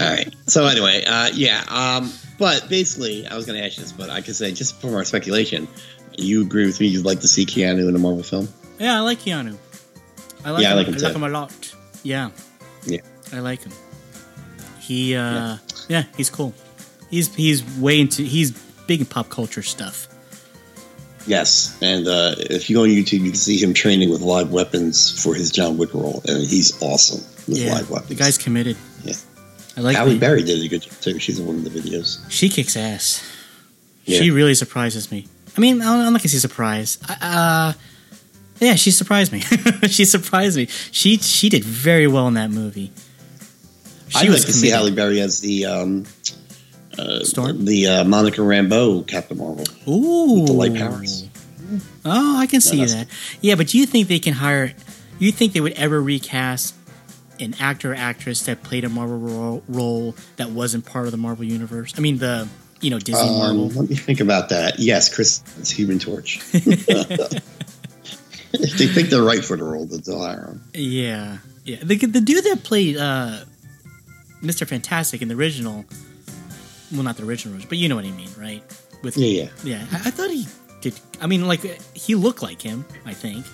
All 0.00 0.06
right. 0.10 0.34
So 0.46 0.66
anyway, 0.66 1.02
uh, 1.06 1.30
yeah. 1.32 1.62
Um, 1.68 2.12
but 2.38 2.68
basically, 2.68 3.26
I 3.26 3.34
was 3.36 3.46
going 3.46 3.58
to 3.58 3.64
ask 3.64 3.76
you 3.78 3.82
this, 3.82 3.92
but 3.92 4.10
I 4.10 4.20
could 4.20 4.36
say 4.36 4.52
just 4.52 4.80
from 4.80 4.94
our 4.94 5.04
speculation, 5.04 5.66
you 6.18 6.42
agree 6.42 6.66
with 6.66 6.78
me? 6.80 6.86
You'd 6.88 7.04
like 7.06 7.20
to 7.20 7.28
see 7.28 7.46
Keanu 7.46 7.88
in 7.88 7.96
a 7.96 7.98
Marvel 7.98 8.22
film? 8.22 8.48
Yeah, 8.78 8.96
I 8.96 9.00
like 9.00 9.18
Keanu. 9.20 9.56
I 10.44 10.50
like 10.50 10.62
Yeah, 10.62 10.68
I 10.68 10.70
him. 10.72 10.76
like 10.78 10.86
him 10.88 10.94
I 10.94 10.98
like 10.98 11.12
too. 11.12 11.16
him 11.16 11.22
a 11.24 11.28
lot. 11.28 11.74
Yeah. 12.02 12.30
Yeah. 12.84 13.00
I 13.32 13.38
like 13.40 13.62
him. 13.62 13.72
He 14.80 15.16
uh 15.16 15.56
yeah, 15.88 16.04
he's 16.16 16.30
cool. 16.30 16.54
He's 17.10 17.34
he's 17.34 17.64
way 17.78 18.00
into 18.00 18.22
he's 18.22 18.52
big 18.86 19.00
in 19.00 19.06
pop 19.06 19.28
culture 19.30 19.62
stuff. 19.62 20.06
Yes. 21.26 21.76
And 21.82 22.06
uh, 22.06 22.34
if 22.38 22.70
you 22.70 22.76
go 22.76 22.82
on 22.82 22.88
YouTube, 22.88 23.20
you 23.20 23.30
can 23.30 23.34
see 23.34 23.62
him 23.62 23.74
training 23.74 24.10
with 24.10 24.20
live 24.20 24.52
weapons 24.52 25.22
for 25.22 25.34
his 25.34 25.50
John 25.50 25.76
Wick 25.76 25.92
role, 25.92 26.22
and 26.26 26.38
he's 26.38 26.80
awesome 26.82 27.20
with 27.48 27.58
yeah. 27.58 27.72
live 27.72 27.90
weapons. 27.90 28.08
The 28.08 28.14
guy's 28.14 28.38
committed. 28.38 28.76
Yeah. 29.02 29.14
I 29.76 29.80
like 29.80 29.96
Halle 29.96 30.10
him. 30.10 30.18
Berry 30.18 30.42
did 30.42 30.64
a 30.64 30.68
good 30.68 30.82
job 30.82 30.92
too. 31.00 31.18
She's 31.18 31.38
in 31.38 31.46
one 31.46 31.56
of 31.56 31.64
the 31.64 31.70
videos. 31.70 32.24
She 32.30 32.48
kicks 32.48 32.76
ass. 32.76 33.22
Yeah. 34.04 34.20
She 34.20 34.30
really 34.30 34.54
surprises 34.54 35.10
me. 35.10 35.26
I 35.56 35.60
mean, 35.60 35.82
I'm 35.82 36.12
not 36.12 36.20
gonna 36.20 36.28
say 36.28 36.38
surprise. 36.38 36.98
Uh, 37.08 37.72
yeah, 38.60 38.74
she 38.74 38.90
surprised 38.90 39.32
me. 39.32 39.40
she 39.88 40.04
surprised 40.04 40.56
me. 40.56 40.66
She 40.66 41.18
she 41.18 41.48
did 41.48 41.64
very 41.64 42.06
well 42.06 42.28
in 42.28 42.34
that 42.34 42.50
movie. 42.50 42.92
She 44.08 44.18
I'd 44.18 44.28
was 44.28 44.38
like 44.38 44.46
to 44.46 44.52
see 44.52 44.68
committed. 44.68 44.78
Halle 44.78 44.94
Berry 44.94 45.20
as 45.20 45.40
the 45.40 45.66
um, 45.66 46.04
uh, 46.98 47.20
Storm? 47.24 47.64
the 47.64 47.86
uh, 47.86 48.04
Monica 48.04 48.40
Rambeau 48.40 49.06
Captain 49.06 49.36
Marvel. 49.38 49.64
Ooh, 49.88 50.46
the 50.46 50.52
light 50.52 50.74
powers. 50.74 51.28
Oh, 52.04 52.36
I 52.38 52.46
can 52.46 52.60
see 52.60 52.76
that's- 52.78 52.94
that. 52.94 53.08
Yeah, 53.40 53.54
but 53.56 53.68
do 53.68 53.78
you 53.78 53.86
think 53.86 54.08
they 54.08 54.18
can 54.20 54.34
hire? 54.34 54.72
You 55.18 55.32
think 55.32 55.52
they 55.52 55.60
would 55.60 55.72
ever 55.72 56.00
recast 56.00 56.74
an 57.40 57.54
actor 57.60 57.92
or 57.92 57.94
actress 57.94 58.42
that 58.46 58.62
played 58.62 58.84
a 58.84 58.88
Marvel 58.88 59.18
ro- 59.18 59.62
role 59.68 60.14
that 60.36 60.50
wasn't 60.50 60.86
part 60.86 61.06
of 61.06 61.10
the 61.12 61.18
Marvel 61.18 61.44
universe? 61.44 61.92
I 61.96 62.00
mean, 62.00 62.18
the 62.18 62.48
you 62.80 62.90
know 62.90 62.98
Disney 62.98 63.28
Um, 63.28 63.38
Marvel. 63.56 63.68
let 63.80 63.90
me 63.90 63.96
think 63.96 64.20
about 64.20 64.50
that. 64.50 64.78
Yes, 64.78 65.12
Chris, 65.14 65.42
it's 65.58 65.70
Human 65.70 65.98
Torch. 65.98 66.40
if 66.52 67.42
they 68.78 68.86
think 68.86 69.08
they're 69.10 69.22
right 69.22 69.44
for 69.44 69.56
the 69.56 69.64
role, 69.64 69.86
they'll 69.86 70.20
hire 70.20 70.46
him. 70.46 70.62
Yeah, 70.74 71.38
yeah. 71.64 71.78
The 71.82 71.96
the 71.96 72.20
dude 72.20 72.44
that 72.44 72.62
played 72.62 72.96
uh, 72.96 73.44
Mister 74.42 74.64
Fantastic 74.66 75.22
in 75.22 75.28
the 75.28 75.34
original, 75.34 75.84
well, 76.92 77.02
not 77.02 77.16
the 77.16 77.24
original, 77.24 77.54
version, 77.54 77.68
but 77.68 77.78
you 77.78 77.88
know 77.88 77.96
what 77.96 78.04
I 78.04 78.10
mean, 78.10 78.30
right? 78.38 78.62
With 79.02 79.16
Yeah, 79.16 79.44
yeah. 79.44 79.48
yeah. 79.64 79.86
I, 79.92 79.96
I 80.08 80.10
thought 80.10 80.30
he 80.30 80.46
did. 80.80 80.98
I 81.20 81.26
mean, 81.26 81.46
like 81.46 81.60
he 81.94 82.14
looked 82.14 82.42
like 82.42 82.60
him. 82.62 82.84
I 83.04 83.14
think. 83.14 83.44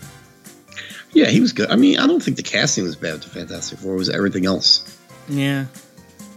Yeah, 1.12 1.26
he 1.26 1.40
was 1.40 1.52
good. 1.52 1.70
I 1.70 1.76
mean, 1.76 1.98
I 1.98 2.06
don't 2.06 2.22
think 2.22 2.36
the 2.38 2.42
casting 2.42 2.84
was 2.84 2.96
bad 2.96 3.20
to 3.22 3.28
Fantastic 3.28 3.78
Four. 3.78 3.94
It 3.94 3.98
was 3.98 4.08
everything 4.10 4.46
else. 4.46 4.98
Yeah. 5.28 5.66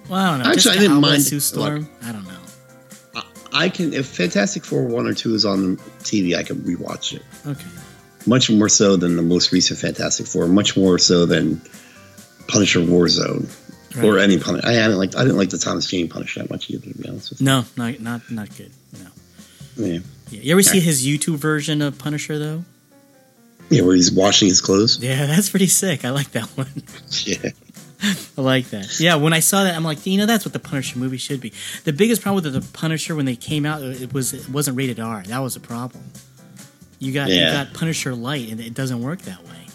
Well, 0.10 0.19
I 0.19 0.29
don't 0.31 0.39
know. 0.39 0.45
Actually, 0.51 0.55
Jessica 0.55 0.77
I 0.77 0.81
didn't 0.81 1.01
mind- 1.01 1.23
Sue 1.23 1.39
Storm. 1.39 1.89
I 2.03 2.12
don't 2.12 2.25
know. 2.25 2.31
I 3.53 3.69
can, 3.69 3.93
if 3.93 4.08
Fantastic 4.08 4.65
Four 4.65 4.84
1 4.84 5.08
or 5.08 5.13
2 5.13 5.34
is 5.34 5.45
on 5.45 5.77
TV, 6.03 6.36
I 6.36 6.43
can 6.43 6.58
rewatch 6.58 7.13
it. 7.13 7.21
Okay. 7.47 7.65
Much 8.25 8.49
more 8.51 8.67
so 8.67 8.97
than 8.97 9.15
the 9.15 9.21
most 9.21 9.53
recent 9.53 9.79
Fantastic 9.79 10.27
Four. 10.27 10.47
Much 10.49 10.75
more 10.75 10.97
so 10.99 11.25
than 11.25 11.62
Punisher 12.47 12.79
Warzone. 12.81 13.47
Or 14.03 14.17
any 14.19 14.38
Punisher. 14.39 14.67
I 14.67 14.73
hadn't 14.73 14.97
like 14.97 15.15
I 15.15 15.23
didn't 15.23 15.38
like 15.38 15.49
the 15.49 15.58
Thomas 15.58 15.86
Jane 15.88 16.08
Punisher 16.10 16.41
that 16.41 16.49
much 16.49 16.69
either, 16.69 16.91
to 16.91 16.97
be 16.97 17.08
honest 17.08 17.29
with 17.31 17.41
you. 17.41 17.45
No, 17.45 17.65
not 17.77 17.99
not 17.99 18.29
not 18.31 18.55
good. 18.58 18.71
No. 18.93 19.08
Yeah. 19.77 19.99
Yeah. 20.31 20.41
You 20.41 20.51
ever 20.53 20.63
see 20.63 20.79
his 20.79 21.05
YouTube 21.05 21.36
version 21.38 21.81
of 21.81 21.97
Punisher 21.97 22.39
though? 22.39 22.63
yeah, 23.69 23.81
where 23.81 23.95
he's 23.95 24.12
washing 24.12 24.47
his 24.47 24.62
clothes. 24.62 24.99
Yeah, 25.01 25.25
that's 25.27 25.49
pretty 25.49 25.67
sick. 25.67 26.05
I 26.05 26.10
like 26.12 26.31
that 26.31 26.45
one. 26.58 26.67
Yeah. 27.25 27.51
I 28.38 28.41
like 28.41 28.69
that. 28.69 28.99
Yeah, 28.99 29.15
when 29.15 29.34
I 29.34 29.39
saw 29.39 29.63
that, 29.63 29.73
I'm 29.73 29.84
like, 29.84 30.05
you 30.05 30.17
know, 30.17 30.25
that's 30.27 30.45
what 30.45 30.53
the 30.53 30.60
Punisher 30.60 30.99
movie 30.99 31.17
should 31.17 31.39
be. 31.41 31.53
The 31.86 31.93
biggest 31.93 32.21
problem 32.21 32.43
with 32.43 32.53
the 32.53 32.77
Punisher 32.77 33.15
when 33.15 33.25
they 33.25 33.38
came 33.38 33.65
out, 33.65 33.81
it 33.81 34.13
was 34.13 34.34
it 34.34 34.47
wasn't 34.49 34.77
rated 34.77 34.99
R. 34.99 35.23
That 35.23 35.39
was 35.39 35.55
a 35.55 35.60
problem. 35.60 36.03
You 36.99 37.13
got 37.13 37.29
you 37.29 37.39
got 37.39 37.73
Punisher 37.73 38.13
light, 38.13 38.49
and 38.51 38.60
it 38.60 38.73
doesn't 38.73 39.01
work 39.01 39.21
that 39.21 39.43
way. 39.45 39.67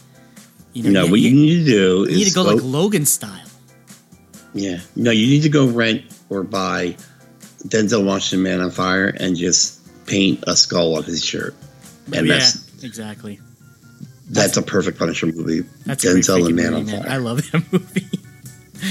You 0.75 0.91
No, 0.91 1.07
what 1.07 1.19
you 1.19 1.33
need 1.35 1.65
to 1.65 1.65
do 1.65 2.01
you 2.11 2.17
need 2.19 2.23
is 2.23 2.29
to 2.29 2.35
go 2.35 2.45
vote- 2.45 2.57
like 2.57 2.63
Logan 2.65 3.07
style. 3.07 3.47
Yeah. 4.55 4.81
No, 4.97 5.11
you 5.11 5.27
need 5.27 5.43
to 5.43 5.49
go 5.49 5.67
rent 5.67 6.03
or 6.29 6.43
buy 6.43 6.97
Denzel 7.65 8.05
Washington 8.05 8.43
Man 8.43 8.61
on 8.61 8.71
Fire 8.71 9.07
and 9.07 9.37
just 9.37 9.81
paint 10.07 10.43
a 10.47 10.57
skull 10.57 10.97
on 10.97 11.05
his 11.05 11.25
shirt. 11.25 11.55
And 12.13 12.27
yeah, 12.27 12.39
that's 12.39 12.83
exactly. 12.83 13.41
that's 14.31 14.57
a 14.57 14.63
perfect 14.63 14.99
Punisher 14.99 15.27
movie. 15.27 15.69
That's 15.87 16.05
a 16.05 16.13
great 16.13 16.25
Denzel 16.25 16.47
and 16.47 16.57
Man 16.57 16.73
movie, 16.73 16.81
on 16.81 16.87
man. 16.87 17.03
Fire. 17.03 17.13
I 17.13 17.17
love 17.19 17.51
that 17.51 17.73
movie. 17.73 18.09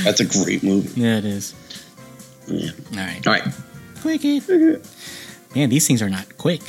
That's 0.03 0.19
a 0.19 0.25
great 0.25 0.63
movie. 0.63 1.01
yeah, 1.01 1.17
it 1.17 1.25
is. 1.25 1.55
Yeah. 2.47 2.71
All 2.91 2.97
right. 2.97 3.27
All 3.27 3.33
right. 3.33 3.43
Quickie. 4.01 4.39
Man, 5.55 5.69
these 5.69 5.87
things 5.87 6.01
are 6.01 6.09
not 6.09 6.37
quick. 6.37 6.61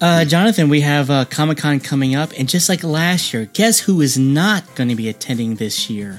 Uh, 0.00 0.24
Jonathan, 0.24 0.70
we 0.70 0.80
have 0.80 1.10
uh, 1.10 1.26
Comic 1.26 1.58
Con 1.58 1.78
coming 1.78 2.14
up, 2.14 2.30
and 2.38 2.48
just 2.48 2.70
like 2.70 2.82
last 2.82 3.34
year, 3.34 3.44
guess 3.52 3.80
who 3.80 4.00
is 4.00 4.16
not 4.16 4.74
going 4.74 4.88
to 4.88 4.94
be 4.94 5.10
attending 5.10 5.56
this 5.56 5.90
year? 5.90 6.18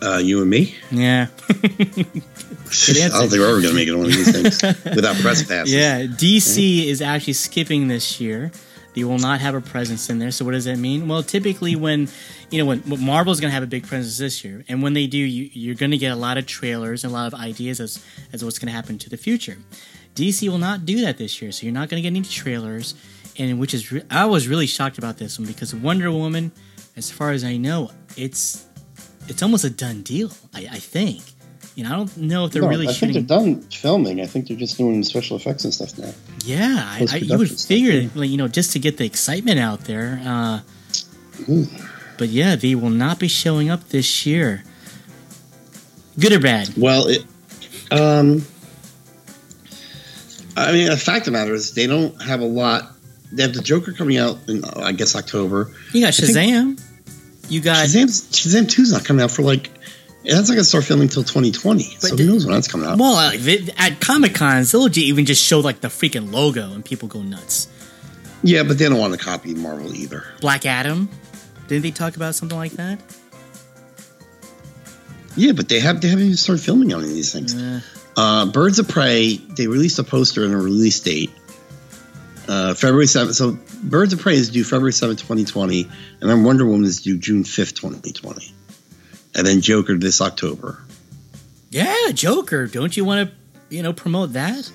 Uh, 0.00 0.18
you 0.18 0.40
and 0.40 0.50
me? 0.50 0.74
Yeah. 0.90 1.26
I 1.50 3.08
don't 3.08 3.28
think 3.28 3.32
we're 3.32 3.48
ever 3.48 3.60
going 3.60 3.62
to 3.62 3.74
make 3.74 3.88
it 3.88 3.94
one 3.94 4.06
of 4.06 4.12
these 4.12 4.32
things 4.32 4.62
without 4.84 5.16
press 5.16 5.42
passes. 5.42 5.74
Yeah, 5.74 6.02
DC 6.02 6.86
is 6.86 7.02
actually 7.02 7.34
skipping 7.34 7.88
this 7.88 8.20
year. 8.20 8.50
They 8.94 9.04
will 9.04 9.18
not 9.18 9.40
have 9.40 9.54
a 9.54 9.60
presence 9.60 10.10
in 10.10 10.18
there. 10.18 10.30
So 10.30 10.44
what 10.44 10.52
does 10.52 10.66
that 10.66 10.78
mean? 10.78 11.08
Well, 11.08 11.22
typically 11.22 11.76
when 11.76 12.08
you 12.50 12.58
know 12.58 12.66
when, 12.66 12.80
when 12.80 13.04
Marvel's 13.04 13.40
going 13.40 13.50
to 13.50 13.54
have 13.54 13.62
a 13.62 13.66
big 13.66 13.86
presence 13.86 14.18
this 14.18 14.44
year, 14.44 14.64
and 14.68 14.82
when 14.82 14.92
they 14.92 15.06
do, 15.06 15.18
you, 15.18 15.50
you're 15.52 15.74
going 15.74 15.90
to 15.92 15.98
get 15.98 16.12
a 16.12 16.16
lot 16.16 16.38
of 16.38 16.46
trailers 16.46 17.04
and 17.04 17.10
a 17.10 17.14
lot 17.14 17.32
of 17.32 17.38
ideas 17.38 17.80
as 17.80 18.04
as 18.32 18.44
what's 18.44 18.58
going 18.58 18.68
to 18.68 18.72
happen 18.72 18.98
to 18.98 19.10
the 19.10 19.16
future. 19.16 19.56
DC 20.14 20.46
will 20.48 20.58
not 20.58 20.84
do 20.84 21.00
that 21.02 21.16
this 21.16 21.40
year, 21.40 21.52
so 21.52 21.64
you're 21.64 21.72
not 21.72 21.88
going 21.88 22.02
to 22.02 22.08
get 22.08 22.14
any 22.14 22.22
trailers. 22.22 22.94
And 23.38 23.58
which 23.58 23.72
is 23.72 23.90
re- 23.90 24.02
I 24.10 24.26
was 24.26 24.46
really 24.46 24.66
shocked 24.66 24.98
about 24.98 25.16
this 25.16 25.38
one 25.38 25.48
because 25.48 25.74
Wonder 25.74 26.10
Woman, 26.12 26.52
as 26.96 27.10
far 27.10 27.30
as 27.30 27.44
I 27.44 27.56
know, 27.56 27.90
it's 28.14 28.66
it's 29.28 29.42
almost 29.42 29.64
a 29.64 29.70
done 29.70 30.02
deal. 30.02 30.30
I, 30.54 30.68
I 30.70 30.78
think. 30.78 31.22
You 31.74 31.84
know, 31.84 31.92
I 31.92 31.96
don't 31.96 32.16
know 32.18 32.44
if 32.44 32.52
they're 32.52 32.60
No, 32.62 32.68
really 32.68 32.86
I 32.88 32.92
shooting. 32.92 33.14
think 33.14 33.28
they're 33.28 33.38
done 33.38 33.62
filming. 33.62 34.20
I 34.20 34.26
think 34.26 34.46
they're 34.48 34.56
just 34.58 34.76
doing 34.76 35.02
special 35.04 35.36
effects 35.38 35.64
and 35.64 35.72
stuff 35.72 35.96
now. 35.98 36.12
Yeah, 36.44 36.76
I, 36.86 37.06
I, 37.10 37.16
you 37.16 37.38
would 37.38 37.50
figure, 37.50 37.92
yeah. 37.92 38.08
like, 38.14 38.28
you 38.28 38.36
know, 38.36 38.48
just 38.48 38.72
to 38.72 38.78
get 38.78 38.98
the 38.98 39.06
excitement 39.06 39.58
out 39.58 39.80
there. 39.82 40.20
Uh, 40.22 40.60
but 42.18 42.28
yeah, 42.28 42.56
they 42.56 42.74
will 42.74 42.90
not 42.90 43.18
be 43.18 43.28
showing 43.28 43.70
up 43.70 43.88
this 43.88 44.26
year. 44.26 44.64
Good 46.20 46.32
or 46.34 46.40
bad? 46.40 46.68
Well, 46.76 47.06
it, 47.08 47.24
um, 47.90 48.44
I 50.56 50.72
mean, 50.72 50.90
the 50.90 50.96
fact 50.98 51.20
of 51.20 51.32
the 51.32 51.38
matter 51.38 51.54
is 51.54 51.72
they 51.72 51.86
don't 51.86 52.20
have 52.20 52.40
a 52.40 52.44
lot 52.46 52.92
they 53.32 53.42
have 53.42 53.54
the 53.54 53.62
Joker 53.62 53.92
coming 53.92 54.18
out 54.18 54.38
in 54.46 54.62
I 54.64 54.92
guess 54.92 55.16
October. 55.16 55.72
You 55.94 56.02
got 56.04 56.14
think- 56.14 56.36
Shazam. 56.36 56.82
You 57.52 57.60
got 57.60 57.84
Shazam 57.84 58.06
Shazam 58.06 58.64
2's 58.64 58.92
not 58.92 59.04
coming 59.04 59.22
out 59.22 59.30
for 59.30 59.42
like 59.42 59.68
that's 60.24 60.48
not 60.48 60.54
gonna 60.54 60.64
start 60.64 60.84
filming 60.84 61.08
until 61.08 61.22
2020. 61.22 61.98
But 62.00 62.08
so 62.08 62.16
who 62.16 62.26
knows 62.26 62.46
when 62.46 62.54
that's 62.54 62.66
coming 62.66 62.86
out? 62.88 62.98
well 62.98 63.12
like, 63.12 63.40
at 63.78 64.00
Comic 64.00 64.34
Cons. 64.34 64.72
They'll 64.72 64.88
even 64.98 65.26
just 65.26 65.42
show 65.44 65.60
like 65.60 65.82
the 65.82 65.88
freaking 65.88 66.32
logo 66.32 66.72
and 66.72 66.82
people 66.82 67.08
go 67.08 67.20
nuts. 67.20 67.68
yeah, 68.42 68.62
but 68.62 68.78
they 68.78 68.88
don't 68.88 68.98
want 68.98 69.12
to 69.12 69.18
copy 69.18 69.54
Marvel 69.54 69.94
either. 69.94 70.24
Black 70.40 70.64
Adam. 70.64 71.10
Didn't 71.68 71.82
they 71.82 71.90
talk 71.90 72.16
about 72.16 72.34
something 72.34 72.56
like 72.56 72.72
that? 72.72 73.00
Yeah, 75.36 75.52
but 75.52 75.68
they 75.68 75.80
have 75.80 76.00
they 76.00 76.08
haven't 76.08 76.24
even 76.24 76.36
started 76.38 76.64
filming 76.64 76.94
on 76.94 77.00
any 77.00 77.10
of 77.10 77.14
these 77.14 77.32
things. 77.32 77.54
Uh, 77.54 77.80
Uh, 78.16 78.46
Birds 78.46 78.78
of 78.78 78.88
Prey, 78.88 79.36
they 79.36 79.66
released 79.66 79.98
a 79.98 80.04
poster 80.04 80.44
and 80.44 80.54
a 80.54 80.58
release 80.58 81.00
date. 81.00 81.30
Uh, 82.48 82.74
February 82.74 83.06
7th. 83.06 83.34
So 83.34 83.56
Birds 83.82 84.12
of 84.12 84.20
Prey 84.20 84.34
is 84.34 84.50
due 84.50 84.64
February 84.64 84.92
7th, 84.92 85.18
2020. 85.18 85.88
And 86.20 86.30
then 86.30 86.44
Wonder 86.44 86.66
Woman 86.66 86.84
is 86.84 87.00
due 87.00 87.16
June 87.18 87.44
5th, 87.44 87.74
2020. 87.76 88.52
And 89.34 89.46
then 89.46 89.60
Joker 89.60 89.96
this 89.96 90.20
October. 90.20 90.82
yeah, 91.70 92.10
Joker. 92.12 92.66
Don't 92.66 92.96
you 92.96 93.04
want 93.04 93.30
to 93.30 93.74
you 93.74 93.82
know 93.82 93.92
promote 93.92 94.32
that? 94.34 94.70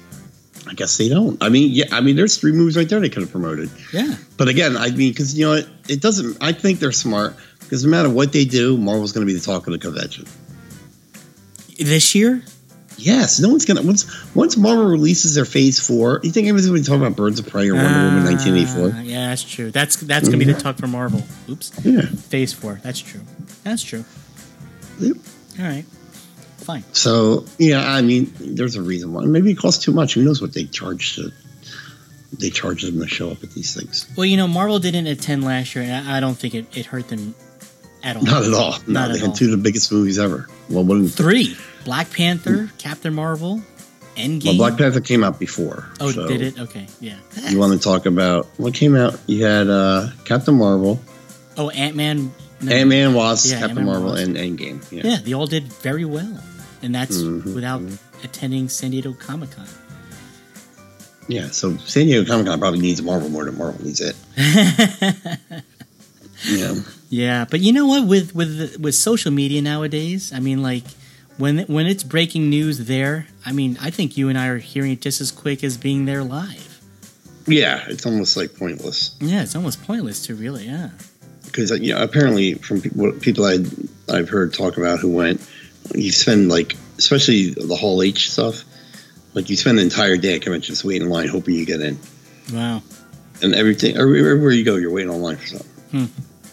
I 0.67 0.73
guess 0.73 0.97
they 0.97 1.07
don't. 1.09 1.41
I 1.41 1.49
mean, 1.49 1.71
yeah, 1.71 1.85
I 1.91 2.01
mean, 2.01 2.15
there's 2.15 2.37
three 2.37 2.51
movies 2.51 2.75
right 2.75 2.89
there 2.89 2.99
they 2.99 3.09
could 3.09 3.21
have 3.21 3.31
promoted. 3.31 3.69
Yeah. 3.93 4.15
But 4.37 4.47
again, 4.49 4.75
I 4.75 4.89
mean, 4.89 5.11
because, 5.11 5.37
you 5.37 5.45
know, 5.45 5.53
it, 5.53 5.67
it 5.87 6.01
doesn't, 6.01 6.37
I 6.41 6.51
think 6.51 6.79
they're 6.79 6.91
smart 6.91 7.35
because 7.59 7.85
no 7.85 7.91
matter 7.91 8.09
what 8.09 8.33
they 8.33 8.43
do, 8.45 8.77
Marvel's 8.77 9.13
going 9.13 9.25
to 9.25 9.31
be 9.31 9.37
the 9.37 9.45
talk 9.45 9.67
of 9.67 9.73
the 9.73 9.79
convention. 9.79 10.25
This 11.79 12.15
year? 12.15 12.43
Yes, 12.97 13.39
no 13.39 13.49
one's 13.49 13.65
gonna 13.65 13.81
once 13.83 14.05
once 14.35 14.57
Marvel 14.57 14.85
releases 14.85 15.35
their 15.35 15.45
Phase 15.45 15.79
Four. 15.79 16.19
You 16.23 16.31
think 16.31 16.47
everyone's 16.47 16.65
gonna 16.67 16.79
be 16.79 16.83
talking 16.85 17.01
about 17.03 17.15
Birds 17.15 17.39
of 17.39 17.47
Prey 17.47 17.69
or 17.69 17.75
Wonder 17.75 17.89
Woman 17.89 18.23
Ah, 18.23 18.31
1984? 18.31 19.03
Yeah, 19.03 19.29
that's 19.29 19.43
true. 19.43 19.69
That's 19.71 19.97
that's 19.97 20.27
gonna 20.27 20.37
be 20.39 20.45
the 20.45 20.53
talk 20.59 20.77
for 20.77 20.87
Marvel. 20.87 21.23
Oops. 21.49 21.71
Yeah. 21.85 22.01
Phase 22.01 22.53
four. 22.53 22.79
That's 22.83 22.99
true. 22.99 23.21
That's 23.63 23.83
true. 23.83 24.03
Yep. 24.99 25.17
All 25.59 25.65
right. 25.65 25.85
Fine. 26.57 26.83
So 26.93 27.45
yeah, 27.59 27.87
I 27.87 28.01
mean, 28.01 28.33
there's 28.39 28.75
a 28.75 28.81
reason 28.81 29.13
why. 29.13 29.25
Maybe 29.25 29.51
it 29.51 29.57
costs 29.59 29.83
too 29.83 29.91
much. 29.91 30.15
Who 30.15 30.23
knows 30.23 30.41
what 30.41 30.53
they 30.53 30.65
charge 30.65 31.15
to? 31.15 31.31
They 32.39 32.49
charge 32.49 32.81
them 32.83 32.99
to 32.99 33.07
show 33.07 33.29
up 33.31 33.43
at 33.43 33.51
these 33.51 33.73
things. 33.73 34.05
Well, 34.17 34.25
you 34.25 34.35
know, 34.37 34.47
Marvel 34.47 34.79
didn't 34.79 35.07
attend 35.07 35.43
last 35.45 35.75
year, 35.75 35.85
and 35.85 36.09
I 36.09 36.17
I 36.17 36.19
don't 36.19 36.35
think 36.35 36.55
it, 36.55 36.75
it 36.75 36.85
hurt 36.87 37.07
them 37.07 37.35
at 38.03 38.17
all. 38.17 38.23
Not 38.23 38.43
at 38.43 38.53
all. 38.53 38.71
No, 38.87 38.93
Not 39.01 39.07
they 39.09 39.13
at 39.15 39.19
had 39.21 39.29
all. 39.29 39.35
two 39.35 39.45
of 39.45 39.51
the 39.51 39.57
biggest 39.57 39.91
movies 39.91 40.19
ever. 40.19 40.47
Well, 40.69 40.83
one. 40.83 41.07
Three: 41.07 41.55
Black 41.87 42.11
Panther, 42.11 42.69
Captain 42.77 43.13
Marvel, 43.13 43.61
Endgame. 44.17 44.43
Well, 44.45 44.57
Black 44.57 44.77
Panther 44.77 44.99
came 44.99 45.23
out 45.23 45.39
before. 45.39 45.87
oh, 46.01 46.11
so 46.11 46.27
did 46.27 46.41
it? 46.41 46.59
Okay, 46.59 46.85
yeah. 46.99 47.15
You 47.47 47.57
want 47.57 47.71
to 47.71 47.79
talk 47.79 48.05
about 48.05 48.45
what 48.57 48.73
came 48.73 48.93
out? 48.93 49.17
You 49.25 49.45
had 49.45 49.69
uh, 49.69 50.09
Captain 50.25 50.55
Marvel, 50.55 50.99
Oh, 51.57 51.69
Ant 51.69 51.95
Man. 51.95 52.33
Ant 52.67 52.89
Man, 52.89 53.13
Wasp, 53.13 53.45
Yeah, 53.49 53.59
Captain 53.59 53.77
Ant-Man, 53.77 53.85
Marvel, 53.85 54.09
Wasp. 54.11 54.25
and 54.27 54.35
Endgame. 54.35 54.91
Yeah. 54.91 55.01
Yeah, 55.11 55.17
they 55.23 55.31
all 55.33 55.47
did 55.47 55.63
very 55.81 56.03
well, 56.03 56.43
and 56.81 56.93
that's 56.93 57.17
Mhm, 57.19 57.53
without 57.55 57.81
attending 58.23 58.67
San 58.67 58.91
Diego 58.91 59.13
Comic 59.13 59.51
Con. 59.51 59.65
Yeah. 61.29 61.47
So 61.51 61.77
San 61.85 62.07
Diego 62.07 62.25
Comic 62.29 62.47
Con 62.47 62.59
probably 62.59 62.79
needs 62.81 63.01
Marvel 63.01 63.29
more 63.29 63.45
than 63.45 63.57
Marvel 63.57 63.81
needs 63.85 64.01
it. 64.01 64.15
Yeah. 66.47 66.75
Yeah, 67.09 67.45
but 67.49 67.61
you 67.61 67.73
know 67.73 67.87
what? 67.87 68.05
With 68.07 68.35
with 68.35 68.77
with 68.79 68.93
social 68.93 69.31
media 69.31 69.61
nowadays, 69.61 70.31
I 70.33 70.39
mean, 70.39 70.61
like 70.61 70.83
when 71.37 71.59
when 71.59 71.85
it's 71.87 72.03
breaking 72.03 72.49
news 72.49 72.85
there, 72.85 73.27
I 73.45 73.51
mean, 73.51 73.77
I 73.81 73.89
think 73.89 74.17
you 74.17 74.29
and 74.29 74.37
I 74.37 74.47
are 74.47 74.57
hearing 74.57 74.91
it 74.93 75.01
just 75.01 75.21
as 75.21 75.31
quick 75.31 75.63
as 75.63 75.77
being 75.77 76.05
there 76.05 76.23
live. 76.23 76.79
Yeah, 77.47 77.83
it's 77.87 78.05
almost 78.05 78.35
like 78.35 78.55
pointless. 78.55 79.15
Yeah, 79.21 79.41
it's 79.43 79.55
almost 79.55 79.83
pointless 79.83 80.25
to 80.27 80.35
really. 80.35 80.65
Yeah. 80.65 80.89
because 81.45 81.71
you 81.79 81.93
know 81.93 82.01
apparently 82.03 82.55
from 82.55 82.81
what 82.91 83.21
people 83.21 83.45
I 83.45 83.57
I've 84.11 84.29
heard 84.29 84.53
talk 84.53 84.77
about 84.77 84.99
who 84.99 85.09
went, 85.09 85.39
you 85.95 86.11
spend 86.11 86.49
like 86.49 86.75
especially 86.97 87.51
the 87.51 87.75
Hall 87.75 88.01
H 88.01 88.31
stuff, 88.31 88.63
like 89.33 89.49
you 89.49 89.55
spend 89.55 89.77
the 89.77 89.83
entire 89.83 90.17
day 90.17 90.35
at 90.35 90.41
conventions 90.41 90.83
waiting 90.83 91.03
in 91.03 91.09
line 91.09 91.27
hoping 91.29 91.53
you 91.55 91.65
get 91.65 91.79
in, 91.81 91.97
Wow. 92.51 92.81
and 93.41 93.53
everything 93.55 93.95
everywhere 93.95 94.51
you 94.51 94.65
go 94.65 94.75
you're 94.75 94.91
waiting 94.91 95.11
online 95.11 95.37
for 95.37 95.47
something, 95.47 95.69
Hmm. 95.91 95.97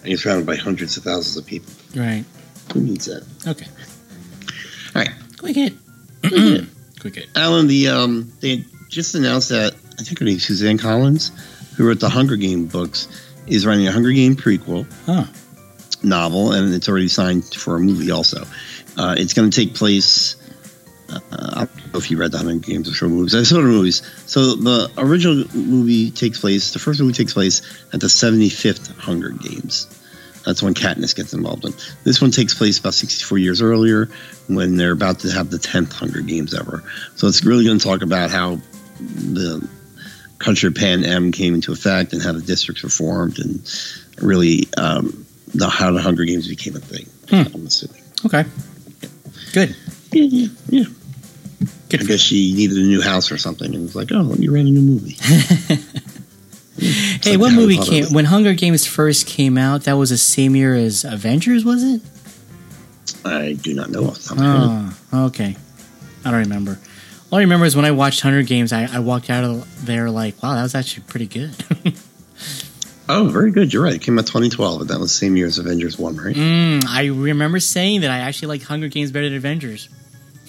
and 0.02 0.06
you're 0.10 0.18
surrounded 0.18 0.46
by 0.46 0.56
hundreds 0.56 0.96
of 0.96 1.02
thousands 1.02 1.36
of 1.38 1.46
people. 1.46 1.72
Right. 1.96 2.24
Who 2.72 2.80
needs 2.82 3.06
that? 3.06 3.24
Okay. 3.46 3.66
All 5.44 5.52
right, 5.52 5.72
Quick 6.22 6.34
hit. 6.34 6.68
Quick 7.00 7.14
hit. 7.16 7.28
Alan. 7.36 7.66
The 7.66 7.88
um 7.88 8.32
they 8.40 8.64
just 8.88 9.14
announced 9.14 9.50
that 9.50 9.74
I 9.98 10.02
think 10.02 10.18
her 10.18 10.24
name's 10.24 10.44
Suzanne 10.46 10.78
Collins, 10.78 11.30
who 11.76 11.86
wrote 11.86 12.00
the 12.00 12.08
Hunger 12.08 12.36
Game 12.36 12.66
books, 12.66 13.08
is 13.46 13.66
writing 13.66 13.86
a 13.86 13.92
Hunger 13.92 14.12
Game 14.12 14.36
prequel. 14.36 14.86
Huh. 15.06 15.24
novel, 16.02 16.52
and 16.52 16.72
it's 16.74 16.88
already 16.88 17.08
signed 17.08 17.44
for 17.44 17.76
a 17.76 17.80
movie. 17.80 18.10
Also, 18.10 18.42
uh, 18.96 19.14
it's 19.18 19.34
going 19.34 19.50
to 19.50 19.54
take 19.64 19.74
place. 19.74 20.36
Uh, 21.10 21.20
I 21.32 21.64
don't 21.66 21.92
know 21.92 21.98
if 21.98 22.10
you 22.10 22.16
read 22.16 22.32
the 22.32 22.38
Hunger 22.38 22.54
Games 22.66 22.88
or 22.88 22.92
show 22.94 23.08
movies. 23.08 23.34
I 23.34 23.42
saw 23.42 23.56
the 23.56 23.62
movies. 23.62 24.00
So 24.26 24.54
the 24.56 24.90
original 24.96 25.44
movie 25.54 26.10
takes 26.10 26.40
place. 26.40 26.72
The 26.72 26.78
first 26.78 27.00
movie 27.00 27.12
takes 27.12 27.34
place 27.34 27.60
at 27.92 28.00
the 28.00 28.06
75th 28.06 28.96
Hunger 28.98 29.30
Games. 29.30 29.86
That's 30.44 30.62
when 30.62 30.74
Katniss 30.74 31.16
gets 31.16 31.32
involved 31.32 31.64
in. 31.64 31.72
This 32.04 32.20
one 32.20 32.30
takes 32.30 32.54
place 32.54 32.78
about 32.78 32.94
64 32.94 33.38
years 33.38 33.62
earlier, 33.62 34.08
when 34.46 34.76
they're 34.76 34.92
about 34.92 35.20
to 35.20 35.30
have 35.30 35.50
the 35.50 35.56
10th 35.56 35.92
Hunger 35.92 36.20
Games 36.20 36.54
ever. 36.54 36.84
So 37.16 37.26
it's 37.26 37.44
really 37.44 37.64
going 37.64 37.78
to 37.78 37.84
talk 37.84 38.02
about 38.02 38.30
how 38.30 38.60
the 38.98 39.66
country 40.38 40.68
of 40.68 40.74
Panem 40.74 41.32
came 41.32 41.54
into 41.54 41.72
effect 41.72 42.12
and 42.12 42.22
how 42.22 42.32
the 42.32 42.42
districts 42.42 42.82
were 42.82 42.90
formed, 42.90 43.38
and 43.38 43.62
really 44.20 44.68
um, 44.76 45.26
the 45.54 45.68
how 45.68 45.92
the 45.92 46.00
Hunger 46.00 46.24
Games 46.24 46.48
became 46.48 46.76
a 46.76 46.80
thing. 46.80 47.06
Hmm. 47.28 47.54
I'm 47.54 47.66
assuming. 47.66 48.02
Okay. 48.26 48.44
Good. 49.52 49.74
Yeah, 50.12 50.22
yeah, 50.24 50.48
yeah. 50.68 50.84
Good 51.88 52.02
I 52.02 52.04
guess 52.04 52.20
she 52.20 52.52
needed 52.54 52.76
a 52.76 52.82
new 52.82 53.00
house 53.00 53.30
or 53.32 53.38
something, 53.38 53.74
and 53.74 53.82
was 53.84 53.96
like, 53.96 54.12
"Oh, 54.12 54.20
let 54.20 54.38
me 54.38 54.48
rent 54.48 54.68
a 54.68 54.70
new 54.70 54.80
movie." 54.80 55.16
Hey, 56.76 57.32
like 57.32 57.40
what 57.40 57.52
movie 57.52 57.78
came 57.78 58.06
when 58.06 58.24
Hunger 58.24 58.54
Games 58.54 58.84
first 58.86 59.26
came 59.26 59.56
out? 59.56 59.84
That 59.84 59.94
was 59.94 60.10
the 60.10 60.18
same 60.18 60.56
year 60.56 60.74
as 60.74 61.04
Avengers, 61.04 61.64
was 61.64 61.82
it? 61.82 62.00
I 63.24 63.52
do 63.52 63.74
not 63.74 63.90
know. 63.90 64.06
off 64.06 64.18
the 64.18 64.22
top 64.28 64.32
of 64.32 64.38
my 64.38 64.84
head. 64.86 64.94
Oh, 65.12 65.26
okay. 65.26 65.56
I 66.24 66.30
don't 66.30 66.40
remember. 66.40 66.78
All 67.30 67.38
I 67.38 67.42
remember 67.42 67.66
is 67.66 67.74
when 67.76 67.84
I 67.84 67.90
watched 67.90 68.20
Hunger 68.20 68.42
Games, 68.42 68.72
I, 68.72 68.84
I 68.84 68.98
walked 68.98 69.30
out 69.30 69.44
of 69.44 69.86
there 69.86 70.10
like, 70.10 70.42
wow, 70.42 70.54
that 70.54 70.62
was 70.62 70.74
actually 70.74 71.04
pretty 71.06 71.26
good. 71.26 71.54
Oh, 73.06 73.28
very 73.28 73.50
good. 73.50 73.70
You're 73.70 73.82
right. 73.82 73.94
It 73.96 74.00
came 74.00 74.18
out 74.18 74.26
2012, 74.26 74.80
and 74.80 74.88
that 74.90 74.98
was 74.98 75.12
the 75.12 75.18
same 75.18 75.36
year 75.36 75.46
as 75.46 75.58
Avengers 75.58 75.98
One, 75.98 76.16
right? 76.16 76.34
mm, 76.34 76.82
I 76.86 77.08
remember 77.08 77.60
saying 77.60 78.00
that 78.00 78.10
I 78.10 78.20
actually 78.20 78.48
like 78.48 78.62
Hunger 78.62 78.88
Games 78.88 79.12
better 79.12 79.28
than 79.28 79.36
Avengers. 79.36 79.90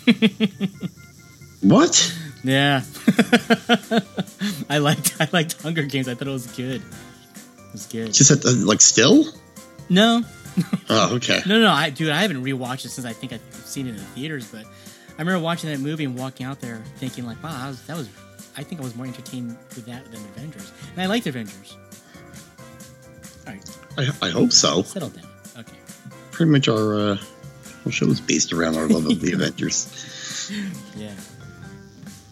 What? 1.62 2.16
Yeah. 2.46 2.82
I 4.70 4.78
liked 4.78 5.16
I 5.20 5.28
liked 5.34 5.62
Hunger 5.62 5.84
Games. 5.84 6.08
I 6.08 6.14
thought 6.16 6.28
it 6.28 6.32
was 6.32 6.48
good. 6.48 6.82
It 6.82 7.72
was 7.74 7.86
good. 7.88 8.14
Just 8.14 8.30
at 8.32 8.42
the, 8.42 8.52
like 8.52 8.82
still? 8.82 9.26
No, 9.90 10.22
Oh, 10.90 11.16
okay. 11.16 11.42
no, 11.46 11.60
no. 11.60 11.70
I 11.72 11.90
dude, 11.90 12.10
I 12.10 12.22
haven't 12.22 12.44
rewatched 12.44 12.86
it 12.86 12.90
since 12.90 13.06
I 13.06 13.14
think 13.14 13.34
I've 13.34 13.42
seen 13.54 13.88
it 13.88 13.92
in 13.92 13.96
the 13.98 14.02
theaters. 14.04 14.48
But 14.52 14.66
I 14.66 15.20
remember 15.22 15.44
watching 15.44 15.70
that 15.72 15.80
movie 15.80 16.06
and 16.06 16.18
walking 16.18 16.46
out 16.46 16.62
there 16.62 16.82
thinking 16.98 17.26
like, 17.26 17.42
wow, 17.44 17.52
that 17.58 17.68
was, 17.68 17.82
that 17.88 17.98
was 17.98 18.10
I 18.58 18.64
think 18.64 18.80
I 18.80 18.84
was 18.84 18.96
more 18.96 19.06
entertained 19.08 19.58
with 19.76 19.86
that 19.88 20.06
than 20.12 20.22
Avengers, 20.36 20.72
and 20.94 21.02
I 21.02 21.08
liked 21.08 21.26
Avengers. 21.28 21.76
All 23.48 23.54
right, 23.54 23.78
I, 23.98 24.28
I 24.28 24.30
hope 24.30 24.52
so. 24.52 24.82
settle 24.84 25.10
down. 25.10 25.26
Okay. 25.58 25.78
Pretty 26.32 26.52
much 26.52 26.68
our 26.68 26.96
uh, 27.00 27.18
whole 27.84 27.92
show 27.92 28.08
is 28.08 28.20
based 28.22 28.54
around 28.54 28.76
our 28.78 28.88
love 28.88 29.06
of 29.08 29.20
the 29.22 29.32
Avengers. 29.34 30.50
Yeah. 30.96 31.12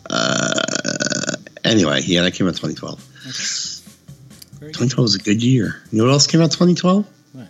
Uh, 0.09 1.35
anyway, 1.63 2.01
yeah, 2.03 2.21
that 2.21 2.33
came 2.33 2.47
out 2.47 2.55
2012. 2.55 2.99
Okay. 2.99 4.59
Very 4.59 4.71
good. 4.71 4.79
2012 4.79 5.03
was 5.03 5.15
a 5.15 5.19
good 5.19 5.41
year. 5.43 5.81
You 5.91 5.99
know 5.99 6.05
what 6.05 6.13
else 6.13 6.27
came 6.27 6.41
out 6.41 6.51
2012? 6.51 7.05
What? 7.33 7.47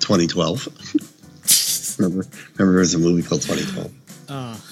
2012. 0.00 0.68
remember, 1.98 2.26
remember 2.56 2.72
there 2.72 2.80
was 2.80 2.94
a 2.94 2.98
movie 2.98 3.22
called 3.22 3.42
2012. 3.42 3.92
Oh 4.30 4.64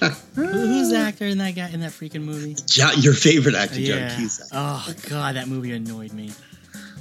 God. 0.00 0.12
Who's 0.34 0.90
the 0.90 0.98
actor 0.98 1.24
in 1.26 1.38
that 1.38 1.54
guy 1.54 1.70
in 1.70 1.80
that 1.80 1.92
freaking 1.92 2.22
movie? 2.24 2.54
John, 2.66 2.92
your 3.00 3.14
favorite 3.14 3.54
actor, 3.54 3.80
Yeah. 3.80 4.08
John 4.08 4.18
Cusack. 4.18 4.48
Oh 4.52 4.94
God, 5.08 5.36
that 5.36 5.48
movie 5.48 5.72
annoyed 5.72 6.12
me. 6.12 6.30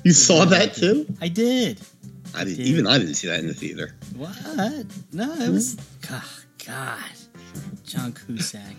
You 0.03 0.13
saw 0.13 0.45
that 0.45 0.75
too? 0.75 1.05
I 1.19 1.27
did. 1.27 1.81
I 2.35 2.43
didn't, 2.43 2.65
even 2.65 2.85
I 2.85 2.97
didn't 2.99 3.15
see 3.15 3.27
that 3.27 3.39
in 3.39 3.47
the 3.47 3.53
theater. 3.53 3.95
What? 4.15 4.35
No, 5.13 5.33
it 5.33 5.49
was. 5.49 5.77
Oh, 6.11 6.37
God. 6.65 6.99
John 7.85 8.13
Cusack. 8.13 8.75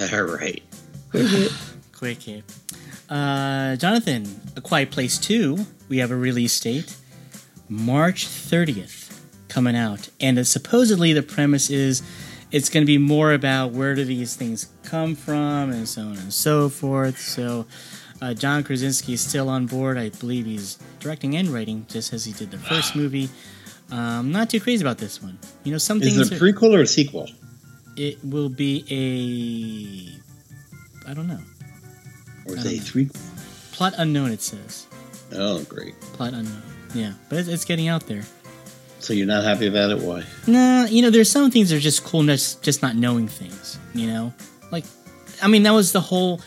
All 0.12 0.22
right. 0.24 0.62
Quick 1.92 2.22
hit. 2.22 2.44
Uh, 3.08 3.76
Jonathan, 3.76 4.40
A 4.56 4.60
Quiet 4.60 4.90
Place 4.90 5.18
2, 5.18 5.58
we 5.88 5.98
have 5.98 6.10
a 6.10 6.16
release 6.16 6.58
date 6.60 6.94
March 7.68 8.26
30th 8.26 9.18
coming 9.48 9.74
out. 9.74 10.08
And 10.20 10.38
uh, 10.38 10.44
supposedly 10.44 11.12
the 11.12 11.22
premise 11.22 11.70
is 11.70 12.02
it's 12.52 12.68
going 12.68 12.82
to 12.82 12.86
be 12.86 12.98
more 12.98 13.32
about 13.32 13.72
where 13.72 13.94
do 13.94 14.04
these 14.04 14.36
things 14.36 14.68
come 14.84 15.14
from 15.14 15.70
and 15.70 15.88
so 15.88 16.02
on 16.02 16.16
and 16.18 16.32
so 16.32 16.68
forth. 16.68 17.18
So 17.18 17.66
uh, 18.22 18.34
John 18.34 18.62
Krasinski 18.62 19.14
is 19.14 19.20
still 19.20 19.48
on 19.48 19.66
board. 19.66 19.98
I 19.98 20.10
believe 20.10 20.46
he's 20.46 20.78
directing 21.00 21.34
and 21.36 21.48
writing, 21.48 21.86
just 21.88 22.12
as 22.12 22.24
he 22.24 22.32
did 22.32 22.50
the 22.50 22.58
first 22.58 22.94
movie. 22.94 23.28
Um, 23.90 24.32
not 24.32 24.50
too 24.50 24.60
crazy 24.60 24.82
about 24.82 24.98
this 24.98 25.22
one. 25.22 25.38
You 25.64 25.72
know, 25.72 25.78
some 25.78 26.00
Is 26.02 26.14
things 26.14 26.30
it 26.30 26.32
a 26.32 26.36
are- 26.36 26.38
prequel 26.52 26.74
or 26.76 26.82
a 26.82 26.86
sequel? 26.86 27.28
It 27.98 28.18
will 28.24 28.48
be 28.48 28.84
a 28.90 31.08
I 31.10 31.14
don't 31.14 31.28
know 31.28 31.40
Or 32.46 32.56
is 32.56 32.64
it 32.66 32.80
three? 32.82 33.08
plot 33.72 33.94
unknown. 33.98 34.30
It 34.32 34.40
says 34.42 34.86
Oh, 35.32 35.62
great. 35.64 35.98
plot 36.14 36.32
unknown. 36.32 36.62
Yeah, 36.94 37.12
but 37.28 37.40
it's, 37.40 37.48
it's 37.48 37.64
getting 37.66 37.88
out 37.88 38.06
there. 38.06 38.22
So 39.00 39.12
you're 39.12 39.26
not 39.26 39.44
happy 39.44 39.66
about 39.66 39.90
it? 39.90 39.98
Why? 40.00 40.24
Nah, 40.46 40.84
you 40.86 41.02
know, 41.02 41.10
there's 41.10 41.30
some 41.30 41.50
things 41.50 41.68
that 41.70 41.76
are 41.76 41.80
just 41.80 42.02
coolness, 42.02 42.54
just 42.54 42.62
just 42.64 42.82
not 42.82 42.96
knowing 42.96 43.28
things. 43.28 43.78
You 43.94 44.06
know, 44.08 44.32
like, 44.72 44.84
I 45.42 45.46
mean, 45.48 45.62
that 45.64 45.72
was 45.72 45.92
the 45.92 46.00
whole. 46.00 46.40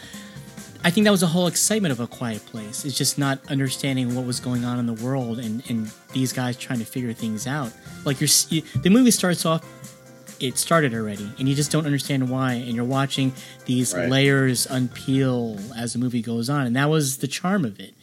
I 0.84 0.89
think 0.89 1.06
that 1.06 1.12
was 1.12 1.22
the 1.22 1.28
whole 1.28 1.45
excitement 1.47 1.91
of 1.91 1.99
a 1.99 2.08
quiet 2.08 2.43
place. 2.47 2.84
It's 2.86 2.97
just 2.97 3.20
not 3.20 3.39
understanding 3.52 4.16
what 4.16 4.26
was 4.26 4.39
going 4.39 4.66
on 4.66 4.80
in 4.80 4.88
the 4.88 4.95
world, 5.06 5.38
and 5.39 5.62
and 5.70 5.91
these 6.12 6.34
guys 6.34 6.58
trying 6.58 6.80
to 6.80 6.86
figure 6.86 7.14
things 7.14 7.45
out. 7.47 7.72
Like 8.04 8.20
you're, 8.20 8.30
you, 8.49 8.64
the 8.82 8.89
movie 8.89 9.12
starts 9.12 9.45
off. 9.45 9.64
It 10.41 10.57
started 10.57 10.93
already, 10.93 11.29
and 11.37 11.47
you 11.47 11.53
just 11.55 11.71
don't 11.71 11.85
understand 11.85 12.29
why. 12.29 12.53
And 12.53 12.75
you're 12.75 12.83
watching 12.83 13.31
these 13.65 13.93
Right. 13.93 14.09
layers 14.09 14.65
unpeel 14.67 15.59
as 15.77 15.93
the 15.93 15.99
movie 15.99 16.21
goes 16.21 16.49
on, 16.49 16.65
and 16.67 16.75
that 16.75 16.89
was 16.89 17.17
the 17.17 17.27
charm 17.27 17.63
of 17.63 17.79
it. 17.79 17.93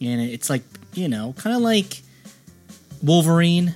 And 0.00 0.20
it's 0.20 0.50
like 0.50 0.62
you 0.94 1.08
know, 1.08 1.34
kind 1.38 1.56
of 1.56 1.62
like 1.62 2.02
Wolverine 3.02 3.74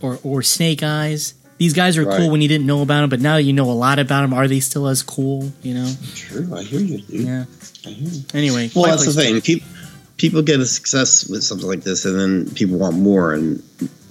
or 0.00 0.18
or 0.22 0.42
Snake 0.42 0.82
Eyes. 0.82 1.34
These 1.58 1.72
guys 1.72 1.96
are 1.96 2.04
cool 2.04 2.30
when 2.30 2.40
you 2.40 2.46
didn't 2.48 2.66
know 2.66 2.82
about 2.82 3.00
them, 3.00 3.10
but 3.10 3.20
now 3.20 3.36
you 3.36 3.52
know 3.52 3.68
a 3.68 3.72
lot 3.74 3.98
about 3.98 4.22
them. 4.22 4.32
Are 4.32 4.46
they 4.46 4.60
still 4.60 4.86
as 4.86 5.02
cool? 5.02 5.52
You 5.62 5.74
know? 5.74 5.92
True, 6.14 6.54
I 6.54 6.62
hear 6.62 6.78
you, 6.78 6.98
dude. 6.98 7.26
Yeah. 7.26 7.44
I 7.84 7.88
hear 7.90 8.08
you. 8.08 8.22
Anyway, 8.32 8.70
Well, 8.76 8.84
that's 8.84 9.04
the 9.06 9.12
thing. 9.12 9.40
People 9.40 9.66
people 10.18 10.42
get 10.42 10.60
a 10.60 10.66
success 10.66 11.26
with 11.28 11.42
something 11.42 11.66
like 11.66 11.82
this, 11.82 12.04
and 12.04 12.18
then 12.18 12.50
people 12.54 12.78
want 12.78 12.96
more. 12.96 13.34
And 13.34 13.60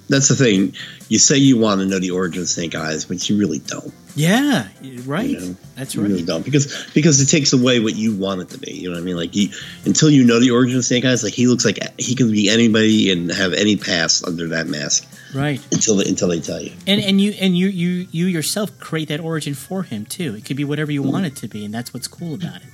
that's 0.09 0.29
the 0.29 0.35
thing. 0.35 0.73
You 1.09 1.19
say 1.19 1.37
you 1.37 1.57
want 1.57 1.81
to 1.81 1.87
know 1.87 1.99
the 1.99 2.11
origin 2.11 2.41
of 2.41 2.49
Snake 2.49 2.75
Eyes, 2.75 3.05
but 3.05 3.29
you 3.29 3.37
really 3.37 3.59
don't. 3.59 3.93
Yeah, 4.15 4.67
right. 5.05 5.29
You 5.29 5.39
know, 5.39 5.55
That's 5.75 5.93
You 5.93 6.01
right. 6.01 6.09
really 6.09 6.23
don't 6.23 6.43
because 6.43 6.89
because 6.93 7.21
it 7.21 7.27
takes 7.27 7.53
away 7.53 7.79
what 7.79 7.95
you 7.95 8.15
want 8.15 8.41
it 8.41 8.49
to 8.49 8.57
be. 8.57 8.71
You 8.71 8.89
know 8.89 8.95
what 8.95 9.01
I 9.01 9.05
mean? 9.05 9.15
Like 9.15 9.35
you, 9.35 9.49
until 9.85 10.09
you 10.09 10.23
know 10.23 10.39
the 10.39 10.51
origin 10.51 10.77
of 10.77 10.85
Snake 10.85 11.05
Eyes, 11.05 11.23
like 11.23 11.33
he 11.33 11.47
looks 11.47 11.65
like 11.65 11.77
he 11.99 12.15
can 12.15 12.31
be 12.31 12.49
anybody 12.49 13.11
and 13.11 13.31
have 13.31 13.53
any 13.53 13.75
past 13.75 14.25
under 14.25 14.47
that 14.49 14.67
mask 14.67 15.05
Right. 15.35 15.61
until 15.71 15.97
they, 15.97 16.09
until 16.09 16.29
they 16.29 16.39
tell 16.39 16.61
you. 16.61 16.73
And 16.87 17.01
and 17.01 17.21
you 17.21 17.33
and 17.39 17.57
you 17.57 17.67
you 17.67 18.07
you 18.11 18.25
yourself 18.25 18.77
create 18.79 19.09
that 19.09 19.19
origin 19.19 19.53
for 19.53 19.83
him 19.83 20.05
too. 20.05 20.35
It 20.35 20.45
could 20.45 20.57
be 20.57 20.63
whatever 20.63 20.91
you 20.91 21.01
mm-hmm. 21.01 21.11
want 21.11 21.25
it 21.27 21.35
to 21.37 21.47
be, 21.47 21.63
and 21.63 21.73
that's 21.73 21.93
what's 21.93 22.07
cool 22.07 22.33
about 22.33 22.57
it. 22.57 22.69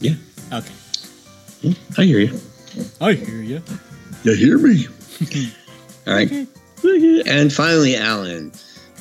Yeah. 0.00 0.14
Okay. 0.52 0.74
I 1.96 2.02
hear 2.04 2.18
you. 2.18 2.40
I 3.00 3.12
hear 3.12 3.40
you. 3.40 3.62
You 4.24 4.34
hear 4.34 4.58
me? 4.58 4.86
All 6.06 6.14
right. 6.14 6.48
And 7.26 7.52
finally, 7.52 7.96
Alan. 7.96 8.52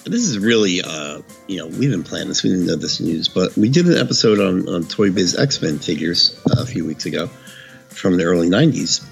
This 0.03 0.23
is 0.23 0.39
really, 0.39 0.81
uh, 0.81 1.21
you 1.47 1.57
know, 1.57 1.67
we 1.67 1.81
didn't 1.81 2.03
plan 2.03 2.27
this. 2.27 2.41
We 2.41 2.49
didn't 2.49 2.65
know 2.65 2.75
this 2.75 2.99
news, 2.99 3.27
but 3.27 3.55
we 3.55 3.69
did 3.69 3.85
an 3.85 3.97
episode 3.97 4.39
on, 4.39 4.67
on 4.67 4.83
Toy 4.85 5.11
Biz 5.11 5.37
X 5.37 5.61
Men 5.61 5.77
figures 5.77 6.39
uh, 6.49 6.61
a 6.61 6.65
few 6.65 6.85
weeks 6.85 7.05
ago 7.05 7.27
from 7.89 8.17
the 8.17 8.23
early 8.23 8.49
90s. 8.49 9.05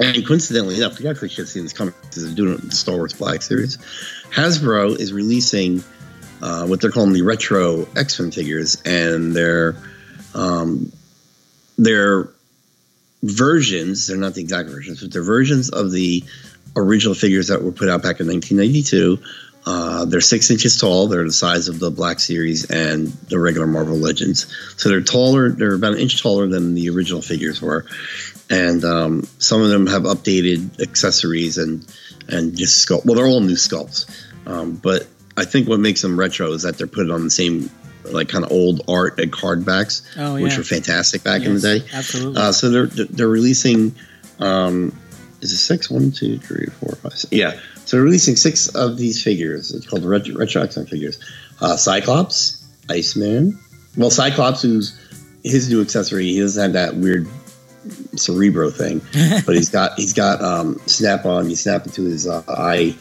And 0.00 0.26
coincidentally 0.26 0.76
enough, 0.76 0.98
we 0.98 1.08
actually 1.08 1.28
should 1.28 1.42
have 1.42 1.48
seen 1.48 1.62
this 1.62 1.72
coming 1.72 1.94
because 2.02 2.24
they're 2.24 2.34
doing 2.34 2.56
the 2.56 2.74
Star 2.74 2.96
Wars 2.96 3.12
Black 3.12 3.42
series. 3.42 3.78
Hasbro 4.30 4.98
is 4.98 5.12
releasing 5.12 5.84
uh, 6.42 6.66
what 6.66 6.80
they're 6.80 6.90
calling 6.90 7.12
the 7.12 7.22
retro 7.22 7.86
X 7.96 8.18
Men 8.18 8.32
figures, 8.32 8.82
and 8.84 9.34
they're 9.34 9.76
um, 10.34 10.90
they're 11.78 12.28
versions. 13.22 14.08
They're 14.08 14.16
not 14.16 14.34
the 14.34 14.40
exact 14.40 14.68
versions, 14.68 15.00
but 15.00 15.12
they're 15.12 15.22
versions 15.22 15.70
of 15.70 15.92
the 15.92 16.24
original 16.76 17.14
figures 17.14 17.48
that 17.48 17.62
were 17.62 17.72
put 17.72 17.88
out 17.88 18.02
back 18.02 18.20
in 18.20 18.26
1992. 18.26 19.18
Uh, 19.66 20.04
they're 20.04 20.20
six 20.20 20.50
inches 20.50 20.78
tall. 20.78 21.08
They're 21.08 21.24
the 21.24 21.32
size 21.32 21.68
of 21.68 21.78
the 21.78 21.90
Black 21.90 22.20
Series 22.20 22.70
and 22.70 23.08
the 23.08 23.38
regular 23.38 23.66
Marvel 23.66 23.96
Legends. 23.96 24.46
So 24.76 24.90
they're 24.90 25.00
taller. 25.00 25.50
They're 25.50 25.74
about 25.74 25.94
an 25.94 26.00
inch 26.00 26.22
taller 26.22 26.46
than 26.46 26.74
the 26.74 26.90
original 26.90 27.22
figures 27.22 27.62
were, 27.62 27.86
and 28.50 28.84
um, 28.84 29.22
some 29.38 29.62
of 29.62 29.70
them 29.70 29.86
have 29.86 30.02
updated 30.02 30.82
accessories 30.82 31.56
and 31.56 31.86
and 32.28 32.56
just 32.56 32.86
sculpt. 32.86 33.06
Well, 33.06 33.14
they're 33.14 33.26
all 33.26 33.40
new 33.40 33.54
sculpts, 33.54 34.06
um, 34.46 34.76
but 34.76 35.06
I 35.34 35.46
think 35.46 35.66
what 35.66 35.80
makes 35.80 36.02
them 36.02 36.18
retro 36.18 36.52
is 36.52 36.62
that 36.62 36.76
they're 36.76 36.86
put 36.86 37.10
on 37.10 37.24
the 37.24 37.30
same 37.30 37.70
like 38.04 38.28
kind 38.28 38.44
of 38.44 38.52
old 38.52 38.82
art 38.86 39.18
and 39.18 39.32
card 39.32 39.64
backs, 39.64 40.02
Oh 40.18 40.34
which 40.34 40.58
were 40.58 40.64
fantastic 40.64 41.24
back 41.24 41.42
in 41.42 41.54
the 41.54 41.60
day. 41.60 41.86
Absolutely. 41.90 42.40
Uh, 42.40 42.52
so 42.52 42.68
they're 42.68 42.86
they're 42.86 43.28
releasing. 43.28 43.94
Um, 44.40 44.92
is 45.44 45.52
it 45.52 45.58
six? 45.58 45.90
One, 45.90 46.10
two, 46.10 46.38
three, 46.38 46.66
four, 46.80 46.96
five, 46.96 47.12
six. 47.12 47.32
Yeah. 47.32 47.52
So 47.84 47.96
they're 47.96 48.04
releasing 48.04 48.36
six 48.36 48.68
of 48.68 48.96
these 48.96 49.22
figures. 49.22 49.72
It's 49.72 49.86
called 49.86 50.02
the 50.02 50.08
retro, 50.08 50.34
retro 50.36 50.62
X-Men 50.62 50.86
figures. 50.86 51.18
Uh, 51.60 51.76
Cyclops, 51.76 52.66
Iceman. 52.90 53.58
Well, 53.96 54.10
Cyclops, 54.10 54.62
who's 54.62 54.98
his 55.44 55.68
new 55.68 55.80
accessory, 55.82 56.24
he 56.26 56.40
doesn't 56.40 56.62
have 56.62 56.72
that 56.72 56.96
weird 57.00 57.28
cerebro 58.16 58.70
thing, 58.70 59.00
but 59.46 59.54
he's 59.54 59.68
got 59.68 59.92
he's 59.98 60.14
got 60.14 60.40
um, 60.42 60.80
snap 60.86 61.26
on. 61.26 61.50
You 61.50 61.56
snap 61.56 61.86
into 61.86 62.02
his 62.04 62.26
uh, 62.26 62.42
eye. 62.48 62.96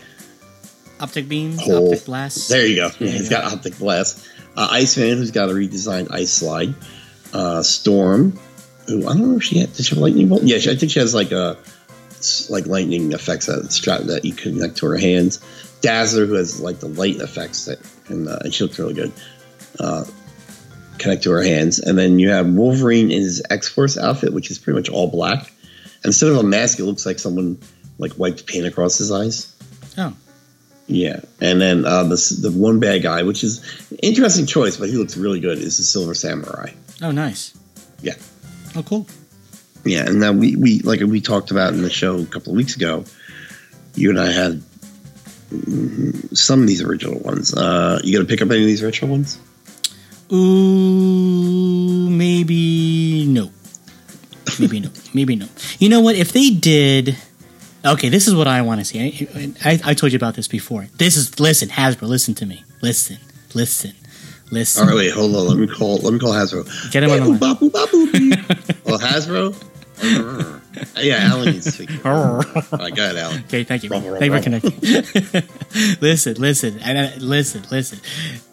optic 0.99 1.27
beam, 1.29 1.57
Hole. 1.57 1.87
optic 1.93 2.05
blast. 2.05 2.49
There 2.49 2.65
you 2.65 2.75
go. 2.75 2.89
There 2.89 3.07
you 3.07 3.13
he's 3.13 3.29
go. 3.29 3.41
got 3.41 3.53
optic 3.53 3.77
blast. 3.79 4.27
Uh, 4.55 4.67
Iceman, 4.71 5.17
who's 5.17 5.31
got 5.31 5.49
a 5.49 5.53
redesigned 5.53 6.11
ice 6.11 6.31
slide. 6.31 6.75
Uh, 7.33 7.63
Storm, 7.63 8.37
who 8.87 9.07
I 9.07 9.13
don't 9.13 9.31
know 9.31 9.37
if 9.37 9.43
she 9.43 9.57
had, 9.59 9.73
did 9.73 9.85
she 9.85 9.95
have 9.95 10.01
lightning 10.01 10.27
bolt? 10.27 10.43
Yeah, 10.43 10.59
she, 10.59 10.69
I 10.69 10.75
think 10.75 10.91
she 10.91 10.99
has 10.99 11.15
like 11.15 11.31
a 11.31 11.57
like 12.49 12.65
lightning 12.65 13.11
effects 13.11 13.47
that 13.47 13.71
strap 13.71 14.01
that 14.01 14.25
you 14.25 14.33
connect 14.33 14.77
to 14.77 14.85
her 14.87 14.97
hands. 14.97 15.39
Dazzler, 15.81 16.25
who 16.25 16.33
has 16.35 16.61
like 16.61 16.79
the 16.79 16.87
light 16.87 17.17
effects 17.17 17.65
that 17.65 17.79
and, 18.07 18.27
uh, 18.27 18.39
and 18.41 18.53
she 18.53 18.63
looks 18.63 18.79
really 18.79 18.93
good. 18.93 19.11
Uh, 19.79 20.05
connect 20.99 21.23
to 21.23 21.31
her 21.31 21.41
hands, 21.41 21.79
and 21.79 21.97
then 21.97 22.19
you 22.19 22.29
have 22.29 22.47
Wolverine 22.47 23.11
in 23.11 23.21
his 23.21 23.41
X 23.49 23.67
Force 23.67 23.97
outfit, 23.97 24.33
which 24.33 24.51
is 24.51 24.59
pretty 24.59 24.77
much 24.79 24.89
all 24.89 25.07
black. 25.07 25.51
Instead 26.05 26.29
of 26.29 26.37
a 26.37 26.43
mask, 26.43 26.79
it 26.79 26.85
looks 26.85 27.05
like 27.05 27.19
someone 27.19 27.57
like 27.97 28.17
wiped 28.17 28.45
paint 28.45 28.65
across 28.65 28.97
his 28.97 29.11
eyes. 29.11 29.53
Oh. 29.97 30.15
Yeah, 30.87 31.21
and 31.39 31.61
then 31.61 31.85
uh, 31.85 32.03
the 32.03 32.37
the 32.41 32.51
one 32.51 32.79
bad 32.79 33.03
guy, 33.03 33.23
which 33.23 33.43
is 33.43 33.59
an 33.89 33.97
interesting 34.03 34.45
choice, 34.45 34.77
but 34.77 34.89
he 34.89 34.95
looks 34.95 35.15
really 35.15 35.39
good, 35.39 35.57
is 35.57 35.77
the 35.77 35.83
Silver 35.83 36.13
Samurai. 36.13 36.71
Oh, 37.01 37.11
nice. 37.11 37.57
Yeah. 38.01 38.15
Oh, 38.75 38.83
cool. 38.83 39.07
Yeah, 39.85 40.05
and 40.05 40.19
now 40.19 40.31
we, 40.31 40.55
we 40.55 40.79
like 40.79 41.01
we 41.01 41.19
talked 41.19 41.51
about 41.51 41.73
in 41.73 41.81
the 41.81 41.89
show 41.89 42.17
a 42.19 42.25
couple 42.25 42.53
of 42.53 42.57
weeks 42.57 42.75
ago. 42.75 43.03
You 43.95 44.09
and 44.09 44.19
I 44.19 44.31
had 44.31 44.63
mm, 45.49 46.35
some 46.37 46.61
of 46.61 46.67
these 46.67 46.81
original 46.81 47.19
ones. 47.19 47.53
Uh, 47.53 47.99
you 48.03 48.17
to 48.19 48.25
pick 48.25 48.41
up 48.41 48.49
any 48.49 48.61
of 48.61 48.67
these 48.67 48.81
retro 48.81 49.07
ones? 49.07 49.39
Ooh, 50.31 52.09
maybe 52.09 53.25
no. 53.27 53.51
Maybe 54.59 54.79
no. 54.79 54.89
Maybe 55.13 55.35
no. 55.35 55.47
You 55.79 55.89
know 55.89 55.99
what? 55.99 56.15
If 56.15 56.31
they 56.31 56.49
did, 56.49 57.17
okay, 57.85 58.09
this 58.09 58.27
is 58.27 58.35
what 58.35 58.47
I 58.47 58.61
want 58.61 58.79
to 58.79 58.85
see. 58.85 58.99
I, 58.99 59.53
I, 59.69 59.79
I 59.83 59.93
told 59.93 60.13
you 60.13 60.17
about 60.17 60.35
this 60.35 60.47
before. 60.47 60.87
This 60.97 61.17
is 61.17 61.39
listen, 61.39 61.69
Hasbro. 61.69 62.03
Listen 62.03 62.33
to 62.35 62.45
me. 62.45 62.63
Listen, 62.81 63.17
listen, 63.53 63.93
listen. 64.49 64.83
All 64.83 64.89
right, 64.89 64.95
wait, 64.95 65.11
hold 65.11 65.35
on. 65.35 65.47
Let 65.47 65.57
me 65.57 65.67
call. 65.67 65.97
Let 65.97 66.13
me 66.13 66.19
call 66.19 66.31
Hasbro. 66.31 66.91
Get 66.91 67.03
him 67.03 67.11
on 67.11 67.19
the 67.19 67.27
line. 67.27 67.39
Well, 68.85 68.99
Hasbro. 68.99 69.71
Yeah, 70.03 71.29
Alan 71.29 71.45
needs 71.51 71.65
to 71.65 71.71
speak. 71.71 71.89
All 72.05 72.37
right, 72.37 72.95
go 72.95 73.03
ahead, 73.03 73.15
Alan. 73.17 73.43
Okay, 73.45 73.63
thank 73.63 73.83
you. 73.83 73.89
Rumble, 73.89 74.17
Thank 74.17 74.33
you 74.33 74.41
for 74.41 74.49
rumble. 74.49 74.71
connecting. 74.71 75.97
listen, 76.01 76.35
listen, 76.35 76.79
and 76.79 76.97
uh, 76.97 77.11
listen, 77.19 77.63
listen. 77.71 77.99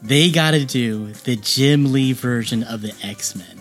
They 0.03 0.31
got 0.31 0.53
to 0.53 0.65
do 0.65 1.09
the 1.25 1.37
Jim 1.37 1.93
Lee 1.93 2.13
version 2.13 2.63
of 2.65 2.83
the 2.83 2.95
X 3.03 3.35
Men, 3.37 3.61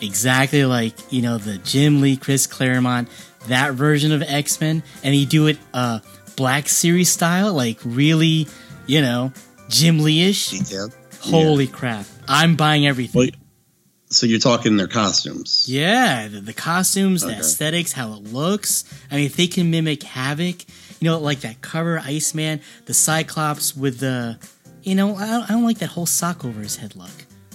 exactly 0.00 0.64
like 0.64 0.94
you 1.12 1.22
know 1.22 1.38
the 1.38 1.58
Jim 1.58 2.00
Lee, 2.00 2.16
Chris 2.16 2.46
Claremont, 2.46 3.08
that 3.48 3.74
version 3.74 4.12
of 4.12 4.22
X 4.22 4.60
Men, 4.60 4.82
and 5.02 5.14
he 5.14 5.26
do 5.26 5.46
it 5.48 5.58
uh 5.74 6.00
Black 6.36 6.68
Series 6.68 7.10
style, 7.10 7.52
like 7.54 7.78
really, 7.84 8.46
you 8.86 9.00
know, 9.00 9.32
Jim 9.68 9.98
Lee 10.00 10.28
ish. 10.28 10.50
Detailed. 10.50 10.94
Holy 11.20 11.66
crap! 11.66 12.06
I'm 12.28 12.56
buying 12.56 12.86
everything. 12.86 13.18
Wait. 13.20 13.34
So 14.08 14.26
you're 14.26 14.38
talking 14.38 14.76
their 14.76 14.86
costumes. 14.86 15.66
Yeah, 15.68 16.28
the, 16.28 16.40
the 16.40 16.52
costumes, 16.52 17.22
the 17.22 17.32
aesthetics, 17.32 17.92
how 17.92 18.12
it 18.14 18.22
looks. 18.32 18.84
I 19.10 19.16
mean, 19.16 19.26
if 19.26 19.36
they 19.36 19.48
can 19.48 19.70
mimic 19.70 20.02
Havoc, 20.04 20.64
you 21.00 21.10
know, 21.10 21.18
like 21.18 21.40
that 21.40 21.60
cover 21.60 21.98
Iceman, 21.98 22.60
the 22.84 22.94
Cyclops 22.94 23.76
with 23.76 23.98
the, 23.98 24.38
you 24.82 24.94
know, 24.94 25.16
I 25.16 25.26
don't, 25.26 25.42
I 25.44 25.48
don't 25.48 25.64
like 25.64 25.78
that 25.78 25.88
whole 25.88 26.06
sock 26.06 26.44
over 26.44 26.60
his 26.60 26.76
head 26.76 26.94
look. 26.94 27.10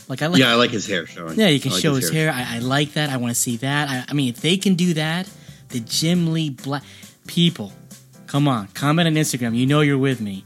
Like 0.10 0.22
I 0.22 0.28
like, 0.28 0.40
Yeah, 0.40 0.52
I 0.52 0.56
like 0.56 0.72
his 0.72 0.86
hair 0.86 1.06
showing. 1.06 1.40
yeah, 1.40 1.48
you 1.48 1.60
can 1.62 1.72
like 1.72 1.82
show 1.82 1.96
his 1.96 2.10
hair. 2.10 2.30
I, 2.32 2.56
I 2.58 2.60
like 2.60 2.94
that. 2.94 3.10
I 3.10 3.16
want 3.18 3.34
to 3.34 3.40
see 3.40 3.56
that. 3.58 3.88
I, 3.90 4.06
I 4.10 4.14
mean, 4.14 4.28
if 4.30 4.42
they 4.42 4.58
can 4.58 4.76
do 4.76 4.94
that, 4.96 5.30
the 5.70 5.80
Jim 5.80 6.34
Lee 6.34 6.50
black 6.50 6.84
people, 7.28 7.72
come 8.28 8.50
on, 8.50 8.68
comment 8.70 9.08
on 9.08 9.14
Instagram. 9.14 9.56
You 9.56 9.68
know 9.68 9.80
you're 9.80 9.98
with 9.98 10.20
me. 10.20 10.44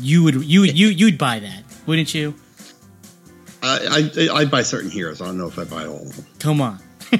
You 0.00 0.24
would, 0.24 0.44
you 0.44 0.64
you 0.64 0.88
you'd 0.88 1.18
buy 1.18 1.38
that. 1.38 1.62
wouldn't 1.86 2.12
you? 2.12 2.34
I, 3.62 4.10
I 4.30 4.34
I 4.40 4.44
buy 4.44 4.62
certain 4.62 4.90
heroes. 4.90 5.20
I 5.20 5.26
don't 5.26 5.38
know 5.38 5.48
if 5.48 5.58
I 5.58 5.64
buy 5.64 5.86
all 5.86 6.02
of 6.02 6.16
them. 6.16 6.26
Come 6.38 6.60
on. 6.60 6.78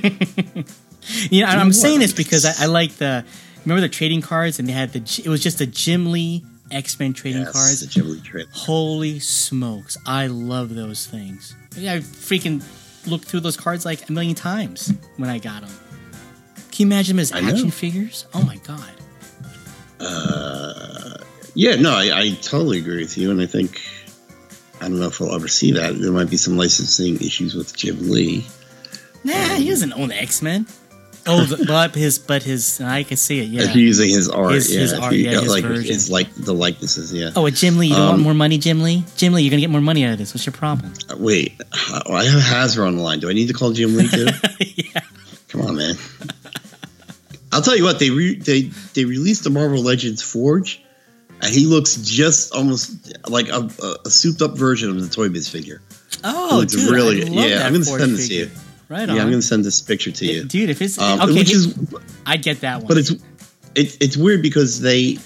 you 1.30 1.41
know, 1.43 1.47
I'm 1.49 1.72
saying 1.72 2.01
this 2.01 2.12
because 2.12 2.45
I, 2.45 2.64
I 2.64 2.66
like 2.66 2.93
the. 2.97 3.24
Remember 3.64 3.80
the 3.80 3.89
trading 3.89 4.20
cards, 4.22 4.59
and 4.59 4.68
they 4.68 4.72
had 4.72 4.93
the. 4.93 5.01
It 5.24 5.28
was 5.28 5.43
just 5.43 5.59
the 5.59 5.66
Jim 5.66 6.12
Lee 6.12 6.45
X 6.70 6.99
Men 6.99 7.12
trading 7.14 7.43
Yes, 7.43 7.53
cards. 7.53 7.80
the 7.80 7.87
Jim 7.87 8.11
Lee 8.11 8.20
trade. 8.20 8.47
Holy 8.53 9.18
smokes! 9.18 9.97
I 10.07 10.26
love 10.28 10.74
those 10.74 11.07
things. 11.07 11.55
I 11.76 11.99
freaking 12.01 12.62
looked 13.07 13.24
through 13.26 13.41
those 13.41 13.57
cards 13.57 13.84
like 13.84 14.09
a 14.09 14.12
million 14.12 14.34
times 14.34 14.93
when 15.16 15.28
I 15.30 15.39
got 15.39 15.62
them. 15.62 15.70
Can 16.70 16.78
you 16.78 16.87
imagine 16.87 17.16
them 17.16 17.20
as 17.22 17.32
I 17.32 17.41
know. 17.41 17.49
action 17.49 17.70
figures? 17.70 18.26
Oh 18.34 18.43
my 18.43 18.57
god! 18.59 18.93
Uh, 19.99 21.16
yeah, 21.55 21.76
no, 21.76 21.91
I, 21.93 22.11
I 22.20 22.30
totally 22.43 22.78
agree 22.78 22.99
with 23.03 23.16
you, 23.16 23.30
and 23.30 23.41
I 23.41 23.47
think 23.47 23.80
I 24.81 24.89
don't 24.89 25.01
know 25.01 25.07
if 25.07 25.20
we'll 25.20 25.35
ever 25.35 25.49
see 25.49 25.72
that. 25.72 25.99
There 25.99 26.12
might 26.12 26.31
be 26.31 26.37
some 26.37 26.57
licensing 26.57 27.16
issues 27.16 27.55
with 27.55 27.74
Jim 27.77 28.11
Lee. 28.11 28.47
Nah, 29.24 29.33
he 29.57 29.68
doesn't 29.68 29.93
own 29.95 30.12
X 30.12 30.43
Men. 30.43 30.66
Oh, 31.29 31.45
but 31.66 31.95
his, 31.95 32.18
but 32.20 32.45
his, 32.45 32.81
I 32.81 33.03
can 33.03 33.16
see 33.16 33.41
it. 33.41 33.45
If 33.47 33.49
Yeah. 33.51 33.62
you're 33.62 33.77
using 33.87 34.11
his 34.11 34.29
art, 34.29 34.53
His- 34.53 34.72
yeah, 34.72 34.81
his 34.81 34.93
art, 34.93 35.12
yeah, 35.14 35.31
his 35.41 35.49
like 35.49 35.64
version. 35.64 35.85
his 35.93 36.09
like 36.11 36.33
the 36.37 36.55
likenesses, 36.55 37.12
yeah. 37.12 37.31
Oh, 37.35 37.47
a 37.47 37.51
Jim 37.51 37.79
Lee. 37.79 37.89
You 37.89 37.95
don't 37.95 38.03
Um, 38.03 38.09
want 38.11 38.22
more 38.22 38.35
money, 38.35 38.59
Jim 38.59 38.81
Lee? 38.83 39.03
Jim 39.16 39.33
Lee, 39.33 39.43
you're 39.43 39.51
gonna 39.51 39.61
get 39.62 39.70
more 39.70 39.81
money 39.81 40.05
out 40.05 40.12
of 40.12 40.18
this. 40.18 40.33
What's 40.35 40.47
your 40.47 40.53
problem? 40.53 40.93
Uh, 41.11 41.16
Wait, 41.18 41.61
oh, 42.07 42.12
I 42.14 42.24
have 42.24 42.41
Hasbro 42.41 42.87
on 42.87 42.97
the 42.97 43.03
line. 43.03 43.18
Do 43.20 43.29
I 43.29 43.33
need 43.33 43.49
to 43.49 43.55
call 43.55 43.72
Jim 43.72 43.97
Lee 43.97 44.07
too? 44.09 44.27
yeah. 44.61 45.01
Come 45.49 45.62
on, 45.62 45.77
man. 45.77 45.97
I'll 47.53 47.62
tell 47.62 47.77
you 47.77 47.85
what 47.85 47.99
they 47.99 48.11
re- 48.11 48.39
they 48.39 48.62
they 48.95 49.05
released 49.05 49.43
the 49.45 49.51
Marvel 49.51 49.83
Legends 49.83 50.22
Forge, 50.22 50.81
he 51.45 51.66
looks 51.66 51.97
just 51.97 52.55
almost 52.55 53.16
like 53.28 53.49
a, 53.49 53.68
a, 53.82 53.97
a 54.07 54.11
souped 54.11 54.43
up 54.43 54.57
version 54.57 54.91
of 54.91 55.01
the 55.01 55.09
Toy 55.09 55.28
Biz 55.28 55.49
figure. 55.49 55.82
Oh, 56.24 56.61
It's 56.62 56.74
dude, 56.74 56.91
really- 56.91 57.22
I 57.24 57.26
yeah, 57.49 57.66
I'm 57.66 57.72
gonna 57.72 57.84
send 57.84 58.16
this 58.16 58.28
to 58.28 58.34
you. 58.34 58.51
Right 58.89 59.09
Yeah. 59.09 59.22
I'm 59.22 59.30
gonna 59.30 59.43
send 59.43 59.64
this 59.64 59.80
picture 59.80 60.12
to 60.12 60.24
you. 60.26 60.45
Dude, 60.45 60.70
if 60.70 60.80
it's 60.80 60.99
Um, 60.99 61.20
okay, 61.20 61.34
which 61.34 61.53
is, 61.53 61.74
I'd 62.24 62.43
get 62.43 62.61
that 62.61 62.78
one. 62.78 62.87
but 62.87 62.99
it's 62.99 63.11
it, 63.74 63.97
it's 64.01 64.16
weird 64.16 64.43
because 64.43 64.80
they 64.80 65.18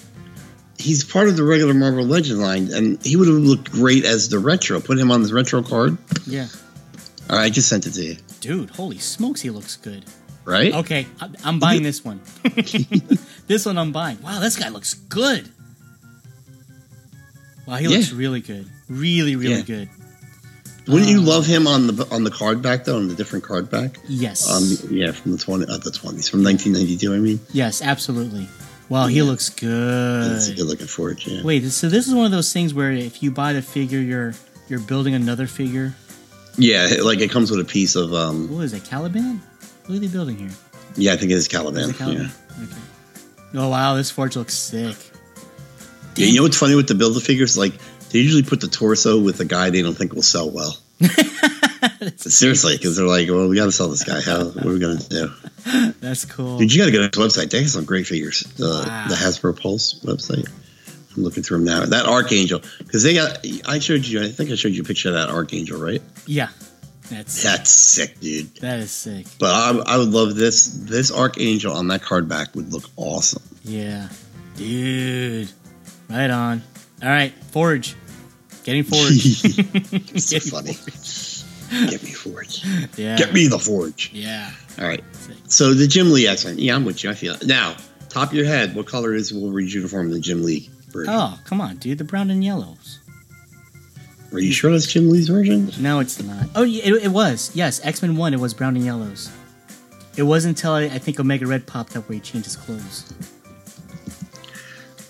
he's 0.77 1.03
part 1.03 1.27
of 1.29 1.37
the 1.37 1.43
regular 1.43 1.73
Marvel 1.75 2.03
Legend 2.05 2.39
line, 2.41 2.73
and 2.73 2.97
he 3.05 3.15
would 3.15 3.27
have 3.27 3.37
looked 3.37 3.71
great 3.71 4.03
as 4.03 4.29
the 4.29 4.39
retro. 4.39 4.81
Put 4.81 4.97
him 4.97 5.11
on 5.11 5.21
this 5.21 5.31
retro 5.31 5.61
card. 5.61 5.95
yeah, 6.25 6.47
All 7.29 7.37
right, 7.37 7.45
I 7.45 7.49
just 7.51 7.69
sent 7.69 7.85
it 7.85 7.91
to 7.93 8.03
you. 8.03 8.17
dude, 8.41 8.71
holy 8.71 8.97
smokes, 8.97 9.41
he 9.41 9.49
looks 9.51 9.75
good. 9.77 10.05
Right? 10.43 10.73
Okay, 10.73 11.05
I- 11.21 11.29
I'm 11.45 11.59
buying 11.59 11.83
this 11.89 12.03
one. 12.03 12.19
this 13.47 13.65
one 13.65 13.77
I'm 13.77 13.91
buying. 13.91 14.19
Wow, 14.21 14.39
this 14.39 14.57
guy 14.57 14.69
looks 14.69 14.93
good. 14.95 15.49
Wow, 17.65 17.75
he 17.77 17.87
Yeah. 17.87 17.97
looks 17.97 18.11
really 18.11 18.41
good. 18.41 18.65
Really, 18.89 19.35
really 19.35 19.55
Yeah. 19.55 19.61
good. 19.61 19.89
Wouldn't 20.87 21.09
you 21.11 21.19
Uh, 21.19 21.23
love 21.25 21.45
him 21.45 21.67
on 21.67 21.87
the 21.87 22.07
on 22.11 22.23
the 22.23 22.31
card 22.31 22.61
back 22.61 22.85
though, 22.85 22.97
on 22.97 23.07
the 23.07 23.13
different 23.15 23.45
card 23.45 23.69
back? 23.69 23.99
Yes. 24.09 24.49
Um, 24.49 24.77
yeah, 24.89 25.11
from 25.11 25.33
the 25.33 25.37
twenty, 25.37 25.65
uh, 25.67 25.77
the 25.77 25.91
twenties, 25.91 26.27
from 26.27 26.41
nineteen 26.41 26.73
ninety 26.73 26.97
two. 26.97 27.13
I 27.13 27.19
mean, 27.19 27.39
yes, 27.53 27.81
absolutely. 27.83 28.49
Wow, 28.89 29.07
he 29.07 29.17
Yeah. 29.17 29.23
looks 29.23 29.49
that's 29.49 29.61
a 30.47 30.49
good. 30.49 30.57
good 30.57 30.65
looking 30.67 30.87
for 30.87 31.11
it. 31.11 31.25
Yeah. 31.25 31.43
Wait, 31.43 31.71
so 31.71 31.87
this 31.87 32.07
is 32.07 32.13
one 32.13 32.25
of 32.25 32.31
those 32.31 32.51
things 32.51 32.73
where 32.73 32.91
if 32.91 33.21
you 33.23 33.29
buy 33.31 33.53
the 33.53 33.61
figure, 33.61 34.01
you're 34.01 34.33
you're 34.69 34.79
building 34.79 35.13
another 35.13 35.45
figure. 35.47 35.95
Yeah, 36.57 36.89
like 37.03 37.19
it 37.21 37.29
comes 37.31 37.51
with 37.51 37.59
a 37.59 37.63
piece 37.65 37.95
of 37.95 38.13
um. 38.13 38.49
What 38.49 38.61
is 38.65 38.73
it, 38.73 38.83
Caliban? 38.83 39.39
What 39.85 39.95
are 39.95 39.99
they 39.99 40.07
building 40.07 40.37
here? 40.39 40.49
Yeah, 40.97 41.13
I 41.13 41.17
think 41.17 41.31
it 41.31 41.35
is 41.35 41.43
Is 41.43 41.47
Caliban. 41.47 41.91
it 41.91 41.97
Caliban? 41.97 42.23
Yeah. 42.57 42.63
Okay. 42.63 42.75
Oh 43.53 43.69
wow, 43.69 43.95
this 43.95 44.09
forge 44.09 44.35
looks 44.35 44.55
sick. 44.55 44.95
Yeah. 46.15 46.27
You 46.27 46.35
know 46.37 46.43
what's 46.43 46.57
funny 46.57 46.75
with 46.75 46.87
the 46.87 46.95
build 46.95 47.15
a 47.17 47.19
figures? 47.19 47.57
Like 47.57 47.73
they 48.09 48.19
usually 48.19 48.43
put 48.43 48.61
the 48.61 48.67
torso 48.67 49.19
with 49.19 49.39
a 49.39 49.45
guy 49.45 49.69
they 49.69 49.81
don't 49.81 49.95
think 49.95 50.13
will 50.13 50.21
sell 50.21 50.49
well. 50.49 50.77
Seriously, 52.17 52.77
because 52.77 52.95
they're 52.97 53.07
like, 53.07 53.27
well, 53.29 53.47
we 53.47 53.55
got 53.55 53.65
to 53.65 53.71
sell 53.71 53.89
this 53.89 54.03
guy. 54.03 54.21
How? 54.21 54.45
What 54.45 54.65
are 54.65 54.69
we 54.69 54.79
gonna 54.79 54.97
do? 54.99 55.31
That's 55.99 56.25
cool. 56.25 56.57
Dude, 56.57 56.71
you 56.73 56.79
got 56.79 56.85
to 56.85 56.91
go 56.91 57.07
to 57.07 57.19
the 57.19 57.25
website. 57.25 57.49
They 57.49 57.59
have 57.61 57.69
some 57.69 57.85
great 57.85 58.07
figures. 58.07 58.41
The 58.57 58.83
Wow. 58.87 59.05
the 59.07 59.15
Hasbro 59.15 59.59
Pulse 59.59 59.99
website. 60.03 60.47
I'm 61.15 61.23
looking 61.23 61.43
through 61.43 61.57
them 61.57 61.65
now. 61.65 61.85
That 61.85 62.05
Archangel, 62.05 62.61
because 62.79 63.03
they 63.03 63.13
got. 63.13 63.45
I 63.67 63.79
showed 63.79 64.05
you. 64.05 64.23
I 64.23 64.29
think 64.29 64.49
I 64.51 64.55
showed 64.55 64.71
you 64.73 64.81
a 64.81 64.85
picture 64.85 65.09
of 65.09 65.15
that 65.15 65.29
Archangel, 65.29 65.79
right? 65.79 66.01
Yeah, 66.25 66.49
that's 67.09 67.43
That's 67.43 67.69
sick, 67.69 68.19
dude. 68.19 68.55
that 68.57 68.79
is 68.79 68.91
sick. 68.91 69.25
But 69.39 69.49
I, 69.51 69.95
I 69.95 69.97
would 69.97 70.09
love 70.09 70.35
this. 70.35 70.67
This 70.67 71.11
Archangel 71.11 71.73
on 71.73 71.87
that 71.89 72.01
card 72.03 72.29
back 72.29 72.55
would 72.55 72.71
look 72.71 72.83
awesome. 72.95 73.43
Yeah, 73.63 74.07
dude. 74.55 75.51
Right 76.11 76.29
on. 76.29 76.61
All 77.01 77.09
right, 77.09 77.33
forge. 77.51 77.95
Getting 78.63 78.83
forge. 78.83 79.43
It's 80.13 80.25
so 80.29 80.39
funny. 80.39 80.75
Get 81.71 82.03
me 82.03 82.11
Forge. 82.11 82.65
Yeah. 82.97 83.15
Get 83.17 83.33
me 83.33 83.47
the 83.47 83.57
Forge. 83.57 84.11
Yeah. 84.13 84.51
All 84.77 84.85
right. 84.85 85.03
So 85.47 85.73
the 85.73 85.87
Jim 85.87 86.11
Lee 86.11 86.27
Men. 86.43 86.59
Yeah, 86.59 86.75
I'm 86.75 86.83
with 86.83 87.03
you. 87.03 87.09
I 87.09 87.13
feel 87.13 87.35
it. 87.35 87.47
Now, 87.47 87.77
top 88.09 88.29
of 88.29 88.33
your 88.33 88.45
head, 88.45 88.75
what 88.75 88.87
color 88.87 89.13
is 89.13 89.33
Wolverine's 89.33 89.73
uniform 89.73 90.07
in 90.07 90.11
the 90.11 90.19
Jim 90.19 90.43
Lee 90.43 90.69
version? 90.89 91.13
Oh, 91.13 91.39
come 91.45 91.61
on, 91.61 91.77
dude. 91.77 91.97
The 91.97 92.03
brown 92.03 92.29
and 92.29 92.43
yellows. 92.43 92.99
Are 94.33 94.39
you 94.39 94.51
sure 94.51 94.71
that's 94.71 94.87
Jim 94.87 95.09
Lee's 95.09 95.29
version? 95.29 95.71
No, 95.79 95.99
it's 95.99 96.21
not. 96.21 96.47
Oh, 96.55 96.63
yeah, 96.63 96.83
it, 96.83 97.03
it 97.05 97.11
was. 97.11 97.51
Yes, 97.53 97.79
X 97.85 98.01
Men 98.01 98.17
One. 98.17 98.33
It 98.33 98.39
was 98.39 98.53
brown 98.53 98.75
and 98.75 98.83
yellows. 98.83 99.31
It 100.17 100.23
wasn't 100.23 100.57
until 100.57 100.73
I, 100.73 100.83
I 100.83 100.99
think 100.99 101.21
Omega 101.21 101.47
Red 101.47 101.65
popped 101.67 101.95
up 101.95 102.09
where 102.09 102.15
he 102.15 102.19
changed 102.19 102.45
his 102.45 102.57
clothes. 102.57 103.13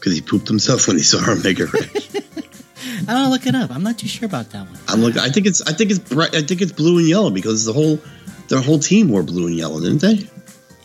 Because 0.01 0.15
he 0.15 0.21
pooped 0.21 0.47
himself 0.47 0.87
when 0.87 0.97
he 0.97 1.03
saw 1.03 1.19
Omega 1.31 1.67
Red. 1.67 1.91
I 3.07 3.13
don't. 3.13 3.29
Look 3.29 3.45
it 3.45 3.53
up. 3.53 3.69
I'm 3.69 3.83
not 3.83 3.99
too 3.99 4.07
sure 4.07 4.25
about 4.25 4.49
that 4.49 4.65
one. 4.65 4.79
I'm 4.87 5.01
looking. 5.01 5.21
I 5.21 5.29
think 5.29 5.45
it's. 5.45 5.61
I 5.61 5.73
think 5.73 5.91
it's. 5.91 5.99
Bright, 5.99 6.33
I 6.35 6.41
think 6.41 6.61
it's 6.61 6.71
blue 6.71 6.97
and 6.97 7.07
yellow 7.07 7.29
because 7.29 7.65
the 7.65 7.73
whole, 7.73 7.99
their 8.47 8.59
whole 8.59 8.79
team 8.79 9.09
wore 9.09 9.21
blue 9.21 9.45
and 9.45 9.55
yellow, 9.55 9.79
didn't 9.79 10.01
they? 10.01 10.27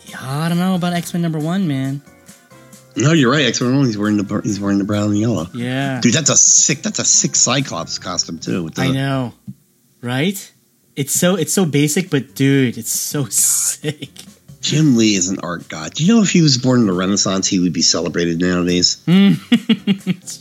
Yeah, 0.05 0.17
I 0.21 0.47
don't 0.49 0.59
know 0.59 0.75
about 0.75 0.93
X 0.93 1.13
Men 1.13 1.23
number 1.23 1.39
one, 1.39 1.67
man. 1.67 2.03
No, 2.95 3.11
you're 3.11 3.31
right. 3.31 3.45
X 3.45 3.59
Men 3.59 3.75
One. 3.75 3.85
He's 3.87 3.97
wearing 3.97 4.17
the. 4.17 4.41
He's 4.43 4.59
wearing 4.59 4.77
the 4.77 4.83
brown 4.83 5.09
and 5.09 5.17
yellow. 5.17 5.47
Yeah, 5.53 5.99
Dude, 5.99 6.13
that's 6.13 6.29
a 6.29 6.37
sick. 6.37 6.83
That's 6.83 6.99
a 6.99 7.05
sick 7.05 7.35
Cyclops 7.35 7.97
costume 7.97 8.37
too. 8.37 8.63
With 8.63 8.75
the, 8.75 8.83
I 8.83 8.91
know, 8.91 9.33
right? 10.01 10.51
It's 10.95 11.13
so 11.13 11.35
it's 11.35 11.53
so 11.53 11.65
basic, 11.65 12.11
but 12.11 12.35
dude, 12.35 12.77
it's 12.77 12.91
so 12.91 13.25
sick. 13.29 14.09
Jim 14.61 14.97
Lee 14.97 15.15
is 15.15 15.29
an 15.29 15.39
art 15.43 15.67
god. 15.69 15.93
Do 15.93 16.03
you 16.03 16.13
know 16.13 16.21
if 16.21 16.29
he 16.29 16.41
was 16.41 16.57
born 16.57 16.81
in 16.81 16.87
the 16.87 16.93
Renaissance, 16.93 17.47
he 17.47 17.59
would 17.59 17.73
be 17.73 17.81
celebrated 17.81 18.39
nowadays? 18.39 18.97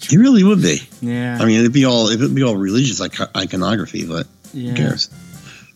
He 0.08 0.18
really 0.18 0.44
would 0.44 0.62
be. 0.62 0.80
Yeah, 1.00 1.38
I 1.40 1.44
mean, 1.44 1.58
it'd 1.60 1.72
be 1.72 1.84
all 1.84 2.08
it'd 2.08 2.34
be 2.34 2.42
all 2.42 2.56
religious 2.56 3.00
iconography, 3.00 4.06
but 4.06 4.26
yeah. 4.54 4.70
who 4.70 4.76
cares? 4.76 5.10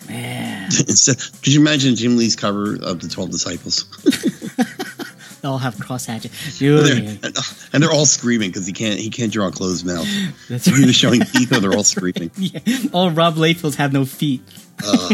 Man, 0.09 0.65
Instead, 0.89 1.19
could 1.43 1.53
you 1.53 1.61
imagine 1.61 1.97
Jim 1.97 2.17
Lee's 2.17 2.37
cover 2.37 2.75
of 2.75 3.01
the 3.01 3.09
Twelve 3.09 3.31
Disciples? 3.31 3.85
they 5.43 5.49
all 5.49 5.59
have 5.59 5.79
cross 5.79 6.07
hatchet. 6.07 6.31
They're- 6.59 6.95
and, 7.23 7.37
and 7.73 7.83
they're 7.83 7.91
all 7.93 8.07
screaming 8.07 8.51
because 8.51 8.67
he 8.67 8.73
can't 8.73 8.99
he 8.99 9.11
can't 9.11 9.33
draw 9.33 9.49
a 9.49 9.53
closed 9.53 9.85
mouth. 9.87 10.07
that's 10.49 10.65
They're 10.67 10.77
either 10.81 10.93
showing 10.93 11.21
teeth 11.21 11.53
or 11.53 11.61
they're 11.61 11.73
all 11.75 11.85
screaming. 11.85 12.31
yeah. 12.37 12.61
All 12.93 13.11
Rob 13.11 13.35
Liefelds 13.37 13.77
have 13.77 13.93
no 13.93 14.05
feet. 14.05 14.43
Ugh. 14.87 15.13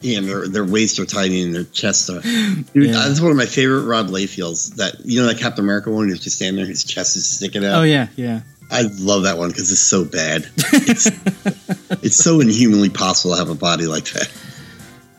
yeah, 0.00 0.18
and 0.18 0.28
their, 0.28 0.48
their 0.48 0.64
waists 0.64 0.98
are 0.98 1.06
tiny 1.06 1.42
and 1.42 1.54
their 1.54 1.62
chests 1.64 2.10
are. 2.10 2.20
Dude, 2.20 2.66
Yeah. 2.74 2.92
that's 2.92 3.20
one 3.20 3.30
of 3.30 3.36
my 3.36 3.46
favorite 3.46 3.82
Rob 3.82 4.08
Liefelds. 4.08 4.74
That 4.76 4.96
you 5.04 5.20
know 5.20 5.26
that 5.28 5.38
Captain 5.38 5.64
America 5.64 5.90
one 5.92 6.08
who's 6.08 6.18
just 6.20 6.36
standing 6.36 6.56
there, 6.56 6.66
his 6.66 6.82
chest 6.84 7.16
is 7.16 7.28
sticking 7.28 7.64
out. 7.64 7.80
Oh 7.80 7.82
yeah, 7.84 8.08
yeah. 8.16 8.40
I 8.68 8.82
love 8.98 9.22
that 9.24 9.38
one 9.38 9.50
because 9.50 9.70
it's 9.70 9.80
so 9.80 10.04
bad. 10.04 10.48
It's, 10.56 11.06
it's 12.02 12.16
so 12.16 12.40
inhumanly 12.40 12.88
possible 12.90 13.34
to 13.34 13.38
have 13.38 13.48
a 13.48 13.54
body 13.54 13.86
like 13.86 14.06
that. 14.06 14.28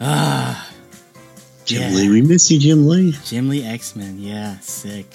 Ah, 0.02 0.67
Jim 1.68 1.82
Yeah. 1.82 1.98
Lee, 1.98 2.10
we 2.10 2.22
miss 2.22 2.50
you, 2.50 2.60
Jim 2.60 2.88
Lee. 2.88 3.14
Jim 3.26 3.50
Lee 3.50 3.64
X 3.64 3.96
Men. 3.96 4.18
Yeah, 4.20 4.58
sick. 4.60 5.06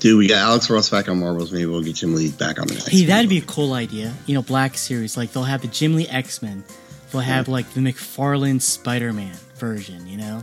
Dude, 0.00 0.18
we 0.18 0.26
got 0.26 0.38
Alex 0.38 0.68
Ross 0.68 0.90
back 0.90 1.08
on 1.08 1.20
Marvels. 1.20 1.52
Maybe 1.52 1.66
we'll 1.66 1.82
get 1.82 1.94
Jim 1.94 2.14
Lee 2.16 2.30
back 2.32 2.58
on 2.60 2.66
the 2.66 2.74
next. 2.74 2.88
Hey, 2.88 3.04
that'd 3.04 3.28
be 3.30 3.38
a 3.38 3.42
cool 3.42 3.72
idea. 3.74 4.12
You 4.26 4.34
know, 4.34 4.42
Black 4.42 4.76
Series. 4.76 5.16
Like 5.16 5.32
they'll 5.32 5.44
have 5.44 5.62
the 5.62 5.68
Jim 5.68 5.94
Lee 5.94 6.08
X 6.08 6.42
Men. 6.42 6.64
They'll 7.12 7.20
have 7.20 7.46
like 7.46 7.70
the 7.74 7.80
McFarlane 7.80 8.60
Spider 8.60 9.12
Man 9.12 9.36
version. 9.58 10.06
You 10.08 10.16
know. 10.16 10.42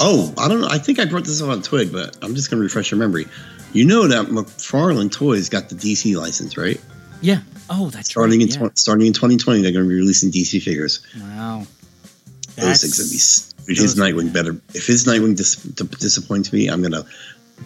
Oh, 0.00 0.34
I 0.36 0.48
don't 0.48 0.60
know. 0.60 0.68
I 0.68 0.78
think 0.78 0.98
I 0.98 1.04
brought 1.04 1.24
this 1.24 1.40
up 1.40 1.50
on 1.50 1.62
Twig, 1.62 1.92
but 1.92 2.16
I'm 2.22 2.34
just 2.34 2.50
going 2.50 2.58
to 2.58 2.64
refresh 2.64 2.90
your 2.90 2.98
memory. 2.98 3.26
You 3.72 3.84
know 3.84 4.08
that 4.08 4.26
McFarlane 4.26 5.12
Toys 5.12 5.48
got 5.48 5.68
the 5.68 5.74
DC 5.76 6.16
license, 6.16 6.56
right? 6.56 6.80
Yeah. 7.20 7.40
Oh, 7.70 7.90
that's 7.90 8.08
Starting 8.10 8.40
right. 8.40 8.54
in 8.56 8.60
yeah. 8.62 8.68
tw- 8.70 8.78
starting 8.78 9.06
in 9.06 9.12
2020, 9.12 9.60
they're 9.62 9.70
going 9.72 9.84
to 9.84 9.88
be 9.88 9.94
releasing 9.94 10.30
DC 10.32 10.60
figures. 10.62 11.06
Wow. 11.20 11.66
Those 12.56 12.80
things 12.80 12.98
would 12.98 13.10
be. 13.10 13.47
His 13.76 13.96
Nightwing 13.96 14.32
better. 14.32 14.60
If 14.74 14.86
his 14.86 15.04
Nightwing 15.04 15.36
dis- 15.36 15.56
d- 15.56 15.84
disappoints 15.98 16.52
me, 16.52 16.68
I'm 16.68 16.82
to 16.82 17.06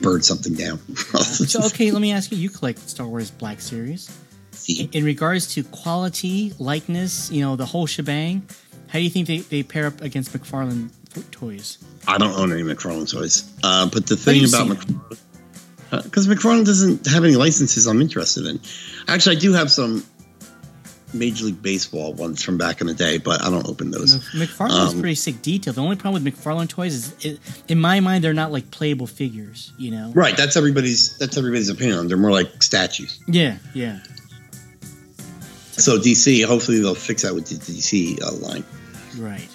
burn 0.01 0.23
something 0.23 0.55
down. 0.55 0.81
So 1.23 1.65
okay, 1.67 1.91
let 1.91 2.01
me 2.01 2.13
ask 2.13 2.33
you. 2.33 2.39
You 2.39 2.51
collect 2.51 2.89
Star 2.89 3.07
Wars 3.07 3.31
Black 3.31 3.61
Series. 3.61 4.11
See. 4.53 4.89
In 4.93 5.05
regards 5.05 5.55
to 5.55 5.65
quality, 5.65 6.53
likeness, 6.59 7.31
you 7.31 7.43
know, 7.43 7.57
the 7.57 7.67
whole 7.67 7.87
shebang. 7.87 8.47
How 8.89 8.99
do 8.99 9.05
you 9.05 9.11
think 9.11 9.27
they, 9.27 9.39
they 9.39 9.63
pair 9.63 9.87
up 9.87 10.01
against 10.03 10.33
McFarlane 10.33 10.91
toys? 11.31 11.79
I 12.07 12.19
don't 12.19 12.39
own 12.39 12.53
any 12.53 12.63
McFarlane 12.63 13.11
toys. 13.11 13.51
Uh, 13.63 13.89
but 13.89 14.07
the 14.07 14.17
thing 14.17 14.45
about 14.45 14.69
McFarlane, 14.69 15.19
because 16.05 16.27
McFarlane 16.27 16.65
doesn't 16.65 17.07
have 17.07 17.25
any 17.25 17.37
licenses 17.37 17.87
I'm 17.87 18.01
interested 18.01 18.47
in. 18.47 18.61
Actually, 19.09 19.37
I 19.37 19.39
do 19.41 19.53
have 19.53 19.71
some 19.71 20.05
Major 21.15 21.47
League 21.47 21.63
Baseball 21.63 22.13
ones 22.15 22.43
from 22.43 22.59
back 22.59 22.81
in 22.81 22.87
the 22.87 22.95
day, 22.95 23.19
but 23.19 23.43
I 23.43 23.51
don't 23.51 23.69
open 23.69 23.91
those. 23.91 24.17
McFarlane 24.33 24.87
is 24.87 24.95
um, 24.95 25.01
pretty 25.01 25.15
sick 25.15 25.43
detail. 25.43 25.73
The 25.73 25.83
only 25.83 25.97
problem 25.97 26.25
with 26.25 26.35
McFarlane 26.35 26.69
toys 26.69 26.95
is, 26.95 27.25
it, 27.25 27.41
in 27.69 27.81
my 27.81 28.01
mind, 28.01 28.25
they're 28.25 28.35
not 28.35 28.53
like 28.53 28.71
playable 28.71 29.07
figures. 29.07 29.73
You 29.79 29.91
know, 29.91 30.13
right? 30.15 30.37
That's 30.37 30.57
everybody's. 30.57 31.19
That's 31.19 31.37
everybody's 31.37 31.69
opinion. 31.69 32.09
They're 32.09 32.17
more 32.17 32.31
like 32.31 32.63
statues. 32.63 33.21
Yeah, 33.27 33.59
yeah. 33.75 34.01
So 35.73 35.99
DC, 35.99 36.45
hopefully 36.45 36.81
they'll 36.81 36.95
fix 36.95 37.23
that 37.23 37.35
with 37.35 37.47
the 37.49 37.55
DC 37.55 38.23
uh, 38.23 38.33
line. 38.47 38.65
Right. 39.17 39.49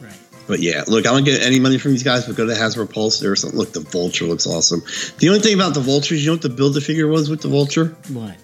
Right. 0.00 0.18
But 0.46 0.60
yeah, 0.60 0.84
look, 0.86 1.06
I 1.06 1.12
don't 1.12 1.24
get 1.24 1.42
any 1.42 1.58
money 1.58 1.78
from 1.78 1.92
these 1.92 2.02
guys, 2.02 2.26
but 2.26 2.36
go 2.36 2.46
to 2.46 2.52
Hasbro 2.52 2.92
Pulse 2.92 3.22
or 3.24 3.34
something. 3.36 3.58
Look, 3.58 3.72
the 3.72 3.80
Vulture 3.80 4.26
looks 4.26 4.46
awesome. 4.46 4.82
The 5.18 5.28
only 5.28 5.40
thing 5.40 5.54
about 5.54 5.74
the 5.74 5.80
Vultures, 5.80 6.22
you 6.24 6.30
know 6.30 6.34
what 6.34 6.42
the 6.42 6.50
build 6.50 6.76
a 6.76 6.80
figure 6.80 7.08
was 7.08 7.30
with 7.30 7.40
the 7.40 7.48
Vulture? 7.48 7.96
What? 8.08 8.36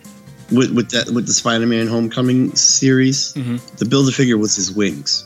With 0.52 0.72
with 0.72 0.90
that 0.90 1.10
with 1.10 1.26
the 1.26 1.32
Spider-Man 1.32 1.86
Homecoming 1.86 2.54
series, 2.54 3.34
mm-hmm. 3.34 3.56
the 3.76 3.84
build 3.84 4.08
a 4.08 4.12
figure 4.12 4.38
was 4.38 4.54
his 4.54 4.72
wings. 4.72 5.24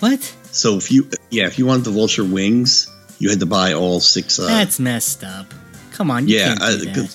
What? 0.00 0.22
So 0.52 0.76
if 0.76 0.90
you 0.90 1.08
yeah, 1.30 1.46
if 1.46 1.58
you 1.58 1.66
wanted 1.66 1.84
the 1.84 1.90
Vulture 1.90 2.24
wings, 2.24 2.90
you 3.18 3.30
had 3.30 3.40
to 3.40 3.46
buy 3.46 3.72
all 3.72 4.00
six. 4.00 4.38
Uh, 4.38 4.46
That's 4.46 4.80
messed 4.80 5.24
up. 5.24 5.46
Come 5.92 6.10
on, 6.10 6.26
yeah, 6.26 6.56
uh, 6.60 7.06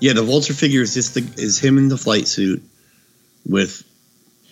yeah. 0.00 0.12
The 0.12 0.22
Vulture 0.22 0.52
figure 0.52 0.82
is 0.82 0.94
just 0.94 1.14
the, 1.14 1.20
is 1.42 1.58
him 1.58 1.78
in 1.78 1.88
the 1.88 1.96
flight 1.96 2.28
suit 2.28 2.62
with 3.46 3.82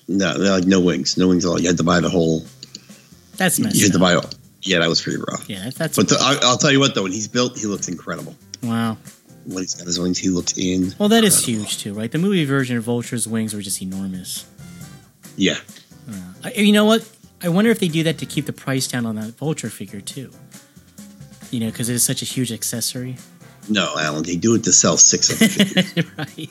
no 0.08 0.34
like 0.36 0.64
no 0.64 0.80
wings, 0.80 1.16
no 1.16 1.28
wings 1.28 1.44
at 1.44 1.48
all. 1.48 1.60
You 1.60 1.68
had 1.68 1.76
to 1.76 1.84
buy 1.84 2.00
the 2.00 2.08
whole. 2.08 2.44
That's 3.36 3.58
messed. 3.58 3.76
You 3.76 3.82
had 3.82 3.90
up. 3.90 3.92
to 3.94 3.98
buy 3.98 4.14
all. 4.14 4.30
Yeah, 4.62 4.78
that 4.80 4.88
was 4.88 5.02
pretty 5.02 5.18
rough. 5.18 5.48
Yeah, 5.48 5.70
that's. 5.76 5.96
But 5.96 6.08
the, 6.08 6.16
I, 6.18 6.50
will 6.50 6.56
tell 6.56 6.72
you 6.72 6.80
what, 6.80 6.94
though, 6.94 7.02
when 7.02 7.12
he's 7.12 7.28
built, 7.28 7.58
he 7.58 7.66
looks 7.66 7.88
incredible. 7.88 8.34
Wow 8.62 8.96
when 9.46 9.62
he's 9.62 9.74
got 9.74 9.86
his 9.86 9.98
wings, 9.98 10.18
he 10.18 10.28
looks 10.28 10.56
in. 10.56 10.94
Well, 10.98 11.08
that 11.08 11.24
is 11.24 11.44
huge 11.44 11.78
too, 11.78 11.94
right? 11.94 12.10
The 12.10 12.18
movie 12.18 12.44
version 12.44 12.76
of 12.76 12.84
Vulture's 12.84 13.26
wings 13.28 13.54
were 13.54 13.62
just 13.62 13.80
enormous. 13.80 14.46
Yeah. 15.36 15.58
Uh, 16.44 16.50
you 16.54 16.72
know 16.72 16.84
what? 16.84 17.08
I 17.42 17.48
wonder 17.48 17.70
if 17.70 17.78
they 17.78 17.88
do 17.88 18.02
that 18.04 18.18
to 18.18 18.26
keep 18.26 18.46
the 18.46 18.52
price 18.52 18.86
down 18.86 19.06
on 19.06 19.16
that 19.16 19.34
Vulture 19.34 19.70
figure 19.70 20.00
too. 20.00 20.30
You 21.50 21.60
know, 21.60 21.66
because 21.66 21.88
it 21.88 21.94
is 21.94 22.02
such 22.02 22.22
a 22.22 22.24
huge 22.24 22.52
accessory. 22.52 23.16
No, 23.68 23.94
Alan, 23.98 24.22
they 24.22 24.36
do 24.36 24.54
it 24.54 24.64
to 24.64 24.72
sell 24.72 24.96
six 24.96 25.30
of 25.30 25.94
them. 25.94 26.06
right. 26.18 26.50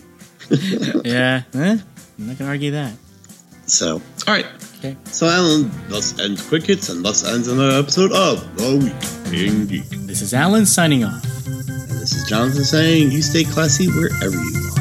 yeah. 1.05 1.43
Eh? 1.53 1.77
I'm 2.17 2.27
not 2.27 2.37
gonna 2.37 2.49
argue 2.49 2.71
that. 2.71 2.93
So, 3.67 3.95
all 4.27 4.33
right. 4.33 4.45
Okay. 4.77 4.95
So, 5.05 5.27
Alan, 5.27 5.71
thus 5.89 6.19
ends 6.19 6.47
Quick 6.47 6.63
Hits, 6.63 6.89
and 6.89 7.03
thus 7.03 7.25
ends 7.25 7.47
another 7.47 7.79
episode 7.79 8.11
of 8.11 8.57
The 8.57 8.77
Week 8.77 9.33
in 9.33 9.67
Geek. 9.67 9.89
This 9.89 10.21
is 10.21 10.33
Alan 10.33 10.65
signing 10.65 11.03
off. 11.03 11.25
This 11.99 12.13
is 12.13 12.23
Jonathan 12.23 12.63
saying, 12.63 13.11
you 13.11 13.21
stay 13.21 13.43
classy 13.43 13.87
wherever 13.87 14.35
you 14.35 14.74